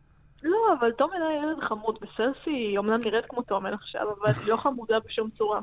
לא, 0.43 0.57
אבל 0.79 0.91
טומן 0.91 1.21
היה 1.29 1.43
ילד 1.43 1.63
חמוד, 1.63 1.97
בסרסי 2.01 2.49
היא 2.49 2.77
אומנם 2.77 2.99
נראית 3.03 3.25
כמו 3.29 3.41
טומן 3.41 3.73
עכשיו, 3.73 4.01
אבל 4.01 4.29
היא 4.29 4.51
לא 4.51 4.57
חמודה 4.57 4.95
בשום 5.05 5.29
צורה. 5.37 5.61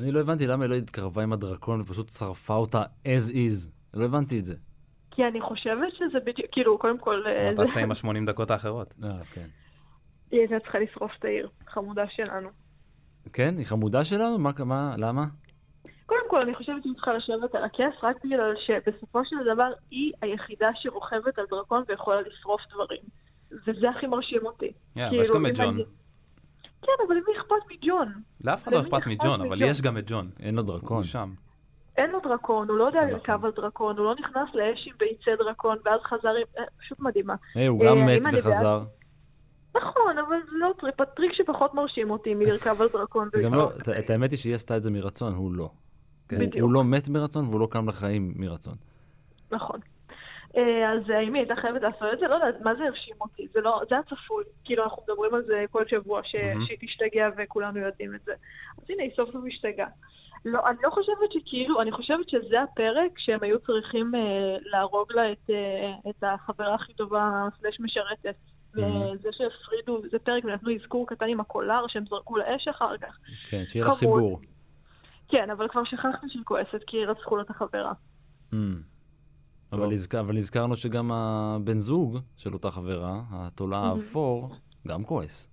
אני 0.00 0.12
לא 0.12 0.20
הבנתי 0.20 0.46
למה 0.46 0.64
היא 0.64 0.70
לא 0.70 0.74
התקרבה 0.74 1.22
עם 1.22 1.32
הדרקון 1.32 1.80
ופשוט 1.80 2.08
שרפה 2.08 2.54
אותה 2.54 2.82
as 3.04 3.32
is. 3.32 3.70
לא 3.94 4.04
הבנתי 4.04 4.38
את 4.38 4.44
זה. 4.44 4.54
כי 5.10 5.24
אני 5.24 5.40
חושבת 5.40 5.94
שזה 5.94 6.20
בדיוק, 6.24 6.48
כאילו, 6.52 6.78
קודם 6.78 6.98
כל... 6.98 7.22
מה 7.24 7.30
אה, 7.30 7.52
תעשה 7.56 7.80
עם 7.80 7.90
השמונים 7.90 8.26
דקות 8.26 8.50
האחרות? 8.50 8.94
אה, 9.04 9.24
כן. 9.32 9.46
היא 10.30 10.40
הייתה 10.40 10.60
צריכה 10.60 10.78
לשרוף 10.78 11.12
את 11.18 11.24
העיר, 11.24 11.48
חמודה 11.66 12.04
שלנו. 12.08 12.48
כן? 13.32 13.54
היא 13.58 13.66
חמודה 13.66 14.04
שלנו? 14.04 14.38
מה, 14.38 14.50
מה, 14.64 14.94
למה? 14.98 15.24
קודם 16.06 16.20
כל, 16.28 16.40
אני 16.40 16.54
חושבת 16.54 16.82
שהיא 16.82 16.94
צריכה 16.94 17.12
לשבת 17.12 17.54
על 17.54 17.64
הכס 17.64 18.02
רק 18.02 18.24
בגלל 18.24 18.54
שבסופו 18.66 19.20
של 19.24 19.36
דבר 19.54 19.72
היא 19.90 20.08
היחידה 20.22 20.68
שרוכבת 20.74 21.38
על 21.38 21.44
דרקון 21.50 21.84
ויכולה 21.88 22.20
לשרוף 22.20 22.60
דברים. 22.74 23.00
וזה 23.66 23.90
הכי 23.90 24.06
מרשים 24.06 24.46
אותי. 24.46 24.72
כן, 24.94 25.06
אבל 25.06 25.14
יש 25.14 25.30
גם 25.30 25.46
את 25.46 25.52
ג'ון. 25.56 25.78
כן, 26.82 26.92
אבל 27.06 27.14
למי 27.14 27.38
אכפת 27.38 27.70
מג'ון? 27.70 28.12
לאף 28.44 28.62
אחד 28.62 28.72
לא 28.72 28.80
אכפת 28.80 29.06
מג'ון, 29.06 29.40
אבל 29.40 29.62
יש 29.62 29.82
גם 29.82 29.98
את 29.98 30.04
ג'ון. 30.06 30.30
אין 30.40 30.54
לו 30.54 30.62
דרקון. 30.62 30.96
הוא 30.96 31.04
שם. 31.04 31.32
אין 31.96 32.10
לו 32.10 32.20
דרקון, 32.20 32.68
הוא 32.68 32.76
לא 32.76 32.84
יודע. 32.84 33.04
לרכב 33.04 33.44
על 33.44 33.50
דרקון, 33.56 33.98
הוא 33.98 34.04
לא 34.04 34.14
נכנס 34.14 34.54
לאש 34.54 34.86
עם 34.86 34.94
ביצי 34.98 35.30
דרקון, 35.38 35.78
ואז 35.84 36.00
חזר 36.00 36.28
עם... 36.28 36.44
אה, 36.58 36.64
פשוט 36.78 37.00
מדהימה. 37.00 37.34
היי, 37.54 37.66
הוא 37.66 37.80
גם 37.80 37.98
אה, 37.98 38.04
מת 38.04 38.22
וחזר. 38.32 38.82
נכון, 39.76 40.18
אבל 40.18 40.36
זה 40.50 40.52
לא 40.52 40.72
טריק, 40.78 41.00
הטריק 41.00 41.32
שפחות 41.32 41.74
מרשים 41.74 42.10
אותי 42.10 42.34
מלרכב 42.34 42.80
על 42.80 42.88
דרקון. 42.92 43.28
זה 43.32 43.42
גם 43.42 43.54
לא, 43.54 43.70
את 43.98 44.10
האמת 44.10 44.30
היא 44.30 44.38
שהיא 44.38 44.54
עשתה 44.54 44.76
את 44.76 44.82
זה 44.82 44.90
מרצון, 44.90 45.34
הוא 45.34 45.52
לא. 45.52 45.70
כן? 46.28 46.38
בדיוק. 46.38 46.64
הוא 46.64 46.72
לא 46.72 46.84
מת 46.84 47.08
מרצון 47.08 47.48
והוא 47.48 47.60
לא 47.60 47.68
קם 47.70 47.88
לחיים 47.88 48.34
מרצון. 48.36 48.74
נכון. 49.50 49.80
אה, 50.56 50.92
אז 50.92 51.10
האם 51.10 51.34
היא 51.34 51.40
הייתה 51.42 51.56
חייבת 51.56 51.82
לעשות 51.82 52.08
את 52.12 52.18
זה? 52.18 52.28
לא 52.28 52.34
יודעת, 52.34 52.60
מה 52.60 52.74
זה 52.74 52.84
הרשים 52.84 53.14
אותי? 53.20 53.48
זה 53.52 53.60
לא, 53.60 53.80
זה 53.88 53.94
היה 53.94 54.02
צפוי. 54.02 54.44
כאילו, 54.64 54.84
אנחנו 54.84 55.02
מדברים 55.02 55.34
על 55.34 55.42
זה 55.42 55.64
כל 55.70 55.84
שבוע, 55.88 56.20
שהיא 56.24 56.78
תשתגע 56.80 57.28
וכולנו 57.36 57.78
יודעים 57.78 58.14
את 58.14 58.20
זה. 58.24 58.32
אז 58.78 58.90
הנה, 58.90 59.02
היא 59.02 59.10
סוף 59.16 59.30
סוף 59.32 59.44
השתגעה. 59.48 59.88
לא, 60.44 60.60
אני 60.68 60.78
לא 60.82 60.90
חושבת 60.90 61.32
שכאילו, 61.32 61.82
אני 61.82 61.92
חושבת 61.92 62.28
שזה 62.28 62.62
הפרק 62.62 63.18
שהם 63.18 63.42
היו 63.42 63.58
צריכים 63.58 64.14
אה, 64.14 64.56
להרוג 64.60 65.12
לה 65.12 65.32
את, 65.32 65.50
אה, 65.50 66.10
את 66.10 66.24
החברה 66.26 66.74
הכי 66.74 66.94
טובה, 66.94 67.48
סלש 67.60 67.80
משרתת. 67.80 68.36
וזה 68.74 69.28
שהפרידו, 69.32 70.02
זה 70.10 70.18
פרק 70.18 70.44
ונתנו 70.44 70.74
אזכור 70.74 71.06
קטן 71.06 71.26
עם 71.28 71.40
הקולר 71.40 71.84
שהם 71.88 72.04
זרקו 72.06 72.36
לאש 72.36 72.68
אחר 72.68 72.98
כך. 72.98 73.18
כן, 73.50 73.62
שיהיה 73.66 73.84
לה 73.84 73.94
חיבור. 73.94 74.40
כן, 75.28 75.50
אבל 75.50 75.68
כבר 75.68 75.84
שכחנו 75.84 76.28
שהיא 76.28 76.42
כועסת 76.44 76.82
כי 76.86 77.04
רצחו 77.04 77.36
לה 77.36 77.42
את 77.42 77.50
החברה. 77.50 77.92
אבל, 79.72 79.92
הזכ... 79.92 80.14
אבל 80.14 80.36
הזכרנו 80.36 80.76
שגם 80.76 81.12
הבן 81.12 81.78
זוג 81.78 82.18
של 82.36 82.52
אותה 82.52 82.70
חברה, 82.70 83.22
התולע 83.30 83.78
האפור, 83.78 84.54
גם 84.88 85.04
כועס. 85.04 85.48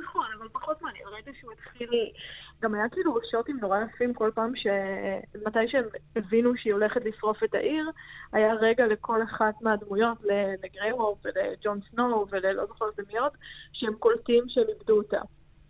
נכון, 0.00 0.26
אבל 0.38 0.48
פחות 0.52 0.82
מעניין. 0.82 1.08
ראיתי 1.12 1.30
שהוא 1.40 1.52
התחיל... 1.52 1.90
גם 2.62 2.74
היה 2.74 2.88
כאילו 2.88 3.18
שוטים 3.30 3.58
נורא 3.60 3.78
יפים 3.80 4.14
כל 4.14 4.30
פעם 4.34 4.52
ש... 4.56 4.66
מתי 5.46 5.68
שהם 5.68 5.84
הבינו 6.16 6.56
שהיא 6.56 6.72
הולכת 6.72 7.00
לשרוף 7.04 7.44
את 7.44 7.54
העיר, 7.54 7.90
היה 8.32 8.54
רגע 8.54 8.86
לכל 8.86 9.22
אחת 9.22 9.54
מהדמויות, 9.62 10.18
לגרייוור 10.64 11.18
ולג'ון 11.24 11.80
סנואו 11.90 12.26
וללא 12.30 12.66
זוכרת 12.66 12.98
למי 12.98 13.18
עוד, 13.18 13.32
שהם 13.72 13.94
קולטים 13.94 14.44
שהם 14.48 14.64
איבדו 14.68 14.96
אותה. 14.96 15.20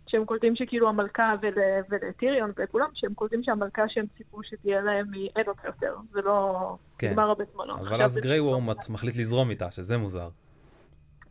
שהם 0.07 0.25
קולטים 0.25 0.55
שכאילו 0.55 0.89
המלכה 0.89 1.33
ול, 1.41 1.53
ולטיריון 1.89 2.51
וכולם, 2.57 2.89
שהם 2.93 3.13
קולטים 3.13 3.43
שהמלכה 3.43 3.81
שהם 3.87 4.05
ציפו 4.17 4.43
שתהיה 4.43 4.81
להם 4.81 5.13
היא 5.13 5.29
אין 5.35 5.47
אותה 5.47 5.67
יותר, 5.67 5.95
זה 6.11 6.21
לא 6.21 6.57
כן. 6.97 7.09
נגמר 7.09 7.23
הרבה 7.23 7.43
זמנו. 7.53 7.77
אבל 7.77 8.01
אז 8.01 8.17
גריי 8.17 8.39
וורם 8.39 8.69
מחליט 8.89 9.15
לזרום 9.17 9.49
איתה, 9.49 9.71
שזה 9.71 9.97
מוזר. 9.97 10.29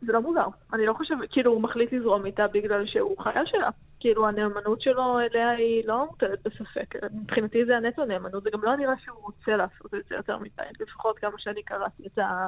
זה 0.01 0.13
לא 0.13 0.21
מוזר. 0.21 0.47
אני 0.73 0.85
לא 0.85 0.93
חושבת, 0.93 1.31
כאילו 1.31 1.51
הוא 1.51 1.61
מחליט 1.61 1.93
לזרום 1.93 2.25
איתה 2.25 2.47
בגלל 2.47 2.85
שהוא 2.85 3.17
חייל 3.23 3.45
שלה. 3.45 3.69
כאילו 3.99 4.27
הנאמנות 4.27 4.81
שלו 4.81 5.19
אליה 5.19 5.49
היא 5.49 5.87
לא 5.87 6.05
מוטלת 6.05 6.39
בספק. 6.47 6.95
מבחינתי 7.13 7.65
זה 7.65 7.77
הנטו 7.77 8.05
נאמנות, 8.05 8.43
זה 8.43 8.49
גם 8.53 8.63
לא 8.63 8.75
נראה 8.75 8.93
שהוא 9.05 9.17
רוצה 9.21 9.55
לעשות 9.55 9.93
את 9.93 10.03
זה 10.09 10.15
יותר 10.15 10.37
מדי, 10.37 10.63
לפחות 10.79 11.19
כמה 11.19 11.37
שאני 11.37 11.63
קראתי 11.63 12.03
את, 12.07 12.17
ה, 12.17 12.47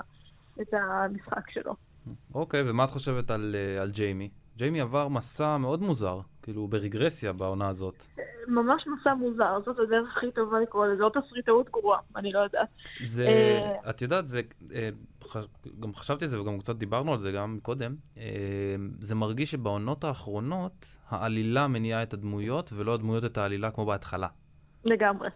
את 0.62 0.74
המשחק 0.74 1.50
שלו. 1.50 1.76
אוקיי, 2.36 2.70
ומה 2.70 2.84
את 2.84 2.90
חושבת 2.90 3.32
על, 3.32 3.56
אה, 3.56 3.82
על 3.82 3.92
ג'יימי? 3.92 4.30
ג'יימי 4.58 4.82
עבר 4.82 5.08
מסע 5.08 5.58
מאוד 5.58 5.82
מוזר, 5.82 6.20
כאילו 6.42 6.68
ברגרסיה 6.68 7.34
בעונה 7.34 7.70
הזאת. 7.70 8.06
ממש 8.48 8.88
מסע 8.88 9.14
מוזר, 9.14 9.60
זאת 9.66 9.80
הדרך 9.80 10.18
הכי 10.18 10.32
טובה 10.32 10.60
לקרוא 10.60 10.88
לזה, 10.88 11.04
או 11.04 11.10
תסריטאות 11.10 11.70
גרועה, 11.70 12.00
אני 12.16 12.32
לא 12.32 12.40
יודעת. 12.40 12.70
זה, 13.04 13.28
אה, 13.28 13.90
את 13.90 14.02
יודעת, 14.02 14.28
זה, 14.28 14.42
אה, 14.74 14.90
גם 15.80 15.94
חשבתי 15.96 16.26
על 16.26 16.32
זה 16.32 16.42
וגם 16.42 16.60
קצת 16.60 16.76
דיברנו 16.76 17.14
על 17.14 17.20
זה 17.20 17.32
גם 17.32 17.58
קודם, 17.62 17.96
אה, 18.18 18.76
זה 19.00 19.16
מרגיש 19.16 19.52
שבעונות 19.52 20.04
האחרונות 20.04 20.86
העלילה 21.10 21.68
מניעה 21.68 22.04
את 22.04 22.14
הדמויות 22.14 22.74
ולא 22.74 22.94
הדמויות 22.94 23.26
את 23.26 23.38
העלילה 23.38 23.72
כמו 23.72 23.86
בהתחלה. 23.86 24.28
לגמרי. 24.86 25.30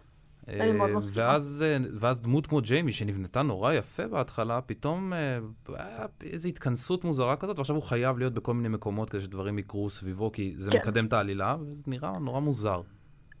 אה, 0.48 0.70
ואז, 1.12 1.64
אה, 1.66 1.76
ואז 2.00 2.20
דמות 2.20 2.46
כמו 2.46 2.60
ג'יימי, 2.60 2.92
שנבנתה 2.92 3.42
נורא 3.42 3.72
יפה 3.72 4.06
בהתחלה, 4.06 4.60
פתאום 4.60 5.12
אה, 5.12 5.38
היה 5.68 6.06
איזו 6.22 6.48
התכנסות 6.48 7.04
מוזרה 7.04 7.36
כזאת, 7.36 7.58
ועכשיו 7.58 7.76
הוא 7.76 7.82
חייב 7.82 8.18
להיות 8.18 8.32
בכל 8.32 8.54
מיני 8.54 8.68
מקומות 8.68 9.10
כדי 9.10 9.20
שדברים 9.20 9.58
יקרו 9.58 9.90
סביבו, 9.90 10.32
כי 10.32 10.52
זה 10.56 10.70
כן. 10.70 10.78
מקדם 10.78 11.06
את 11.06 11.12
העלילה, 11.12 11.56
וזה 11.60 11.82
נראה 11.86 12.18
נורא 12.18 12.40
מוזר. 12.40 12.80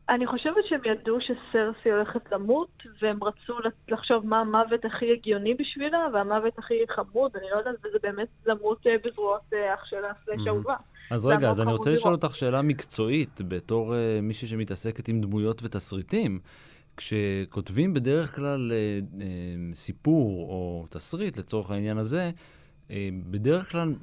אני 0.08 0.26
חושבת 0.26 0.64
שהם 0.68 0.80
ידעו 0.84 1.18
שסרסי 1.20 1.90
הולכת 1.90 2.32
למות, 2.32 2.82
והם 3.02 3.24
רצו 3.24 3.52
לחשוב 3.88 4.26
מה 4.26 4.40
המוות 4.40 4.84
הכי 4.84 5.12
הגיוני 5.12 5.54
בשבילה, 5.54 5.98
והמוות 6.12 6.58
הכי 6.58 6.74
חמוד, 6.94 7.30
אני 7.36 7.46
לא 7.52 7.56
יודעת, 7.56 7.74
וזה 7.78 7.98
באמת 8.02 8.28
למות 8.46 8.86
בזרועות 9.04 9.52
אח 9.74 9.84
שלה 9.84 10.12
סלש 10.24 10.46
אהובה. 10.46 10.74
אז 11.10 11.26
רגע, 11.26 11.50
אז 11.50 11.60
אני 11.60 11.72
רוצה 11.72 11.90
לשאול 11.90 12.14
אותך 12.14 12.34
שאלה 12.34 12.62
מקצועית, 12.62 13.40
בתור 13.48 13.94
מישהי 14.22 14.48
שמתעסקת 14.48 15.08
עם 15.08 15.20
דמויות 15.20 15.62
ותסריטים. 15.62 16.38
כשכותבים 16.96 17.92
בדרך 17.94 18.36
כלל 18.36 18.72
אה, 18.72 18.76
אה, 19.20 19.26
סיפור 19.74 20.48
או 20.48 20.86
תסריט, 20.90 21.38
לצורך 21.38 21.70
העניין 21.70 21.98
הזה, 21.98 22.30
אה, 22.90 23.08
בדרך 23.30 23.72
כלל 23.72 23.94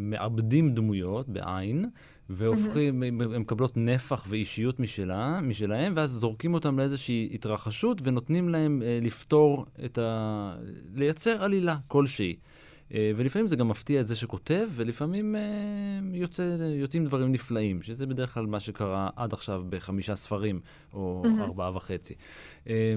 מאבדים 0.00 0.74
דמויות 0.74 1.28
בעין, 1.28 1.84
והופכים, 2.30 3.02
הן 3.02 3.14
מקבלות 3.14 3.76
נפח 3.76 4.26
ואישיות 4.28 4.80
משלה, 4.80 5.40
משלהם, 5.42 5.92
ואז 5.96 6.10
זורקים 6.10 6.54
אותם 6.54 6.78
לאיזושהי 6.78 7.30
התרחשות 7.34 8.00
ונותנים 8.04 8.48
להם 8.48 8.82
לפתור 9.02 9.66
את 9.84 9.98
ה... 9.98 10.54
לייצר 10.94 11.44
עלילה 11.44 11.76
כלשהי. 11.88 12.36
אה, 12.94 13.10
ולפעמים 13.16 13.46
זה 13.46 13.56
גם 13.56 13.68
מפתיע 13.68 14.00
את 14.00 14.06
זה 14.06 14.16
שכותב, 14.16 14.68
ולפעמים 14.70 15.36
אה, 15.36 15.40
יוצא, 16.12 16.42
יוצאים 16.80 17.04
דברים 17.04 17.32
נפלאים, 17.32 17.82
שזה 17.82 18.06
בדרך 18.06 18.34
כלל 18.34 18.46
מה 18.46 18.60
שקרה 18.60 19.10
עד 19.16 19.32
עכשיו 19.32 19.64
בחמישה 19.68 20.16
ספרים, 20.16 20.60
או 20.94 21.22
mm-hmm. 21.24 21.42
ארבעה 21.42 21.76
וחצי. 21.76 22.14
אה, 22.68 22.94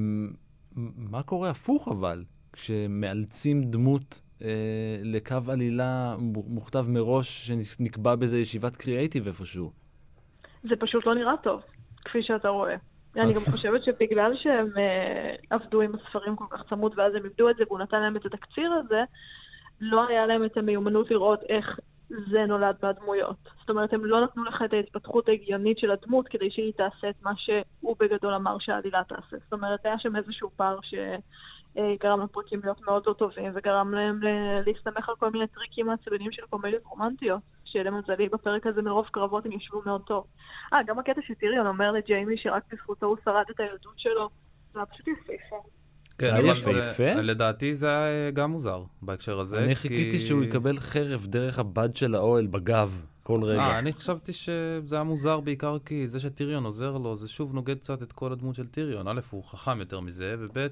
מה 0.97 1.23
קורה 1.23 1.49
הפוך 1.49 1.87
אבל, 1.87 2.23
כשמאלצים 2.53 3.63
דמות 3.63 4.21
לקו 5.03 5.37
עלילה 5.47 6.15
מוכתב 6.47 6.85
מראש, 6.89 7.47
שנקבע 7.47 8.15
באיזה 8.15 8.39
ישיבת 8.39 8.75
קריאייטיב 8.75 9.27
איפשהו? 9.27 9.71
זה 10.63 10.75
פשוט 10.79 11.05
לא 11.05 11.15
נראה 11.15 11.33
טוב, 11.43 11.61
כפי 12.05 12.23
שאתה 12.23 12.49
רואה. 12.49 12.75
אני 13.15 13.33
גם 13.33 13.41
חושבת 13.51 13.83
שבגלל 13.83 14.31
שהם 14.35 14.67
עבדו 15.49 15.81
עם 15.81 15.91
הספרים 15.95 16.35
כל 16.35 16.45
כך 16.49 16.61
צמוד, 16.69 16.93
ואז 16.97 17.15
הם 17.15 17.25
איבדו 17.25 17.49
את 17.49 17.55
זה, 17.57 17.63
והוא 17.67 17.79
נתן 17.79 18.01
להם 18.01 18.15
את 18.15 18.25
התקציר 18.25 18.71
הזה, 18.73 19.03
לא 19.82 20.07
היה 20.07 20.25
להם 20.25 20.45
את 20.45 20.57
המיומנות 20.57 21.11
לראות 21.11 21.43
איך 21.49 21.80
זה 22.09 22.45
נולד 22.45 22.75
מהדמויות. 22.84 23.36
זאת 23.59 23.69
אומרת, 23.69 23.93
הם 23.93 24.05
לא 24.05 24.23
נתנו 24.23 24.43
לך 24.43 24.61
את 24.65 24.73
ההתפתחות 24.73 25.30
ההגיונית 25.30 25.77
של 25.77 25.91
הדמות 25.91 26.27
כדי 26.27 26.51
שהיא 26.51 26.73
תעשה 26.73 27.09
את 27.09 27.23
מה 27.23 27.32
שהוא 27.38 27.95
בגדול 27.99 28.34
אמר 28.34 28.57
שהעלילה 28.59 29.01
תעשה. 29.07 29.38
זאת 29.43 29.53
אומרת, 29.53 29.86
היה 29.86 29.99
שם 29.99 30.15
איזשהו 30.15 30.49
פער 30.55 30.80
שגרם 30.82 32.21
לפרקים 32.21 32.59
להיות 32.63 32.82
מאוד 32.82 33.03
לא 33.07 33.13
טובים, 33.13 33.51
וגרם 33.55 33.93
להם 33.93 34.19
להסתמך 34.65 35.09
על 35.09 35.15
כל 35.15 35.30
מיני 35.30 35.47
טריקים 35.47 35.86
מעצבנים 35.86 36.32
של 36.32 36.41
קומדיות 36.49 36.84
רומנטיות, 36.86 37.41
שלמזלי 37.65 38.30
בפרק 38.30 38.67
הזה 38.67 38.82
מרוב 38.82 39.07
קרבות 39.11 39.45
הם 39.45 39.51
ישבו 39.51 39.82
מאוד 39.86 40.01
טוב. 40.01 40.25
אה, 40.73 40.84
גם 40.84 40.99
הקטע 40.99 41.21
שטיריון 41.21 41.67
אומר 41.67 41.91
לג'יימי 41.91 42.38
שרק 42.38 42.63
בזכותו 42.71 43.05
הוא 43.05 43.17
שרד 43.25 43.45
את 43.51 43.59
הילדות 43.59 43.99
שלו, 43.99 44.30
זה 44.73 44.80
היה 44.80 44.86
פשוט 44.86 45.07
יפהפה. 45.07 45.78
כן, 46.20 46.36
אבל 46.36 46.45
יפהפה. 46.45 47.13
לדעתי 47.13 47.76
זה 47.76 47.88
היה 47.88 48.32
גם 48.32 48.51
מוזר 48.51 48.84
בהקשר 49.01 49.39
הזה. 49.39 49.63
אני 49.63 49.76
חיכיתי 49.76 50.20
שהוא 50.20 50.43
יקבל 50.43 50.80
חרב 50.80 51.26
דרך 51.30 51.59
הבד 51.59 51.95
של 51.95 52.15
האוהל 52.15 52.47
בגב. 52.47 53.01
כל 53.24 53.43
רגע. 53.43 53.61
אה, 53.61 53.80
אני 53.80 53.93
חשבתי 53.93 54.34
שזה 54.34 54.95
היה 54.95 55.03
מוזר 55.03 55.39
בעיקר 55.39 55.78
כי 55.86 56.07
זה 56.07 56.20
שטיריון 56.20 56.65
עוזר 56.65 56.97
לו, 56.97 57.15
זה 57.15 57.28
שוב 57.28 57.53
נוגד 57.53 57.78
קצת 57.80 58.03
את 58.03 58.11
כל 58.11 58.32
הדמות 58.32 58.55
של 58.55 58.67
טיריון. 58.67 59.07
א', 59.07 59.20
הוא 59.30 59.43
חכם 59.43 59.80
יותר 59.80 59.99
מזה, 59.99 60.36
וב', 60.39 60.57
אה, 60.57 60.70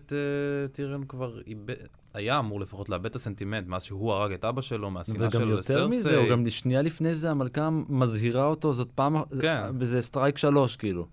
טיריון 0.71 1.03
כבר 1.07 1.39
איבד, 1.47 1.73
היה 2.13 2.39
אמור 2.39 2.59
לפחות 2.59 2.89
לאבד 2.89 3.05
את 3.05 3.15
הסנטימנט 3.15 3.67
מאז 3.67 3.83
שהוא 3.83 4.13
הרג 4.13 4.31
את 4.33 4.45
אבא 4.45 4.61
שלו, 4.61 4.91
מהשנאה 4.91 5.31
שלו 5.31 5.45
לסרסי. 5.45 5.73
וגם 5.73 5.81
יותר 5.81 5.87
מזה, 5.87 6.17
או 6.17 6.29
גם 6.29 6.49
שנייה 6.49 6.81
לפני 6.81 7.13
זה 7.13 7.31
המלכה 7.31 7.69
מזהירה 7.89 8.45
אותו, 8.45 8.73
זאת 8.73 8.91
פעם, 8.95 9.15
כן. 9.41 9.85
זה 9.85 10.01
strike 10.01 10.37
שלוש 10.37 10.75
כאילו. 10.75 11.07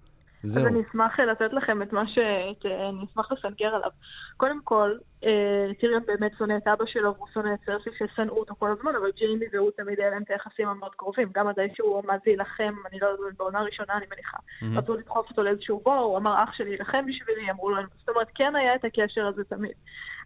זהו. 0.44 0.62
אז 0.62 0.72
אני 0.72 0.82
אשמח 0.90 1.20
לתת 1.20 1.52
לכם 1.52 1.82
את 1.82 1.92
מה 1.92 2.06
ש... 2.06 2.18
אני 2.64 3.04
אשמח 3.12 3.32
לסנגר 3.32 3.74
עליו. 3.74 3.90
קודם 4.36 4.60
כל, 4.64 4.92
אה, 5.24 5.74
טיריון 5.80 6.02
באמת 6.06 6.32
שונא 6.38 6.56
את 6.56 6.68
אבא 6.68 6.84
שלו 6.86 7.14
והוא 7.14 7.28
שונא 7.34 7.54
את 7.54 7.58
סרסי 7.66 7.90
ששנאו 7.98 8.36
אותו 8.36 8.54
כל 8.58 8.70
הזמן, 8.70 8.92
אבל 9.00 9.10
ג'יימי 9.16 9.46
והוא 9.52 9.70
תמיד 9.76 10.00
היה 10.00 10.10
להם 10.10 10.22
את 10.22 10.30
היחסים 10.30 10.68
המאוד 10.68 10.94
קרובים. 10.94 11.28
גם 11.34 11.48
עדיין 11.48 11.74
שהוא 11.74 12.02
עמד 12.04 12.18
להילחם, 12.26 12.74
אני 12.90 12.98
לא 13.00 13.06
יודעת, 13.06 13.36
בעונה 13.38 13.58
הראשונה 13.58 13.96
אני 13.96 14.06
מניחה. 14.12 14.38
רצו 14.78 14.94
לדחוף 14.94 15.30
אותו 15.30 15.42
לאיזשהו 15.42 15.80
בור, 15.84 15.94
הוא 15.94 16.18
אמר 16.18 16.44
אח 16.44 16.52
שלי 16.52 16.70
יילחם 16.70 17.06
בשבילי, 17.06 17.50
אמרו 17.50 17.70
לו, 17.70 17.76
זאת 17.98 18.08
אומרת, 18.08 18.28
כן 18.34 18.56
היה 18.56 18.74
את 18.74 18.84
הקשר 18.84 19.26
הזה 19.26 19.44
תמיד. 19.44 19.74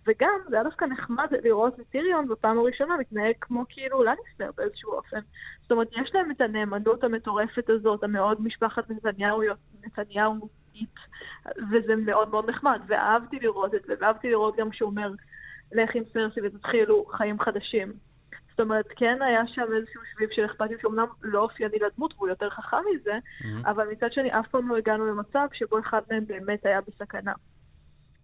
וגם, 0.06 0.40
זה 0.48 0.56
היה 0.56 0.64
דווקא 0.64 0.84
נחמד 0.84 1.26
לראות 1.44 1.80
את 1.80 1.86
טיריון 1.90 2.28
בפעם 2.28 2.58
הראשונה 2.58 2.96
מתנהג 2.96 3.34
כמו 3.40 3.64
כאילו 3.68 4.02
לניסטר 4.02 4.50
באיזשהו 4.56 4.92
אופן. 4.92 5.20
זאת 5.62 5.72
אומרת, 5.72 5.88
יש 5.92 6.10
להם 6.14 6.30
את 6.30 6.40
הנאמנות 6.40 7.04
המטורפת 7.04 7.70
הזאת, 7.70 8.04
המאוד 8.04 8.42
משפחת 8.42 8.90
נתניהו, 8.90 9.42
נתניהואית, 9.84 10.94
וזה 11.72 11.96
מאוד 11.96 12.28
מאוד 12.28 12.50
נחמד, 12.50 12.80
ואהבתי 12.86 13.38
לראות 13.38 13.74
את 13.74 13.82
זה, 13.86 13.94
ואהבתי 14.00 14.30
לראות 14.30 14.56
גם 14.56 14.72
שהוא 14.72 14.90
אומר, 14.90 15.10
לך 15.72 15.94
עם 15.94 16.02
סרסי 16.12 16.40
ותתחילו 16.44 17.04
חיים 17.04 17.40
חדשים. 17.40 17.92
זאת 18.50 18.60
אומרת, 18.60 18.86
כן 18.96 19.22
היה 19.22 19.46
שם 19.46 19.72
איזשהו 19.76 20.00
שביב 20.12 20.28
של 20.32 20.44
אכפתיות 20.44 20.80
שאומנם 20.80 21.06
לא 21.22 21.40
אופייני 21.40 21.78
לדמות 21.78 22.14
והוא 22.16 22.28
יותר 22.28 22.50
חכם 22.50 22.76
מזה, 22.94 23.12
mm-hmm. 23.12 23.70
אבל 23.70 23.88
מצד 23.92 24.12
שני 24.12 24.38
אף 24.38 24.48
פעם 24.48 24.68
לא 24.68 24.76
הגענו 24.76 25.06
למצב 25.06 25.46
שבו 25.52 25.78
אחד 25.78 26.00
מהם 26.10 26.24
באמת 26.26 26.66
היה 26.66 26.80
בסכנה. 26.80 27.32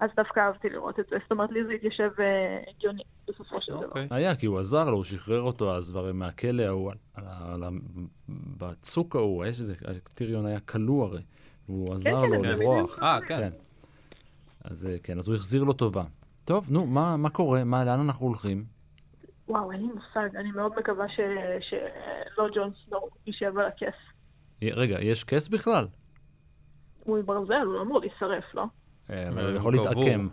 אז 0.01 0.11
דווקא 0.17 0.41
אהבתי 0.41 0.69
לראות 0.69 1.01
את 1.01 1.07
זה. 1.11 1.17
זאת 1.23 1.33
אומרת, 1.33 1.51
לי 1.51 1.65
זה 1.65 1.73
התיישב 1.73 2.11
אה, 2.21 2.61
הגיוני 2.77 3.03
בסופו 3.29 3.61
של 3.61 3.73
דבר. 3.73 3.85
אוקיי. 3.85 4.07
היה, 4.11 4.37
כי 4.37 4.47
הוא 4.47 4.59
עזר 4.59 4.91
לו, 4.91 4.97
הוא 4.97 5.05
שחרר 5.05 5.41
אותו 5.41 5.77
אז 5.77 5.91
כבר 5.91 6.13
מהכלא 6.13 6.63
ההוא, 6.63 6.93
בצוק 8.59 9.17
ההוא, 9.17 9.45
יש 9.45 9.61
איזה, 9.61 9.75
טיריון 10.15 10.47
היה 10.47 10.61
כלוא 10.61 11.05
הרי, 11.05 11.23
והוא 11.69 11.89
כן, 11.89 11.95
עזר 11.95 12.23
כן, 12.23 12.31
לו 12.31 12.43
לברוח. 12.43 13.03
אה, 13.03 13.19
כן. 13.29 13.51
אז 14.65 14.87
אה, 14.87 14.99
כן, 15.03 15.19
אז 15.19 15.29
הוא 15.29 15.37
החזיר 15.37 15.65
לו 15.65 15.73
טובה. 15.73 16.05
טוב, 16.45 16.67
נו, 16.71 16.87
מה 16.87 17.31
קורה? 17.33 17.65
מה, 17.65 17.85
לאן 17.85 18.01
אנחנו 18.01 18.27
הולכים? 18.27 18.65
וואו, 19.49 19.73
אין 19.73 19.81
לי 19.81 19.87
מושג. 19.87 20.37
אני 20.37 20.51
מאוד 20.51 20.73
מקווה 20.79 21.07
שלא 21.09 22.49
ג'ון 22.55 22.71
סנור 22.85 23.11
יישב 23.27 23.59
על 23.59 23.67
הכס. 23.67 23.99
רגע, 24.63 25.01
יש 25.01 25.25
כס 25.25 25.49
בכלל? 25.49 25.87
הוא 27.05 27.19
מברזל, 27.19 27.55
הוא 27.55 27.75
לא 27.75 27.83
אמור 27.83 28.01
להישרף, 28.01 28.55
לא? 28.55 28.65
אה, 29.11 29.29
אבל 29.29 29.47
הוא 29.47 29.57
יכול 29.57 29.73
להתעקם. 29.77 30.29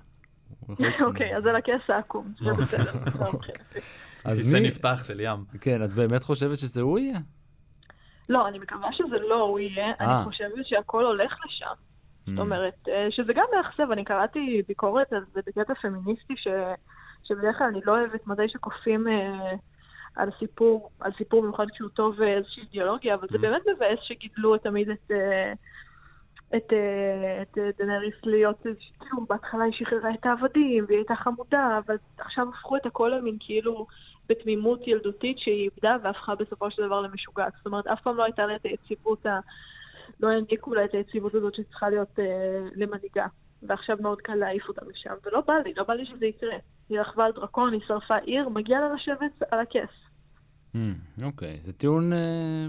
אוקיי, 1.05 1.37
אז 1.37 1.45
על 1.45 1.55
הכס 1.55 1.89
העקום, 1.89 2.33
זה 2.43 2.61
בסדר. 2.61 2.91
כיסא 4.23 4.57
נפתח 4.57 5.03
של 5.07 5.19
ים. 5.19 5.45
כן, 5.61 5.83
את 5.83 5.93
באמת 5.93 6.23
חושבת 6.23 6.59
שזה 6.59 6.81
הוא 6.81 6.99
יהיה? 6.99 7.19
לא, 8.29 8.47
אני 8.47 8.59
מקווה 8.59 8.89
שזה 8.93 9.19
לא 9.29 9.41
הוא 9.41 9.59
יהיה, 9.59 9.93
אני 9.99 10.09
אה. 10.09 10.23
חושבת 10.23 10.65
שהכל 10.65 11.05
הולך 11.05 11.37
לשם. 11.45 11.73
זאת 12.25 12.39
אומרת, 12.39 12.87
אה, 12.87 13.07
שזה 13.09 13.33
גם 13.33 13.45
מאכזב, 13.55 13.91
אני 13.91 14.03
קראתי 14.03 14.61
ביקורת 14.67 15.13
על 15.13 15.23
זה 15.33 15.39
בקטע 15.47 15.73
פמיניסטי. 15.73 16.33
שבדרך 17.23 17.57
כלל 17.57 17.67
אני 17.67 17.79
לא 17.85 17.91
אוהבת 17.91 18.27
מתי 18.27 18.49
שכופים 18.49 19.07
על 20.15 20.29
סיפור, 20.39 20.89
על 20.99 21.11
סיפור 21.17 21.41
במיוחד 21.41 21.65
כשהוא 21.73 21.89
טוב 21.89 22.21
איזושהי 22.21 22.63
אידיאולוגיה, 22.63 23.15
אבל 23.15 23.27
זה 23.31 23.37
באמת 23.37 23.61
מבאס 23.75 23.99
שגידלו 24.01 24.57
תמיד 24.57 24.89
את... 24.89 25.11
אה, 26.53 26.57
את, 26.57 26.73
אה, 26.73 27.41
את 27.41 27.57
אה, 27.57 27.69
דנריס 27.77 28.15
להיות, 28.23 28.61
כאילו 28.99 29.25
בהתחלה 29.29 29.63
היא 29.63 29.73
שחררה 29.73 30.13
את 30.13 30.25
העבדים 30.25 30.85
והיא 30.87 30.97
הייתה 30.97 31.15
חמודה, 31.15 31.79
אבל 31.85 31.95
עכשיו 32.17 32.49
הפכו 32.49 32.77
את 32.77 32.85
הכל 32.85 33.11
למין 33.17 33.37
כאילו 33.39 33.87
בתמימות 34.29 34.87
ילדותית 34.87 35.39
שהיא 35.39 35.69
איבדה 35.69 35.97
והפכה 36.03 36.35
בסופו 36.35 36.71
של 36.71 36.85
דבר 36.85 37.01
למשוגעת. 37.01 37.53
זאת 37.57 37.65
אומרת, 37.65 37.87
אף 37.87 38.01
פעם 38.01 38.17
לא 38.17 38.23
הייתה 38.23 38.45
לה 38.45 38.55
את 38.55 38.65
היציבות, 38.65 39.25
ה... 39.25 39.39
לא 40.19 40.29
העניקו 40.29 40.73
לה 40.73 40.85
את 40.85 40.93
היציבות 40.93 41.35
הזאת 41.35 41.55
שצריכה 41.55 41.89
להיות 41.89 42.19
אה, 42.19 42.25
למנהיגה. 42.75 43.25
ועכשיו 43.63 43.97
מאוד 43.99 44.21
קל 44.21 44.35
להעיף 44.35 44.67
אותה 44.67 44.81
משם, 44.85 45.13
ולא 45.25 45.41
בא 45.47 45.53
לי, 45.65 45.73
לא 45.77 45.83
בא 45.83 45.93
לי 45.93 46.05
שזה 46.05 46.25
יקרה. 46.25 46.55
היא 46.89 46.99
רכבה 46.99 47.25
על 47.25 47.31
דרקון, 47.31 47.73
היא 47.73 47.81
שרפה 47.87 48.17
עיר, 48.17 48.49
מגיע 48.49 48.79
לה 48.79 48.93
לשבת 48.93 49.51
על 49.51 49.59
הכס. 49.59 49.93
Hmm, 50.75 51.25
אוקיי, 51.25 51.57
זה 51.61 51.73
טיעון... 51.73 52.13
אה, 52.13 52.67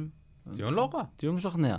טיעון 0.57 0.75
לא 0.75 0.91
רע. 0.95 1.03
טיעון 1.17 1.35
משכנע. 1.35 1.77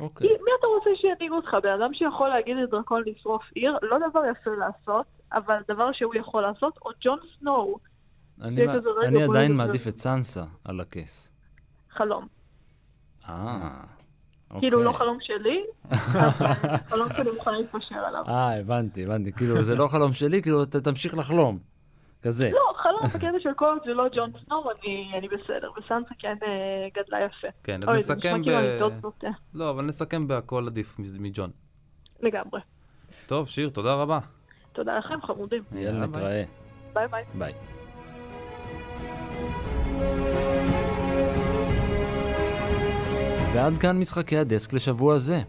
אוקיי. 0.00 0.28
מי 0.28 0.50
אתה 0.58 0.66
רוצה 0.66 0.90
שינהיג 1.00 1.32
אותך? 1.32 1.56
בן 1.62 1.80
אדם 1.80 1.94
שיכול 1.94 2.28
להגיד 2.28 2.56
לדרקון 2.56 3.02
לשרוף 3.06 3.42
עיר, 3.54 3.78
לא 3.82 3.98
דבר 4.10 4.20
יפה 4.30 4.50
לעשות, 4.50 5.06
אבל 5.32 5.56
דבר 5.68 5.92
שהוא 5.92 6.14
יכול 6.14 6.42
לעשות, 6.42 6.78
או 6.84 6.90
ג'ון 7.00 7.18
סנואו. 7.38 7.78
אני, 8.42 8.66
מה, 8.66 8.74
אני 9.06 9.22
עדיין 9.22 9.52
מעדיף 9.52 9.88
את 9.88 9.96
סנסה 9.96 10.44
על 10.64 10.80
הכס. 10.80 11.32
חלום. 11.90 12.26
אה, 13.28 13.70
אוקיי. 14.50 14.60
כאילו 14.60 14.82
לא 14.82 14.92
חלום 14.92 15.18
שלי, 15.20 15.64
חלום 16.90 17.08
שאני 17.16 17.30
מוכנה 17.30 17.58
להתפשר 17.58 17.94
עליו. 17.94 18.24
אה, 18.28 18.58
הבנתי, 18.58 19.04
הבנתי. 19.04 19.32
כאילו, 19.32 19.62
זה 19.62 19.74
לא 19.74 19.88
חלום 19.88 20.12
שלי, 20.12 20.42
כאילו, 20.42 20.62
אתה 20.62 20.80
תמשיך 20.80 21.18
לחלום. 21.18 21.58
כזה. 22.22 22.50
לא, 22.52 22.72
חלום 22.76 23.00
בקטע 23.04 23.40
של 23.40 23.54
כל 23.56 23.76
זה 23.84 23.94
לא 23.94 24.04
ג'ון 24.16 24.32
סנואו, 24.46 24.70
אני, 24.70 25.10
אני 25.18 25.28
בסדר. 25.28 25.70
וסנסה 25.78 26.14
כן 26.18 26.36
אה, 26.42 26.88
גדלה 26.94 27.24
יפה. 27.24 27.48
כן, 27.64 27.80
אז 27.88 27.98
נסכם 27.98 28.42
ב... 28.42 28.48
נשמע 28.48 28.60
כאילו. 28.62 28.90
לא, 29.54 29.70
אבל 29.70 29.84
נסכם 29.84 30.28
בהכל 30.28 30.64
עדיף 30.66 30.96
מג'ון. 30.98 31.50
לגמרי. 32.20 32.60
טוב, 33.26 33.48
שיר, 33.48 33.68
תודה 33.68 33.94
רבה. 33.94 34.18
תודה 34.72 34.98
לכם, 34.98 35.22
חמודים. 35.22 35.62
יאללה, 35.72 36.06
נתראה. 36.06 36.44
ביי 36.92 37.08
ביי. 37.08 37.24
ביי. 37.34 37.52
ועד 43.54 43.78
כאן 43.78 43.98
משחקי 43.98 44.38
הדסק 44.38 44.72
לשבוע 44.72 45.18
זה. 45.18 45.40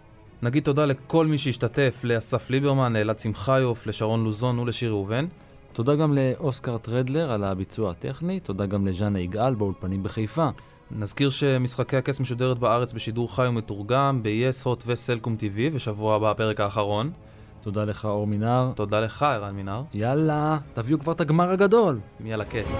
נגיד 0.41 0.63
תודה 0.63 0.86
לכל 0.86 1.26
מי 1.26 1.38
שהשתתף, 1.38 2.01
לאסף 2.03 2.49
ליברמן, 2.49 2.93
לאלעד 2.93 3.20
שמחיוף, 3.20 3.88
לשרון 3.88 4.24
לוזון 4.24 4.59
ולשיר 4.59 4.91
ראובן. 4.91 5.26
תודה 5.74 5.95
גם 5.95 6.13
לאוסקר 6.13 6.78
טרדלר 6.78 7.32
על 7.32 7.43
הביצוע 7.43 7.91
הטכני, 7.91 8.39
תודה 8.39 8.65
גם 8.65 8.88
לז'אנה 8.88 9.20
יגאל 9.20 9.55
באולפנים 9.55 10.03
בחיפה. 10.03 10.49
נזכיר 10.91 11.30
שמשחקי 11.30 11.97
הכס 11.97 12.20
משודרת 12.20 12.57
בארץ 12.57 12.93
בשידור 12.93 13.36
חי 13.36 13.47
ומתורגם 13.47 14.24
ב-yes, 14.24 14.65
hot 14.65 14.84
וסלקום 14.86 15.36
TV, 15.39 15.59
ושבוע 15.74 16.15
הבא 16.15 16.32
הפרק 16.32 16.59
האחרון. 16.59 17.11
תודה 17.61 17.86
לך 17.86 18.05
אור 18.05 18.28
מינר. 18.28 18.72
תודה 18.76 18.99
לך, 18.99 19.24
ערן 19.24 19.55
מינר. 19.55 19.82
יאללה, 19.93 20.57
תביאו 20.74 20.99
כבר 20.99 21.11
את 21.11 21.22
הגמר 21.22 21.49
הגדול. 21.51 21.99
מי 22.20 22.34
על 22.34 22.41
הכס. 22.41 22.76